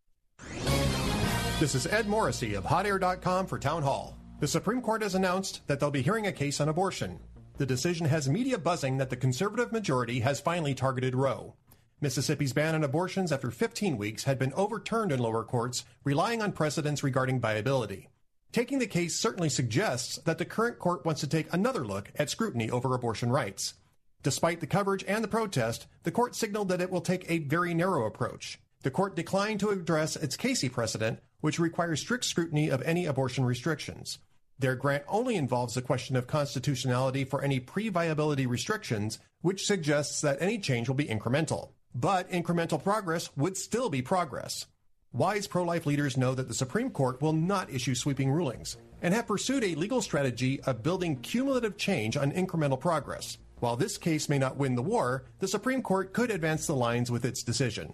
This 1.61 1.75
is 1.75 1.85
Ed 1.85 2.07
Morrissey 2.07 2.55
of 2.55 2.63
HotAir.com 2.63 3.45
for 3.45 3.59
Town 3.59 3.83
Hall. 3.83 4.17
The 4.39 4.47
Supreme 4.47 4.81
Court 4.81 5.03
has 5.03 5.13
announced 5.13 5.61
that 5.67 5.79
they'll 5.79 5.91
be 5.91 6.01
hearing 6.01 6.25
a 6.25 6.31
case 6.31 6.59
on 6.59 6.69
abortion. 6.69 7.19
The 7.57 7.67
decision 7.67 8.07
has 8.07 8.27
media 8.27 8.57
buzzing 8.57 8.97
that 8.97 9.11
the 9.11 9.15
conservative 9.15 9.71
majority 9.71 10.21
has 10.21 10.41
finally 10.41 10.73
targeted 10.73 11.13
Roe. 11.13 11.53
Mississippi's 12.01 12.51
ban 12.51 12.73
on 12.73 12.83
abortions 12.83 13.31
after 13.31 13.51
15 13.51 13.95
weeks 13.99 14.23
had 14.23 14.39
been 14.39 14.53
overturned 14.53 15.11
in 15.11 15.19
lower 15.19 15.43
courts, 15.43 15.85
relying 16.03 16.41
on 16.41 16.51
precedents 16.51 17.03
regarding 17.03 17.39
viability. 17.39 18.09
Taking 18.51 18.79
the 18.79 18.87
case 18.87 19.15
certainly 19.15 19.49
suggests 19.49 20.17
that 20.25 20.39
the 20.39 20.45
current 20.45 20.79
court 20.79 21.05
wants 21.05 21.21
to 21.21 21.27
take 21.27 21.53
another 21.53 21.85
look 21.85 22.11
at 22.15 22.31
scrutiny 22.31 22.71
over 22.71 22.95
abortion 22.95 23.29
rights. 23.29 23.75
Despite 24.23 24.61
the 24.61 24.65
coverage 24.65 25.05
and 25.07 25.23
the 25.23 25.27
protest, 25.27 25.85
the 26.01 26.11
court 26.11 26.33
signaled 26.33 26.69
that 26.69 26.81
it 26.81 26.89
will 26.89 27.01
take 27.01 27.29
a 27.29 27.37
very 27.37 27.75
narrow 27.75 28.07
approach. 28.07 28.57
The 28.81 28.89
court 28.89 29.15
declined 29.15 29.59
to 29.59 29.69
address 29.69 30.15
its 30.15 30.35
Casey 30.35 30.67
precedent, 30.67 31.19
which 31.41 31.59
requires 31.59 31.99
strict 31.99 32.25
scrutiny 32.25 32.69
of 32.69 32.81
any 32.83 33.05
abortion 33.05 33.43
restrictions. 33.43 34.19
Their 34.57 34.75
grant 34.75 35.03
only 35.07 35.35
involves 35.35 35.73
the 35.73 35.81
question 35.81 36.15
of 36.15 36.27
constitutionality 36.27 37.23
for 37.23 37.41
any 37.41 37.59
pre 37.59 37.89
viability 37.89 38.45
restrictions, 38.45 39.19
which 39.41 39.65
suggests 39.65 40.21
that 40.21 40.41
any 40.41 40.59
change 40.59 40.87
will 40.87 40.95
be 40.95 41.05
incremental. 41.05 41.71
But 41.93 42.31
incremental 42.31 42.81
progress 42.81 43.35
would 43.35 43.57
still 43.57 43.89
be 43.89 44.01
progress. 44.01 44.67
Wise 45.13 45.45
pro 45.45 45.63
life 45.63 45.85
leaders 45.85 46.15
know 46.15 46.33
that 46.35 46.47
the 46.47 46.53
Supreme 46.53 46.89
Court 46.89 47.21
will 47.21 47.33
not 47.33 47.73
issue 47.73 47.95
sweeping 47.95 48.31
rulings 48.31 48.77
and 49.01 49.13
have 49.13 49.27
pursued 49.27 49.63
a 49.63 49.75
legal 49.75 50.01
strategy 50.01 50.61
of 50.61 50.83
building 50.83 51.17
cumulative 51.17 51.75
change 51.75 52.15
on 52.15 52.31
incremental 52.31 52.79
progress. 52.79 53.37
While 53.59 53.75
this 53.75 53.97
case 53.97 54.29
may 54.29 54.37
not 54.39 54.57
win 54.57 54.75
the 54.75 54.81
war, 54.81 55.25
the 55.39 55.47
Supreme 55.47 55.81
Court 55.81 56.13
could 56.13 56.31
advance 56.31 56.65
the 56.65 56.75
lines 56.75 57.11
with 57.11 57.25
its 57.25 57.43
decision. 57.43 57.93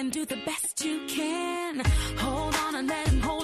and 0.00 0.12
do 0.12 0.24
the 0.24 0.38
best 0.46 0.82
you 0.82 1.06
can. 1.08 1.82
Hold 2.16 2.54
on 2.54 2.74
and 2.74 2.88
let 2.88 3.06
him 3.06 3.20
hold 3.20 3.39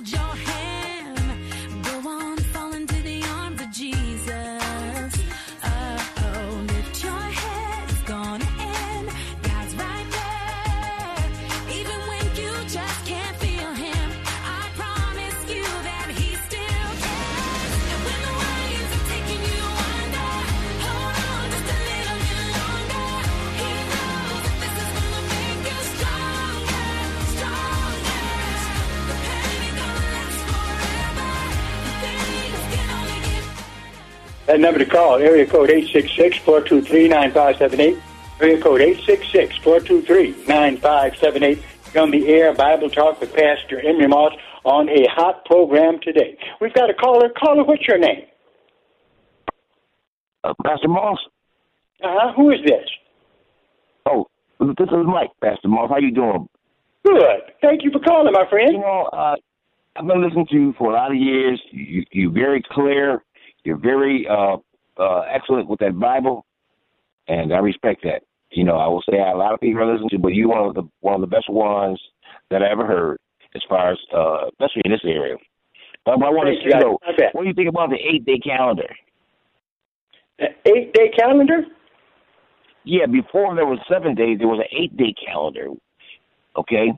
That 34.57 34.63
number 34.63 34.79
to 34.79 34.87
call, 34.87 35.17
area 35.17 35.45
code 35.45 35.69
866-423-9578. 35.69 38.01
Area 38.41 38.63
code 38.63 38.81
866-423-9578. 38.81 41.63
On 42.01 42.11
the 42.11 42.27
air, 42.27 42.55
Bible 42.55 42.89
Talk 42.89 43.21
with 43.21 43.35
Pastor 43.35 43.87
Emery 43.87 44.09
Moss 44.09 44.33
on 44.65 44.89
a 44.89 45.07
hot 45.11 45.45
program 45.45 46.01
today. 46.03 46.39
We've 46.59 46.73
got 46.73 46.89
a 46.89 46.95
caller. 46.95 47.29
Caller, 47.39 47.65
what's 47.65 47.87
your 47.87 47.99
name? 47.99 48.23
Uh, 50.43 50.55
Pastor 50.65 50.89
Moss. 50.89 51.19
Uh-huh. 52.03 52.33
Who 52.35 52.51
is 52.51 52.61
this? 52.65 52.89
Oh, 54.07 54.27
this 54.59 54.71
is 54.81 54.89
Mike, 55.05 55.33
Pastor 55.45 55.69
Moss. 55.69 55.91
How 55.91 55.99
you 55.99 56.13
doing? 56.13 56.49
Good. 57.05 57.43
Thank 57.61 57.85
you 57.85 57.91
for 57.91 58.01
calling, 58.01 58.33
my 58.33 58.49
friend. 58.49 58.73
You 58.73 58.81
know, 58.81 59.11
uh, 59.13 59.37
I've 59.97 60.07
been 60.07 60.25
listening 60.25 60.47
to 60.47 60.57
you 60.57 60.73
for 60.79 60.93
a 60.93 60.95
lot 60.95 61.11
of 61.11 61.19
years. 61.19 61.61
You, 61.73 62.07
you're 62.11 62.33
very 62.33 62.63
clear. 62.73 63.23
You're 63.67 63.77
very 63.77 64.29
uh, 64.31 64.59
uh, 64.97 65.21
excellent 65.23 65.69
with 65.69 65.81
that 65.81 65.99
Bible, 65.99 66.47
and 67.27 67.53
I 67.53 67.59
respect 67.59 68.05
that. 68.05 68.23
You 68.53 68.63
know, 68.63 68.77
I 68.77 68.87
will 68.87 69.03
say 69.11 69.19
a 69.19 69.37
lot 69.37 69.55
of 69.55 69.61
people 69.61 69.83
are 69.83 69.93
listening 69.93 70.11
to, 70.11 70.19
but 70.21 70.35
you're 70.35 70.49
one 70.49 70.69
of 70.69 70.75
the 70.75 70.85
one 71.01 71.17
of 71.17 71.21
the 71.21 71.27
best 71.27 71.51
ones 71.51 72.01
that 72.53 72.63
I 72.63 72.71
ever 72.71 72.87
heard, 72.87 73.19
as 73.57 73.63
far 73.69 73.91
as 73.91 73.99
uh, 74.17 74.47
especially 74.51 74.83
in 74.85 74.93
this 74.93 75.01
area. 75.05 75.35
Um, 76.07 76.23
I 76.23 76.31
want 76.31 76.49
to 76.49 76.65
you. 76.65 76.99
I 77.05 77.17
bet. 77.17 77.35
what 77.35 77.43
do 77.43 77.49
you 77.49 77.55
think 77.55 77.69
about 77.69 77.91
the 77.91 77.97
eight 77.97 78.25
day 78.25 78.39
calendar? 78.39 78.89
The 80.39 80.47
Eight 80.65 80.93
day 80.93 81.11
calendar? 81.19 81.63
Yeah, 82.85 83.07
before 83.07 83.57
there 83.57 83.67
was 83.67 83.81
seven 83.91 84.15
days, 84.15 84.39
there 84.39 84.47
was 84.47 84.61
an 84.61 84.79
eight 84.79 84.97
day 84.97 85.13
calendar. 85.27 85.71
Okay, 86.57 86.93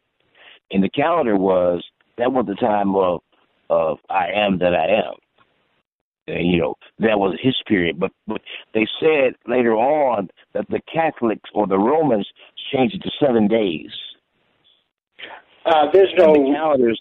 and 0.70 0.84
the 0.84 0.90
calendar 0.90 1.36
was 1.38 1.82
that 2.18 2.30
was 2.30 2.44
the 2.46 2.56
time 2.56 2.94
of 2.94 3.22
of 3.70 3.98
I 4.10 4.26
am 4.36 4.58
that 4.58 4.74
I 4.74 5.08
am. 5.08 5.14
And, 6.28 6.50
you 6.50 6.58
know 6.58 6.74
that 6.98 7.18
was 7.18 7.38
his 7.42 7.56
period, 7.66 7.98
but 7.98 8.10
but 8.26 8.40
they 8.74 8.86
said 9.00 9.34
later 9.46 9.74
on 9.74 10.28
that 10.54 10.66
the 10.68 10.80
Catholics 10.92 11.48
or 11.54 11.66
the 11.66 11.78
Romans 11.78 12.28
changed 12.72 12.94
it 12.96 13.02
to 13.02 13.10
seven 13.24 13.48
days. 13.48 13.90
Uh, 15.64 15.86
there's 15.92 16.12
no 16.16 16.32
the 16.34 16.52
calendars. 16.54 17.00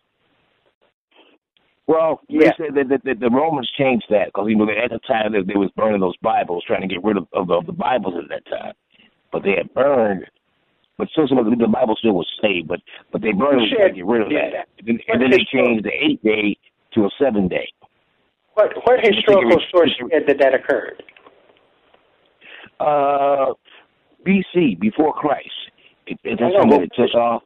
Well, 1.87 2.19
Yeah. 2.27 2.51
they 2.57 2.65
said 2.65 2.75
that, 2.75 2.89
that, 2.89 3.03
that 3.05 3.19
the 3.21 3.29
Romans 3.29 3.69
changed 3.77 4.05
that 4.09 4.27
because 4.27 4.47
you 4.49 4.55
know 4.55 4.65
at 4.69 4.91
the 4.91 4.99
time 5.07 5.31
that 5.33 5.47
they 5.47 5.55
was 5.55 5.71
burning 5.75 6.01
those 6.01 6.17
Bibles, 6.17 6.63
trying 6.67 6.81
to 6.81 6.87
get 6.87 7.03
rid 7.03 7.17
of, 7.17 7.27
of, 7.33 7.49
of 7.49 7.65
the 7.65 7.71
Bibles 7.71 8.15
at 8.21 8.29
that 8.29 8.45
time. 8.49 8.73
But 9.31 9.43
they 9.43 9.55
had 9.57 9.73
burned 9.73 10.25
but 10.97 11.09
still, 11.09 11.27
some 11.27 11.37
of 11.37 11.45
the, 11.45 11.55
the 11.55 11.67
Bible 11.67 11.95
still 11.95 12.13
was 12.13 12.27
saved, 12.41 12.67
but 12.67 12.79
but 13.11 13.21
they 13.21 13.31
burned 13.31 13.61
it 13.61 13.69
to 13.69 13.93
get 13.93 14.05
rid 14.05 14.21
of 14.23 14.31
Yeah. 14.31 14.49
that, 14.51 14.67
and, 14.87 15.01
and 15.07 15.21
then 15.21 15.29
they 15.29 15.45
changed 15.45 15.85
the 15.85 15.91
eight 15.93 16.23
day 16.23 16.57
to 16.93 17.05
a 17.05 17.09
seven 17.21 17.47
day. 17.47 17.67
What 18.57 18.73
what 18.85 18.99
historical 19.05 19.61
source 19.69 19.93
said 20.11 20.23
that 20.27 20.39
that 20.39 20.55
occurred? 20.55 21.03
Uh, 22.79 23.53
BC, 24.25 24.79
before 24.79 25.13
Christ. 25.13 25.51
It, 26.07 26.17
it, 26.23 26.39
that's 26.39 26.53
know, 26.53 26.65
when 26.65 26.81
it 26.81 26.91
took 26.97 27.13
off. 27.13 27.43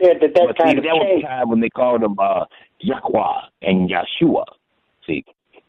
Said 0.00 0.18
that 0.20 0.32
that 0.34 0.44
but 0.46 0.58
kind 0.58 0.74
see, 0.74 0.78
of 0.78 0.84
that 0.84 0.94
was 0.94 1.20
the 1.20 1.26
time 1.26 1.48
when 1.48 1.60
they 1.60 1.70
called 1.70 2.02
them 2.02 2.16
uh, 2.20 2.44
Yahweh 2.78 3.40
and 3.62 3.90
Yahshua. 3.90 4.44
See, 5.04 5.24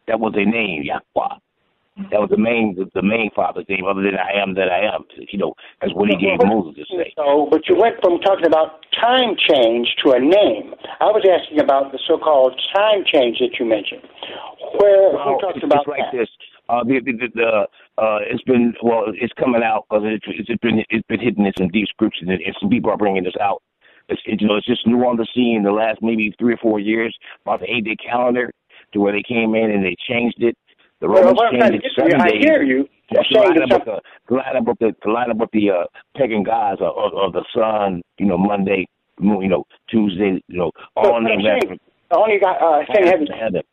that 0.07 0.19
was 0.19 0.33
their 0.33 0.45
name, 0.45 0.83
Yahweh. 0.83 1.36
That 2.11 2.19
was 2.19 2.27
the 2.27 2.37
main 2.37 2.75
the, 2.75 2.91
the 2.91 3.01
main 3.01 3.31
father's 3.31 3.63
name, 3.69 3.87
other 3.87 4.03
than 4.03 4.19
I 4.19 4.35
am 4.35 4.53
that 4.55 4.67
I 4.67 4.83
am. 4.83 5.07
You 5.31 5.39
know, 5.39 5.55
that's 5.79 5.95
what 5.95 6.11
he 6.11 6.19
gave 6.19 6.43
Moses 6.43 6.75
to 6.75 6.83
say. 6.91 7.13
So, 7.15 7.47
but 7.49 7.63
you 7.71 7.79
went 7.79 7.95
from 8.03 8.19
talking 8.19 8.45
about 8.45 8.83
time 8.99 9.39
change 9.39 9.87
to 10.03 10.11
a 10.11 10.19
name. 10.19 10.75
I 10.99 11.07
was 11.15 11.23
asking 11.23 11.63
about 11.63 11.95
the 11.95 11.99
so-called 12.03 12.59
time 12.75 13.07
change 13.07 13.39
that 13.39 13.55
you 13.55 13.65
mentioned. 13.65 14.03
Where 14.75 15.15
who 15.15 15.39
Well, 15.39 15.39
talked 15.39 15.63
it's, 15.63 15.63
about 15.63 15.87
it's 15.87 15.95
like 15.95 16.03
that? 16.11 16.17
this. 16.19 16.29
Uh, 16.67 16.83
the, 16.83 16.99
the, 16.99 17.13
the, 17.15 17.27
the 17.31 17.49
uh, 17.95 18.19
it's 18.27 18.43
been 18.43 18.73
well, 18.83 19.07
it's 19.15 19.31
coming 19.39 19.63
out 19.63 19.87
because 19.87 20.03
it, 20.03 20.19
it's 20.27 20.59
been 20.59 20.83
it's 20.91 21.07
been 21.07 21.23
hitting 21.23 21.45
in 21.47 21.53
some 21.55 21.71
deep 21.71 21.87
scriptures, 21.87 22.27
and, 22.27 22.43
and 22.43 22.55
some 22.59 22.67
people 22.67 22.91
are 22.91 22.99
bringing 22.99 23.23
this 23.23 23.39
out. 23.39 23.63
It's 24.09 24.19
it, 24.25 24.41
you 24.41 24.47
know 24.51 24.59
it's 24.59 24.67
just 24.67 24.85
new 24.85 24.99
on 25.07 25.15
the 25.15 25.27
scene 25.33 25.63
the 25.63 25.71
last 25.71 26.03
maybe 26.03 26.35
three 26.37 26.53
or 26.53 26.59
four 26.59 26.79
years 26.79 27.15
about 27.47 27.61
the 27.63 27.71
eight 27.71 27.85
day 27.85 27.95
calendar 27.95 28.51
to 28.91 28.99
where 28.99 29.13
they 29.13 29.23
came 29.23 29.55
in 29.55 29.71
and 29.71 29.79
they 29.79 29.95
changed 30.07 30.43
it. 30.43 30.57
The 31.06 31.12
Well, 31.12 31.22
Romans 31.22 31.38
trying 31.38 31.72
changed 31.72 31.86
it 31.86 31.93
get 31.95 32.10
to, 32.18 32.24
I 32.24 32.30
days. 32.30 32.43
hear 32.43 32.64
you. 32.64 32.84
To, 32.84 32.89
You're 33.12 33.24
to 33.24 33.30
saying 33.36 33.49
line 33.62 33.62
up 33.62 33.86
with 33.86 33.86
the 33.86 34.01
to 34.28 34.34
line 34.34 34.58
up 34.58 34.66
with 34.66 34.80
the 34.80 34.95
to 35.03 35.12
line 35.14 35.30
up 35.30 35.38
with 35.38 35.51
the 35.53 35.70
uh, 35.70 35.84
pagan 36.18 36.41
gods 36.41 36.82
of, 36.82 36.97
of, 36.97 37.14
of 37.14 37.34
the 37.34 37.45
sun, 37.53 38.01
you 38.18 38.26
know, 38.26 38.39
Monday, 38.39 38.88
you 39.22 39.47
know, 39.47 39.66
Tuesday, 39.88 40.41
you 40.47 40.58
know, 40.58 40.72
all 40.95 41.22
named 41.22 41.43
saying, 41.45 41.80
only 42.10 42.39
guy 42.39 42.53
uh, 42.58 42.82
thing 42.91 43.06
haven't, 43.06 43.30
you 43.30 43.36
haven't 43.39 43.66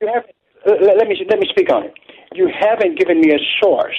let, 0.66 0.99
let 0.99 1.09
me 1.09 1.16
let 1.30 1.39
me 1.39 1.47
speak 1.49 1.72
on 1.72 1.85
it. 1.85 1.95
You 2.35 2.51
haven't 2.53 2.99
given 2.99 3.18
me 3.22 3.33
a 3.33 3.39
source 3.64 3.97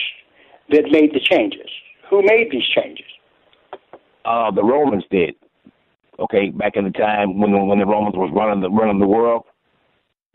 that 0.70 0.84
made 0.92 1.12
the 1.16 1.20
changes. 1.20 1.70
Who 2.12 2.22
made 2.22 2.50
these 2.52 2.68
changes? 2.70 3.06
uh, 4.26 4.52
the 4.52 4.64
Romans 4.64 5.06
did. 5.10 5.34
Okay, 6.20 6.50
back 6.50 6.74
in 6.76 6.84
the 6.86 6.92
time 6.92 7.40
when 7.40 7.52
the, 7.52 7.58
when 7.58 7.80
the 7.80 7.86
Romans 7.88 8.16
was 8.16 8.30
running 8.32 8.62
the 8.62 8.70
running 8.70 9.00
the 9.00 9.08
world, 9.08 9.46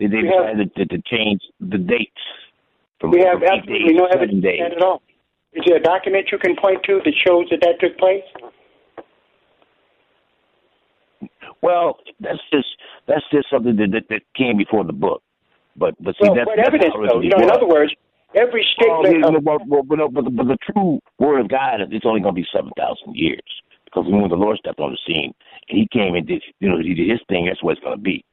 they, 0.01 0.07
they 0.07 0.17
We 0.17 0.27
have- 0.27 0.47
decided 0.57 0.75
to, 0.75 0.85
to 0.87 1.01
change 1.09 1.39
the 1.61 1.77
dates 1.77 2.11
from, 2.99 3.11
We 3.11 3.21
have 3.21 3.41
absolutely 3.43 3.93
no 3.93 4.05
evidence 4.05 4.37
of 4.37 4.43
days. 4.43 4.59
that 4.61 4.77
at 4.77 4.83
all. 4.83 5.01
Is 5.53 5.63
there 5.65 5.77
a 5.77 5.81
document 5.81 6.29
you 6.31 6.37
can 6.37 6.55
point 6.55 6.83
to 6.83 7.01
that 7.03 7.13
shows 7.25 7.47
that 7.49 7.61
that 7.61 7.79
took 7.79 7.97
place? 7.97 8.23
Well, 11.61 11.97
that's 12.19 12.39
just 12.53 12.67
that's 13.07 13.25
just 13.31 13.49
something 13.49 13.75
that 13.77 13.91
that, 13.91 14.03
that 14.09 14.21
came 14.37 14.57
before 14.57 14.83
the 14.83 14.93
book. 14.93 15.21
But 15.75 15.95
but 15.99 16.15
see 16.15 16.29
Well, 16.29 16.35
that's 16.35 16.47
what 16.47 16.57
that's 16.57 16.67
evidence, 16.69 16.93
though? 16.95 17.19
You 17.19 17.29
know, 17.29 17.43
in 17.43 17.51
other 17.51 17.67
words, 17.67 17.93
every 18.35 18.65
oh, 18.81 18.87
Well, 18.87 19.03
statement 19.03 19.31
know, 19.31 19.37
of 19.37 19.43
well, 19.43 19.59
well, 19.67 19.83
but, 19.83 20.13
but, 20.13 20.23
the, 20.25 20.29
but 20.31 20.47
the 20.47 20.57
true 20.71 20.99
word 21.19 21.41
of 21.41 21.49
God, 21.49 21.81
it's 21.81 22.05
only 22.05 22.21
going 22.21 22.35
to 22.35 22.41
be 22.41 22.47
seven 22.53 22.71
thousand 22.77 23.15
years 23.15 23.43
because 23.85 24.05
when 24.07 24.29
the 24.29 24.35
Lord 24.35 24.57
stepped 24.59 24.79
on 24.79 24.91
the 24.91 24.99
scene 25.07 25.33
and 25.69 25.77
He 25.77 25.87
came 25.91 26.15
and 26.15 26.27
did, 26.27 26.43
you 26.59 26.69
know, 26.69 26.77
He 26.79 26.93
did 26.93 27.09
His 27.09 27.19
thing. 27.27 27.47
That's 27.47 27.63
what 27.63 27.73
it's 27.73 27.83
going 27.83 27.97
to 27.97 28.03
be. 28.03 28.23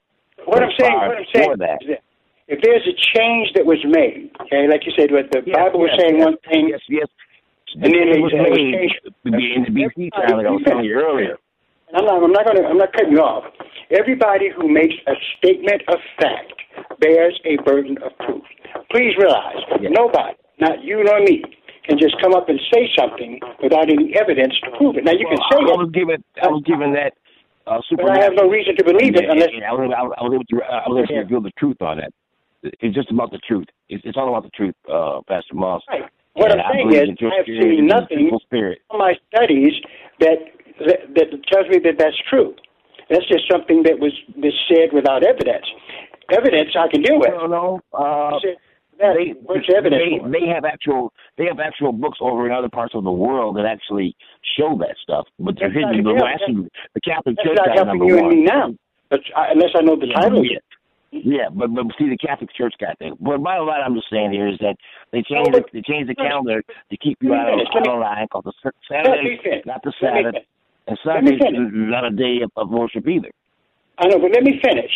what 0.45 0.63
I'm 0.63 0.71
saying, 0.79 0.95
what 0.95 1.19
I'm 1.19 1.25
saying 1.35 1.51
before 1.51 1.57
that, 1.57 1.79
is 1.83 1.89
that 1.89 2.03
if 2.49 2.63
there's 2.63 2.87
a 2.87 2.95
change 3.19 3.51
that 3.55 3.67
was 3.67 3.83
made, 3.83 4.31
okay, 4.47 4.71
like 4.71 4.87
you 4.87 4.95
said, 4.95 5.11
what 5.11 5.27
the 5.35 5.43
Bible 5.51 5.83
was 5.83 5.91
yes, 5.95 6.01
saying 6.01 6.17
yes, 6.19 6.27
one 6.27 6.39
thing, 6.47 6.71
yes, 6.71 6.83
yes. 6.87 7.09
and 7.75 7.91
then 7.91 8.07
it 8.07 8.19
it 8.19 8.23
was 8.23 8.31
made 8.31 8.55
changed. 8.55 9.03
in 9.27 9.67
the 9.67 9.75
BC 9.75 10.15
time, 10.15 10.39
like 10.39 10.47
I 10.47 10.55
was 10.55 10.63
telling 10.63 10.87
you 10.87 10.95
earlier. 10.95 11.43
And 11.91 11.99
I'm 11.99 12.07
not, 12.07 12.23
I'm 12.23 12.35
not 12.35 12.45
going 12.47 12.59
to, 12.63 12.65
I'm 12.67 12.79
not 12.79 12.93
cutting 12.95 13.13
you 13.15 13.23
off. 13.23 13.51
Everybody 13.91 14.51
who 14.55 14.71
makes 14.71 14.95
a 15.07 15.15
statement 15.39 15.83
of 15.91 15.99
fact 16.19 16.55
bears 17.03 17.35
a 17.47 17.59
burden 17.63 17.99
of 18.03 18.15
proof. 18.23 18.43
Please 18.91 19.15
realize, 19.19 19.59
nobody, 19.83 20.39
not 20.63 20.83
you 20.83 21.03
nor 21.03 21.19
me, 21.27 21.43
can 21.87 21.99
just 21.99 22.15
come 22.23 22.35
up 22.35 22.49
and 22.49 22.59
say 22.71 22.87
something 22.99 23.39
without 23.63 23.91
any 23.91 24.15
evidence 24.15 24.55
to 24.63 24.71
prove 24.79 24.97
it. 24.99 25.05
Now 25.05 25.19
you 25.19 25.27
can 25.27 25.39
say 25.51 25.59
I, 25.63 25.75
I 25.75 25.79
was 25.83 25.91
given, 25.91 26.23
I 26.43 26.47
was 26.47 26.63
given 26.67 26.95
that. 26.95 27.15
Uh, 27.67 27.83
but 27.99 28.11
I 28.11 28.23
have 28.23 28.35
no 28.39 28.47
reason 28.47 28.77
to 28.79 28.85
believe 28.85 29.19
it 29.19 29.27
unless. 29.27 29.51
I 29.51 29.75
was, 29.75 29.91
I 29.91 30.03
was 30.03 30.15
I 30.15 30.23
was 30.23 30.33
able 30.39 30.47
to, 30.47 30.57
I 30.63 30.87
was 30.87 31.03
able 31.03 31.07
to 31.07 31.19
reveal 31.27 31.43
the 31.43 31.55
truth 31.59 31.83
on 31.83 31.99
that. 31.99 32.15
It's 32.81 32.95
just 32.95 33.11
about 33.11 33.31
the 33.31 33.39
truth. 33.39 33.67
It's, 33.89 34.03
it's 34.05 34.17
all 34.17 34.29
about 34.29 34.43
the 34.45 34.51
truth, 34.51 34.75
uh, 34.93 35.21
Pastor 35.29 35.55
Moss. 35.55 35.83
Right. 35.89 36.03
What 36.35 36.53
And 36.53 36.61
I'm 36.61 36.73
saying 36.75 36.93
is, 36.93 37.19
I 37.23 37.37
have 37.37 37.47
seen 37.47 37.87
nothing 37.87 38.31
spirit. 38.43 38.79
from 38.91 38.99
my 38.99 39.15
studies 39.33 39.73
that, 40.21 40.37
that 40.87 40.99
that 41.15 41.27
tells 41.51 41.69
me 41.69 41.79
that 41.85 41.97
that's 41.99 42.17
true. 42.29 42.55
That's 43.09 43.27
just 43.29 43.45
something 43.51 43.83
that 43.85 43.99
was, 43.99 44.13
was 44.37 44.53
said 44.69 44.93
without 44.93 45.25
evidence. 45.25 45.65
Evidence 46.31 46.71
I 46.79 46.89
can 46.93 47.03
deal 47.03 47.19
with. 47.21 47.31
No, 47.31 47.47
no. 47.47 47.81
Uh, 47.95 48.39
that, 48.99 49.15
they, 49.15 49.33
evidence 49.77 50.03
they, 50.33 50.41
they 50.41 50.47
have 50.49 50.65
actual 50.65 51.13
they 51.39 51.45
have 51.45 51.61
actual 51.61 51.93
books 51.93 52.19
over 52.21 52.47
in 52.47 52.53
other 52.53 52.69
parts 52.71 52.95
of 52.95 53.05
the 53.05 53.11
world 53.13 53.57
that 53.57 53.67
actually 53.67 54.17
show 54.59 54.77
that 54.79 54.97
stuff, 55.03 55.27
but 55.39 55.55
they're 55.59 55.69
That's 55.69 55.93
hidden. 55.95 56.03
not- 56.05 56.41
The 56.47 56.69
the 56.95 57.01
Catholic 57.03 57.37
That's 57.37 57.49
Church 57.49 57.59
not 57.59 57.67
got 57.69 57.77
helping 57.87 58.05
you 58.09 58.17
and 58.19 58.27
one. 58.27 58.37
me 58.37 58.43
now. 58.45 58.75
But 59.11 59.21
I, 59.37 59.53
unless 59.53 59.71
I 59.77 59.83
know 59.83 59.97
the 59.97 60.09
Yeah, 60.09 60.21
title. 60.21 60.45
yeah. 60.45 60.59
Yeah, 61.13 61.49
but 61.53 61.75
but 61.75 61.87
see, 61.99 62.09
the 62.09 62.17
Catholic 62.19 62.51
Church 62.55 62.75
got 62.81 62.99
that. 63.01 63.17
But 63.21 63.41
my 63.41 63.59
line 63.59 63.81
I'm 63.85 63.95
just 63.95 64.11
saying 64.11 64.33
here 64.33 64.49
is 64.49 64.59
that 64.61 64.77
they 65.13 65.23
changed 65.23 65.53
the, 65.53 65.63
they 65.73 65.83
changed 65.83 66.11
the 66.11 66.15
calendar 66.15 66.63
to 66.63 66.97
keep 66.97 67.19
you 67.21 67.33
out 67.35 67.49
of, 67.49 67.55
finish. 67.55 67.69
Let 67.75 67.83
me- 67.83 67.89
out 67.91 67.95
of 67.95 68.01
line 68.01 68.27
because 68.27 68.45
the 68.63 68.73
Saturday, 68.91 69.63
not 69.65 69.83
the 69.83 69.93
Sabbath, 70.01 70.43
and 70.87 70.99
Sunday 71.05 71.37
is 71.37 71.71
not 71.73 72.05
a 72.05 72.11
day 72.11 72.41
of, 72.43 72.51
of 72.57 72.71
worship 72.71 73.07
either. 73.09 73.31
I 73.99 74.09
know, 74.09 74.19
but 74.19 74.31
let 74.33 74.43
me 74.43 74.61
finish. 74.63 74.91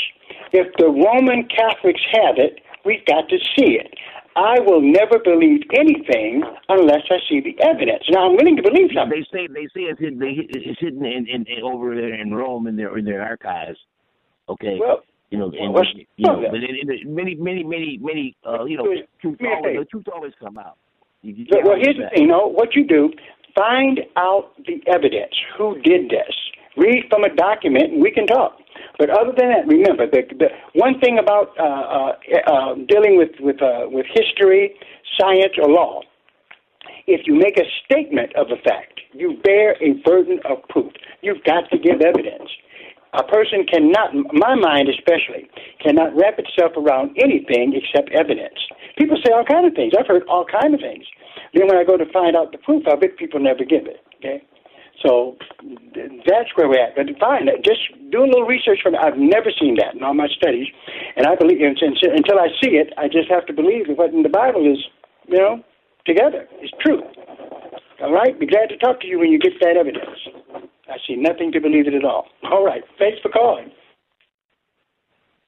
If 0.53 0.75
the 0.77 0.87
Roman 0.87 1.49
Catholics 1.49 2.03
have 2.13 2.37
it, 2.37 2.61
we've 2.85 3.05
got 3.07 3.29
to 3.29 3.39
see 3.57 3.79
it. 3.81 3.95
I 4.37 4.61
will 4.61 4.81
never 4.81 5.19
believe 5.19 5.63
anything 5.75 6.43
unless 6.69 7.03
I 7.11 7.17
see 7.29 7.41
the 7.41 7.57
evidence. 7.65 8.05
Now, 8.11 8.27
I'm 8.29 8.37
willing 8.37 8.57
to 8.57 8.63
believe 8.63 8.91
something. 8.95 9.25
They 9.33 9.39
say 9.39 9.47
they 9.49 9.67
say 9.75 9.89
it's 9.91 10.01
hidden, 10.01 10.21
it's 10.23 10.81
hidden 10.81 11.05
in, 11.05 11.27
in, 11.27 11.47
in 11.47 11.63
over 11.65 11.95
there 11.95 12.15
in 12.15 12.33
Rome 12.33 12.67
in 12.67 12.77
their 12.77 12.97
in 12.97 13.05
their 13.05 13.23
archives. 13.23 13.79
Okay. 14.49 14.79
Well, 14.79 15.03
you 15.31 15.39
know, 15.39 15.51
and 15.59 15.73
what's- 15.73 15.95
you 16.17 16.27
know, 16.27 16.43
but 16.51 16.63
in, 16.63 16.77
in, 16.91 17.15
many, 17.15 17.35
many, 17.37 17.63
many, 17.65 17.99
many, 18.03 18.37
uh, 18.47 18.65
you 18.65 18.77
know, 18.77 18.85
truth 19.21 19.39
always, 19.41 19.79
the 19.79 19.85
truth 19.87 20.09
always 20.13 20.33
come 20.41 20.59
out. 20.59 20.77
You, 21.23 21.35
you 21.35 21.47
well, 21.65 21.77
here's 21.81 21.97
the 21.97 22.09
thing. 22.15 22.29
No, 22.29 22.47
what 22.47 22.75
you 22.75 22.85
do, 22.85 23.11
find 23.55 24.01
out 24.17 24.53
the 24.67 24.81
evidence. 24.87 25.33
Who 25.57 25.81
did 25.83 26.11
this? 26.11 26.35
Read 26.77 27.05
from 27.11 27.25
a 27.25 27.35
document, 27.35 27.93
and 27.93 28.03
we 28.03 28.11
can 28.11 28.27
talk. 28.27 28.57
But 28.99 29.11
other 29.11 29.33
than 29.37 29.49
that, 29.51 29.67
remember 29.67 30.07
the, 30.07 30.23
the 30.39 30.49
one 30.75 30.99
thing 31.01 31.19
about 31.19 31.51
uh, 31.59 31.63
uh, 31.63 32.13
uh, 32.53 32.75
dealing 32.89 33.17
with 33.19 33.31
with 33.41 33.61
uh, 33.63 33.87
with 33.89 34.07
history, 34.13 34.75
science, 35.19 35.55
or 35.61 35.69
law. 35.69 36.01
If 37.07 37.23
you 37.27 37.35
make 37.35 37.59
a 37.59 37.65
statement 37.85 38.35
of 38.37 38.47
a 38.51 38.57
fact, 38.63 39.01
you 39.13 39.39
bear 39.43 39.77
a 39.83 39.95
burden 40.05 40.39
of 40.49 40.59
proof. 40.69 40.93
You've 41.23 41.43
got 41.45 41.69
to 41.71 41.79
give 41.79 42.01
evidence. 42.01 42.49
A 43.13 43.25
person 43.25 43.67
cannot, 43.67 44.15
my 44.15 44.55
mind 44.55 44.89
especially, 44.89 45.51
cannot 45.83 46.15
wrap 46.15 46.39
itself 46.39 46.73
around 46.77 47.17
anything 47.19 47.75
except 47.75 48.11
evidence. 48.15 48.55
People 48.97 49.19
say 49.25 49.33
all 49.33 49.45
kinds 49.45 49.67
of 49.67 49.75
things. 49.75 49.93
I've 49.99 50.07
heard 50.07 50.23
all 50.29 50.47
kinds 50.47 50.75
of 50.75 50.81
things. 50.81 51.05
Then 51.53 51.67
when 51.67 51.77
I 51.77 51.83
go 51.83 51.97
to 51.97 52.07
find 52.13 52.37
out 52.37 52.53
the 52.53 52.59
proof 52.59 52.87
of 52.87 53.03
it, 53.03 53.19
people 53.19 53.41
never 53.41 53.65
give 53.65 53.87
it. 53.91 53.99
Okay, 54.23 54.47
so 55.03 55.35
that's 56.23 56.55
where 56.55 56.69
we're 56.69 56.79
at. 56.79 56.95
But 56.95 57.11
fine, 57.19 57.51
just 57.67 57.83
do 58.15 58.23
a 58.23 58.31
little 58.31 58.47
research 58.47 58.79
from. 58.81 58.95
I've 58.95 59.19
never 59.19 59.51
seen 59.59 59.75
that 59.83 59.99
in 59.99 60.05
all 60.05 60.15
my 60.15 60.29
studies, 60.29 60.69
and 61.17 61.27
I 61.27 61.35
believe 61.35 61.59
until 61.59 62.39
I 62.39 62.49
see 62.63 62.79
it, 62.79 62.95
I 62.97 63.09
just 63.09 63.27
have 63.29 63.45
to 63.47 63.53
believe 63.53 63.89
that 63.89 63.99
what 63.99 64.15
in 64.15 64.23
the 64.23 64.31
Bible 64.31 64.71
is, 64.71 64.79
you 65.27 65.39
know, 65.39 65.65
together. 66.07 66.47
It's 66.63 66.73
true. 66.79 67.03
All 68.03 68.13
right. 68.15 68.39
Be 68.39 68.47
glad 68.47 68.69
to 68.71 68.79
talk 68.79 69.01
to 69.01 69.07
you 69.09 69.19
when 69.19 69.33
you 69.33 69.39
get 69.39 69.59
that 69.61 69.77
evidence. 69.77 70.30
See 71.07 71.17
nothing 71.17 71.53
to 71.53 71.61
believe 71.61 71.87
it 71.87 71.95
at 71.95 72.05
all. 72.05 72.27
All 72.51 72.65
right. 72.65 72.83
Thanks 72.99 73.19
for 73.23 73.31
calling. 73.31 73.71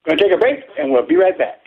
Going 0.05 0.17
to 0.17 0.23
take 0.23 0.33
a 0.33 0.37
break, 0.37 0.59
and 0.77 0.91
we'll 0.91 1.07
be 1.07 1.15
right 1.15 1.37
back. 1.37 1.63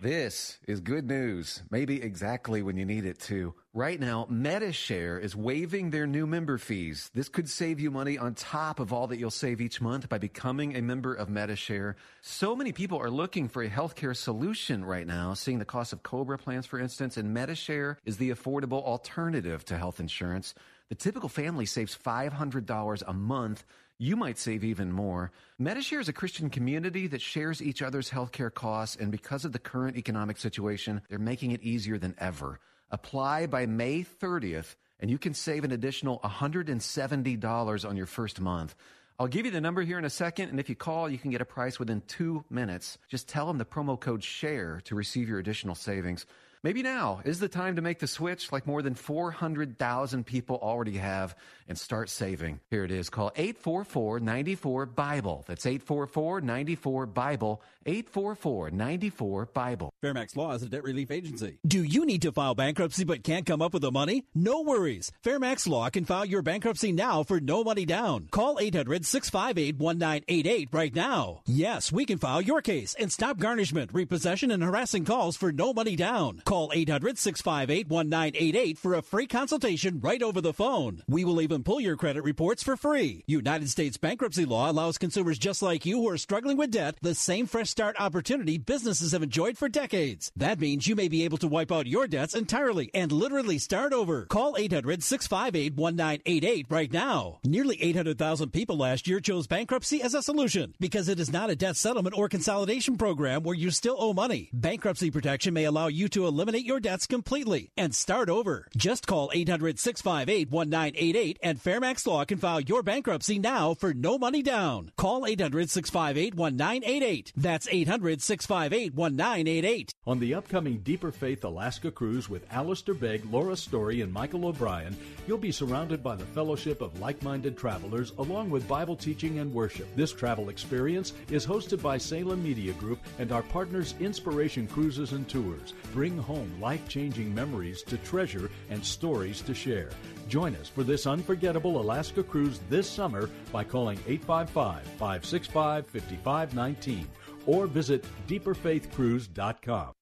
This 0.00 0.58
is 0.66 0.80
good 0.80 1.06
news, 1.06 1.62
maybe 1.70 2.02
exactly 2.02 2.62
when 2.62 2.76
you 2.76 2.84
need 2.84 3.06
it 3.06 3.18
to. 3.20 3.54
Right 3.72 3.98
now, 3.98 4.26
Medi-Share 4.28 5.18
is 5.18 5.34
waiving 5.34 5.88
their 5.88 6.06
new 6.06 6.26
member 6.26 6.58
fees. 6.58 7.10
This 7.14 7.28
could 7.28 7.48
save 7.48 7.80
you 7.80 7.90
money 7.90 8.18
on 8.18 8.34
top 8.34 8.80
of 8.80 8.92
all 8.92 9.06
that 9.06 9.18
you'll 9.18 9.30
save 9.30 9.60
each 9.60 9.80
month 9.80 10.08
by 10.08 10.18
becoming 10.18 10.76
a 10.76 10.82
member 10.82 11.14
of 11.14 11.30
Medi-Share. 11.30 11.96
So 12.20 12.54
many 12.54 12.70
people 12.70 12.98
are 12.98 13.10
looking 13.10 13.48
for 13.48 13.62
a 13.62 13.70
healthcare 13.70 14.14
solution 14.14 14.84
right 14.84 15.06
now, 15.06 15.32
seeing 15.32 15.58
the 15.58 15.64
cost 15.64 15.92
of 15.92 16.02
Cobra 16.02 16.38
plans, 16.38 16.66
for 16.66 16.78
instance, 16.78 17.16
and 17.16 17.32
Medi-Share 17.32 17.98
is 18.04 18.18
the 18.18 18.30
affordable 18.30 18.84
alternative 18.84 19.64
to 19.64 19.78
health 19.78 20.00
insurance. 20.00 20.54
The 20.94 21.10
typical 21.10 21.28
family 21.28 21.66
saves 21.66 21.98
$500 22.06 23.02
a 23.04 23.12
month. 23.12 23.64
You 23.98 24.14
might 24.14 24.38
save 24.38 24.62
even 24.62 24.92
more. 24.92 25.32
Medi-Share 25.58 25.98
is 25.98 26.08
a 26.08 26.12
Christian 26.12 26.50
community 26.50 27.08
that 27.08 27.20
shares 27.20 27.60
each 27.60 27.82
other's 27.82 28.10
healthcare 28.10 28.54
costs, 28.54 28.94
and 28.94 29.10
because 29.10 29.44
of 29.44 29.50
the 29.50 29.58
current 29.58 29.96
economic 29.96 30.36
situation, 30.36 31.02
they're 31.08 31.18
making 31.18 31.50
it 31.50 31.64
easier 31.64 31.98
than 31.98 32.14
ever. 32.18 32.60
Apply 32.92 33.46
by 33.46 33.66
May 33.66 34.04
30th 34.04 34.76
and 35.00 35.10
you 35.10 35.18
can 35.18 35.34
save 35.34 35.64
an 35.64 35.72
additional 35.72 36.20
$170 36.20 37.88
on 37.88 37.96
your 37.96 38.06
first 38.06 38.40
month. 38.40 38.76
I'll 39.18 39.26
give 39.26 39.46
you 39.46 39.52
the 39.52 39.60
number 39.60 39.82
here 39.82 39.98
in 39.98 40.04
a 40.04 40.10
second, 40.10 40.50
and 40.50 40.60
if 40.60 40.68
you 40.68 40.76
call, 40.76 41.08
you 41.08 41.18
can 41.18 41.32
get 41.32 41.40
a 41.40 41.44
price 41.44 41.80
within 41.80 42.02
two 42.06 42.44
minutes. 42.50 42.98
Just 43.08 43.28
tell 43.28 43.46
them 43.48 43.58
the 43.58 43.64
promo 43.64 43.98
code 43.98 44.22
SHARE 44.22 44.80
to 44.84 44.94
receive 44.94 45.28
your 45.28 45.40
additional 45.40 45.74
savings. 45.74 46.26
Maybe 46.64 46.82
now 46.82 47.20
is 47.26 47.40
the 47.40 47.48
time 47.48 47.76
to 47.76 47.82
make 47.82 47.98
the 47.98 48.06
switch 48.06 48.50
like 48.50 48.66
more 48.66 48.80
than 48.80 48.94
400,000 48.94 50.24
people 50.24 50.56
already 50.56 50.96
have 50.96 51.36
and 51.68 51.78
start 51.78 52.10
saving. 52.10 52.60
Here 52.70 52.84
it 52.84 52.90
is. 52.90 53.10
Call 53.10 53.32
844 53.36 54.20
94 54.20 54.86
Bible. 54.86 55.44
That's 55.46 55.66
844 55.66 56.40
94 56.40 57.06
Bible. 57.06 57.62
844 57.86 58.70
94 58.70 59.46
Bible. 59.46 59.92
Fairmax 60.02 60.36
Law 60.36 60.52
is 60.52 60.62
a 60.62 60.68
debt 60.68 60.84
relief 60.84 61.10
agency. 61.10 61.58
Do 61.66 61.82
you 61.82 62.06
need 62.06 62.22
to 62.22 62.32
file 62.32 62.54
bankruptcy 62.54 63.04
but 63.04 63.22
can't 63.22 63.46
come 63.46 63.62
up 63.62 63.72
with 63.72 63.82
the 63.82 63.90
money? 63.92 64.24
No 64.34 64.62
worries. 64.62 65.12
Fairmax 65.24 65.68
Law 65.68 65.90
can 65.90 66.04
file 66.04 66.24
your 66.24 66.42
bankruptcy 66.42 66.92
now 66.92 67.22
for 67.22 67.40
no 67.40 67.62
money 67.64 67.84
down. 67.84 68.28
Call 68.30 68.58
800 68.60 69.04
658 69.04 69.78
1988 69.78 70.68
right 70.72 70.94
now. 70.94 71.40
Yes, 71.46 71.92
we 71.92 72.04
can 72.04 72.18
file 72.18 72.40
your 72.40 72.62
case 72.62 72.94
and 72.98 73.12
stop 73.12 73.38
garnishment, 73.38 73.90
repossession, 73.92 74.50
and 74.50 74.62
harassing 74.62 75.04
calls 75.04 75.36
for 75.36 75.52
no 75.52 75.72
money 75.72 75.96
down. 75.96 76.42
Call 76.44 76.70
800 76.74 77.18
658 77.18 77.88
1988 77.88 78.78
for 78.78 78.94
a 78.94 79.02
free 79.02 79.26
consultation 79.26 80.00
right 80.00 80.22
over 80.22 80.40
the 80.40 80.52
phone. 80.52 81.02
We 81.08 81.24
will 81.24 81.40
even 81.40 81.53
pull 81.62 81.80
your 81.80 81.96
credit 81.96 82.24
reports 82.24 82.62
for 82.62 82.76
free. 82.76 83.22
United 83.26 83.70
States 83.70 83.96
bankruptcy 83.96 84.44
law 84.44 84.70
allows 84.70 84.98
consumers 84.98 85.38
just 85.38 85.62
like 85.62 85.86
you 85.86 86.00
who 86.00 86.08
are 86.08 86.18
struggling 86.18 86.56
with 86.56 86.70
debt 86.70 86.96
the 87.02 87.14
same 87.14 87.46
fresh 87.46 87.70
start 87.70 87.96
opportunity 87.98 88.58
businesses 88.58 89.12
have 89.12 89.22
enjoyed 89.22 89.58
for 89.58 89.68
decades. 89.68 90.32
That 90.36 90.58
means 90.58 90.86
you 90.86 90.96
may 90.96 91.08
be 91.08 91.24
able 91.24 91.38
to 91.38 91.48
wipe 91.48 91.70
out 91.70 91.86
your 91.86 92.06
debts 92.06 92.34
entirely 92.34 92.90
and 92.94 93.12
literally 93.12 93.58
start 93.58 93.92
over. 93.92 94.26
Call 94.26 94.56
800 94.58 95.02
658 95.02 95.76
1988 95.76 96.66
right 96.70 96.92
now. 96.92 97.38
Nearly 97.44 97.80
800,000 97.82 98.50
people 98.50 98.76
last 98.76 99.06
year 99.06 99.20
chose 99.20 99.46
bankruptcy 99.46 100.02
as 100.02 100.14
a 100.14 100.22
solution 100.22 100.74
because 100.80 101.08
it 101.08 101.20
is 101.20 101.32
not 101.32 101.50
a 101.50 101.56
debt 101.56 101.76
settlement 101.76 102.16
or 102.16 102.28
consolidation 102.28 102.96
program 102.96 103.42
where 103.42 103.54
you 103.54 103.70
still 103.70 103.96
owe 103.98 104.12
money. 104.12 104.50
Bankruptcy 104.52 105.10
protection 105.10 105.54
may 105.54 105.64
allow 105.64 105.88
you 105.88 106.08
to 106.08 106.26
eliminate 106.26 106.64
your 106.64 106.80
debts 106.80 107.06
completely 107.06 107.70
and 107.76 107.94
start 107.94 108.28
over. 108.30 108.68
Just 108.76 109.06
call 109.06 109.30
800 109.34 109.78
658 109.78 110.50
1988 110.50 111.38
and 111.44 111.62
Fairmax 111.62 112.06
Law 112.06 112.24
can 112.24 112.38
file 112.38 112.60
your 112.62 112.82
bankruptcy 112.82 113.38
now 113.38 113.74
for 113.74 113.92
no 113.92 114.16
money 114.16 114.42
down. 114.42 114.90
Call 114.96 115.26
800 115.26 115.68
658 115.68 116.34
1988. 116.34 117.32
That's 117.36 117.68
800 117.70 118.22
658 118.22 118.94
1988. 118.94 119.94
On 120.06 120.18
the 120.18 120.32
upcoming 120.32 120.78
Deeper 120.78 121.12
Faith 121.12 121.44
Alaska 121.44 121.90
cruise 121.90 122.30
with 122.30 122.50
Alistair 122.50 122.94
Begg, 122.94 123.26
Laura 123.30 123.56
Story, 123.56 124.00
and 124.00 124.10
Michael 124.10 124.46
O'Brien, 124.46 124.96
you'll 125.26 125.36
be 125.36 125.52
surrounded 125.52 126.02
by 126.02 126.16
the 126.16 126.24
fellowship 126.24 126.80
of 126.80 126.98
like 126.98 127.22
minded 127.22 127.58
travelers 127.58 128.12
along 128.18 128.48
with 128.48 128.66
Bible 128.66 128.96
teaching 128.96 129.38
and 129.38 129.52
worship. 129.52 129.94
This 129.94 130.12
travel 130.12 130.48
experience 130.48 131.12
is 131.30 131.46
hosted 131.46 131.82
by 131.82 131.98
Salem 131.98 132.42
Media 132.42 132.72
Group 132.72 133.00
and 133.18 133.32
our 133.32 133.42
partners 133.42 133.94
Inspiration 134.00 134.66
Cruises 134.66 135.12
and 135.12 135.28
Tours. 135.28 135.74
Bring 135.92 136.16
home 136.16 136.50
life 136.58 136.88
changing 136.88 137.34
memories 137.34 137.82
to 137.82 137.98
treasure 137.98 138.50
and 138.70 138.82
stories 138.82 139.42
to 139.42 139.52
share. 139.54 139.90
Join 140.26 140.56
us 140.56 140.68
for 140.68 140.82
this 140.82 141.06
unforgettable 141.06 141.33
Alaska 141.80 142.22
cruise 142.22 142.60
this 142.68 142.88
summer 142.88 143.28
by 143.52 143.64
calling 143.64 143.98
855 144.06 144.82
565 144.82 145.86
5519 145.86 147.08
or 147.46 147.66
visit 147.66 148.04
deeperfaithcruise.com. 148.26 149.92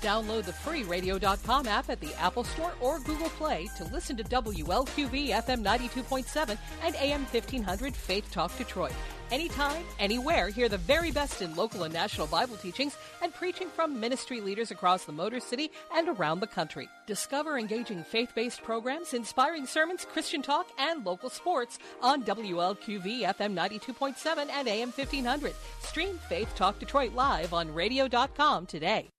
Download 0.00 0.44
the 0.44 0.52
free 0.52 0.82
radio.com 0.82 1.66
app 1.66 1.90
at 1.90 2.00
the 2.00 2.14
Apple 2.14 2.44
Store 2.44 2.72
or 2.80 3.00
Google 3.00 3.28
Play 3.30 3.68
to 3.76 3.84
listen 3.84 4.16
to 4.16 4.24
WLQV 4.24 5.28
FM 5.28 5.62
92.7 5.62 6.56
and 6.82 6.94
AM 6.96 7.24
1500 7.26 7.94
Faith 7.94 8.30
Talk 8.30 8.56
Detroit. 8.56 8.94
Anytime, 9.30 9.84
anywhere, 10.00 10.48
hear 10.48 10.68
the 10.68 10.78
very 10.78 11.12
best 11.12 11.40
in 11.40 11.54
local 11.54 11.84
and 11.84 11.94
national 11.94 12.26
Bible 12.26 12.56
teachings 12.56 12.96
and 13.22 13.32
preaching 13.32 13.68
from 13.68 14.00
ministry 14.00 14.40
leaders 14.40 14.72
across 14.72 15.04
the 15.04 15.12
Motor 15.12 15.38
City 15.38 15.70
and 15.94 16.08
around 16.08 16.40
the 16.40 16.48
country. 16.48 16.88
Discover 17.06 17.56
engaging 17.56 18.02
faith 18.02 18.32
based 18.34 18.60
programs, 18.62 19.14
inspiring 19.14 19.66
sermons, 19.66 20.04
Christian 20.04 20.42
talk, 20.42 20.66
and 20.78 21.06
local 21.06 21.30
sports 21.30 21.78
on 22.02 22.24
WLQV 22.24 23.22
FM 23.22 23.54
92.7 23.54 24.48
and 24.50 24.66
AM 24.66 24.90
1500. 24.90 25.54
Stream 25.80 26.18
Faith 26.28 26.52
Talk 26.56 26.80
Detroit 26.80 27.14
live 27.14 27.54
on 27.54 27.72
radio.com 27.72 28.66
today. 28.66 29.10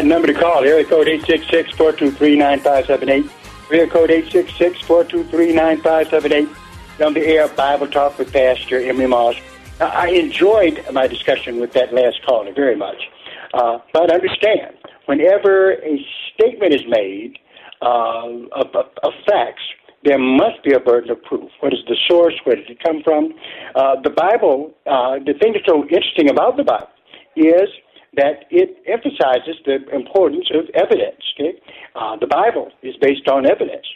That 0.00 0.06
number 0.06 0.28
to 0.28 0.32
call, 0.32 0.64
area 0.64 0.86
code 0.86 1.08
866-423-9578. 1.08 3.30
Area 3.70 3.86
code 3.86 4.08
866-423-9578. 4.08 6.56
On 7.04 7.12
the 7.12 7.20
air, 7.20 7.46
Bible 7.48 7.86
Talk 7.86 8.18
with 8.18 8.32
Pastor 8.32 8.80
Emery 8.80 9.08
Moss. 9.08 9.34
Now, 9.78 9.88
I 9.88 10.06
enjoyed 10.06 10.82
my 10.90 11.06
discussion 11.06 11.60
with 11.60 11.74
that 11.74 11.92
last 11.92 12.24
caller 12.24 12.50
very 12.50 12.76
much. 12.76 13.10
Uh, 13.52 13.80
but 13.92 14.10
understand, 14.10 14.74
whenever 15.04 15.72
a 15.72 16.06
statement 16.32 16.72
is 16.72 16.86
made 16.88 17.38
uh, 17.82 18.30
of, 18.52 18.74
of, 18.74 18.86
of 19.02 19.12
facts, 19.28 19.64
there 20.02 20.18
must 20.18 20.64
be 20.64 20.72
a 20.72 20.80
burden 20.80 21.10
of 21.10 21.22
proof. 21.24 21.50
What 21.60 21.74
is 21.74 21.80
the 21.86 21.96
source? 22.08 22.40
Where 22.44 22.56
did 22.56 22.70
it 22.70 22.82
come 22.82 23.02
from? 23.02 23.34
Uh, 23.74 23.96
the 24.02 24.08
Bible, 24.08 24.72
uh, 24.86 25.18
the 25.18 25.34
thing 25.34 25.52
that's 25.52 25.66
so 25.68 25.82
interesting 25.82 26.30
about 26.30 26.56
the 26.56 26.64
Bible 26.64 26.88
is 27.36 27.68
that 28.16 28.44
it 28.50 28.82
emphasizes 28.86 29.56
the 29.64 29.78
importance 29.94 30.50
of 30.54 30.68
evidence. 30.74 31.22
Okay? 31.38 31.58
Uh, 31.94 32.16
the 32.16 32.26
Bible 32.26 32.70
is 32.82 32.94
based 33.00 33.28
on 33.28 33.46
evidence. 33.46 33.86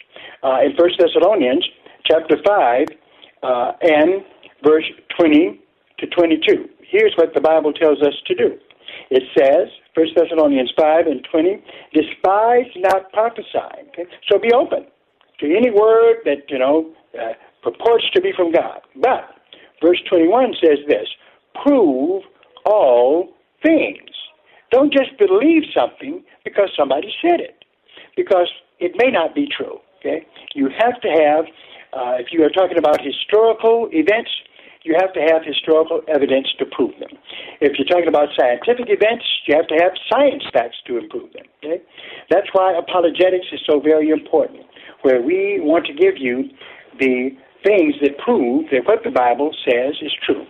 Uh, 0.43 0.59
in 0.63 0.75
First 0.77 0.95
Thessalonians 0.99 1.65
chapter 2.05 2.37
5 2.45 2.87
uh, 3.43 3.71
and 3.81 4.23
verse 4.63 4.85
20 5.19 5.59
to 5.99 6.07
22, 6.07 6.69
here's 6.89 7.13
what 7.17 7.33
the 7.33 7.41
Bible 7.41 7.73
tells 7.73 8.01
us 8.01 8.13
to 8.27 8.35
do. 8.35 8.57
It 9.09 9.23
says, 9.37 9.67
First 9.93 10.13
Thessalonians 10.15 10.71
5 10.79 11.07
and 11.07 11.27
20, 11.29 11.63
despise 11.93 12.71
not 12.77 13.11
prophesying. 13.11 13.87
Okay? 13.89 14.05
So 14.31 14.39
be 14.39 14.51
open 14.53 14.85
to 15.39 15.45
any 15.45 15.71
word 15.71 16.17
that, 16.25 16.49
you 16.49 16.59
know, 16.59 16.93
uh, 17.19 17.33
purports 17.61 18.05
to 18.13 18.21
be 18.21 18.31
from 18.35 18.51
God. 18.51 18.81
But 18.95 19.27
verse 19.83 19.99
21 20.09 20.53
says 20.63 20.79
this, 20.87 21.07
prove 21.63 22.23
all 22.65 23.34
things. 23.65 24.13
Don't 24.71 24.93
just 24.93 25.17
believe 25.17 25.63
something 25.73 26.23
because 26.43 26.69
somebody 26.77 27.09
said 27.21 27.39
it, 27.39 27.65
because 28.15 28.49
it 28.79 28.93
may 28.97 29.09
not 29.09 29.33
be 29.33 29.47
true. 29.49 29.79
Okay, 29.99 30.25
you 30.53 30.69
have 30.77 31.01
to 31.01 31.09
have. 31.09 31.45
Uh, 31.93 32.19
if 32.19 32.27
you 32.31 32.43
are 32.43 32.49
talking 32.49 32.77
about 32.77 32.99
historical 33.01 33.87
events, 33.91 34.29
you 34.83 34.93
have 34.99 35.13
to 35.13 35.21
have 35.21 35.41
historical 35.43 36.01
evidence 36.13 36.47
to 36.59 36.65
prove 36.65 36.91
them. 36.99 37.09
If 37.59 37.79
you're 37.79 37.87
talking 37.87 38.07
about 38.07 38.29
scientific 38.37 38.85
events, 38.87 39.25
you 39.47 39.55
have 39.55 39.67
to 39.67 39.75
have 39.81 39.93
science 40.11 40.43
facts 40.53 40.77
to 40.87 41.01
prove 41.09 41.33
them. 41.33 41.47
Okay? 41.63 41.81
That's 42.29 42.47
why 42.53 42.77
apologetics 42.77 43.47
is 43.51 43.61
so 43.65 43.79
very 43.79 44.09
important, 44.09 44.61
where 45.01 45.21
we 45.21 45.59
want 45.61 45.87
to 45.87 45.93
give 45.93 46.17
you 46.17 46.49
the 46.99 47.31
things 47.63 47.95
that 48.01 48.19
prove 48.19 48.69
that 48.71 48.85
what 48.85 49.03
the 49.03 49.09
Bible 49.09 49.55
says 49.65 49.95
is 50.01 50.13
true, 50.23 50.45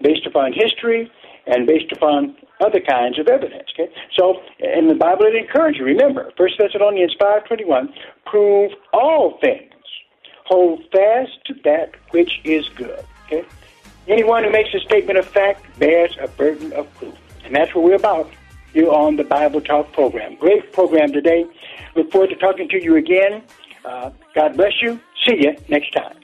based 0.00 0.26
upon 0.26 0.52
history 0.52 1.10
and 1.46 1.66
based 1.66 1.90
upon 1.92 2.36
other 2.60 2.80
kinds 2.80 3.18
of 3.18 3.26
evidence. 3.28 3.68
Okay? 3.72 3.92
So 4.16 4.40
in 4.60 4.88
the 4.88 4.94
Bible 4.94 5.24
it 5.26 5.34
encourages 5.34 5.78
you, 5.80 5.84
remember, 5.84 6.30
1 6.36 6.50
Thessalonians 6.58 7.14
five 7.18 7.44
twenty 7.44 7.64
one, 7.64 7.92
prove 8.26 8.72
all 8.92 9.38
things. 9.40 9.72
Hold 10.46 10.82
fast 10.92 11.32
to 11.46 11.54
that 11.64 11.92
which 12.10 12.40
is 12.44 12.68
good. 12.70 13.04
Okay? 13.26 13.44
Anyone 14.08 14.44
who 14.44 14.50
makes 14.50 14.74
a 14.74 14.80
statement 14.80 15.18
of 15.18 15.26
fact 15.26 15.78
bears 15.78 16.16
a 16.20 16.28
burden 16.28 16.72
of 16.72 16.92
proof. 16.94 17.14
And 17.44 17.54
that's 17.54 17.74
what 17.74 17.84
we're 17.84 17.94
about 17.96 18.30
here 18.72 18.88
on 18.90 19.16
the 19.16 19.24
Bible 19.24 19.60
Talk 19.60 19.92
program. 19.92 20.36
Great 20.36 20.72
program 20.72 21.12
today. 21.12 21.46
Look 21.94 22.10
forward 22.10 22.30
to 22.30 22.36
talking 22.36 22.68
to 22.70 22.82
you 22.82 22.96
again 22.96 23.42
Uh, 23.84 24.10
God 24.34 24.56
bless 24.56 24.80
you. 24.80 25.00
See 25.26 25.42
you 25.42 25.56
next 25.68 25.90
time. 25.92 26.16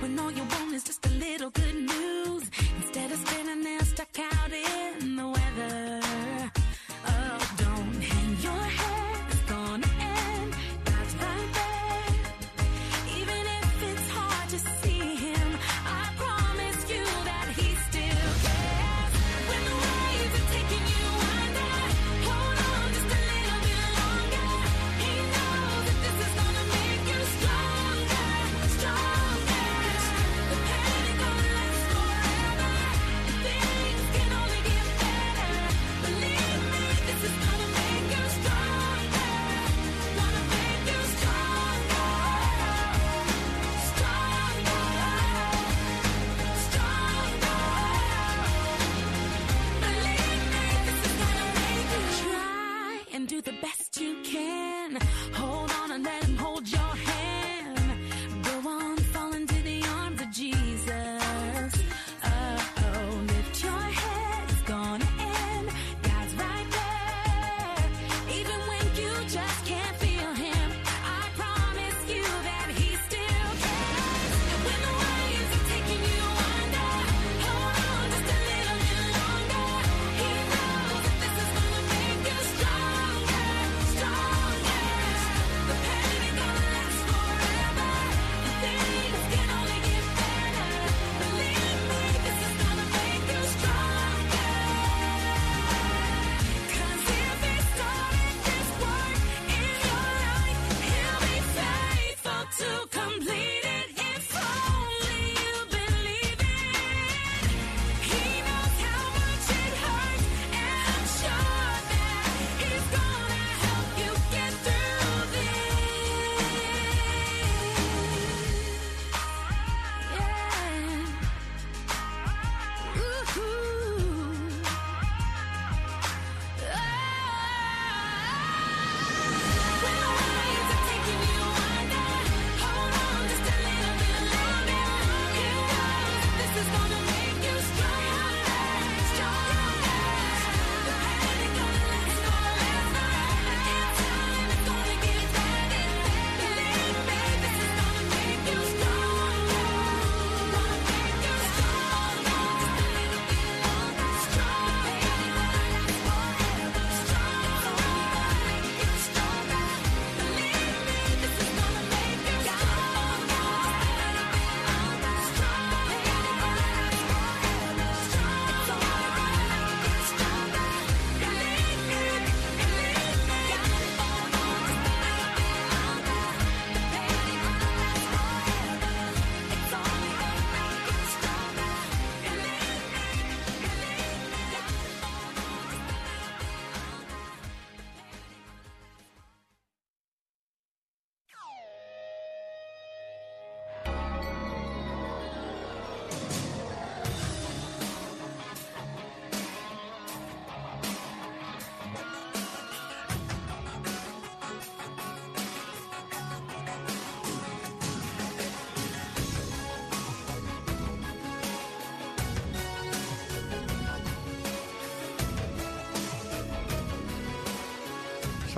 When 0.00 0.18
all 0.18 0.30
you 0.30 0.42
want 0.42 0.74
is 0.74 0.84
just 0.84 1.04
a 1.06 1.10
little 1.10 1.50
good 1.50 1.74
news. 1.74 2.50
Instead 2.78 3.12
of 3.12 3.18
standing 3.18 3.62
there 3.62 3.80
stuck 3.80 4.18
out 4.18 4.50
in 4.50 5.16
the 5.16 5.28
weather. 5.28 6.09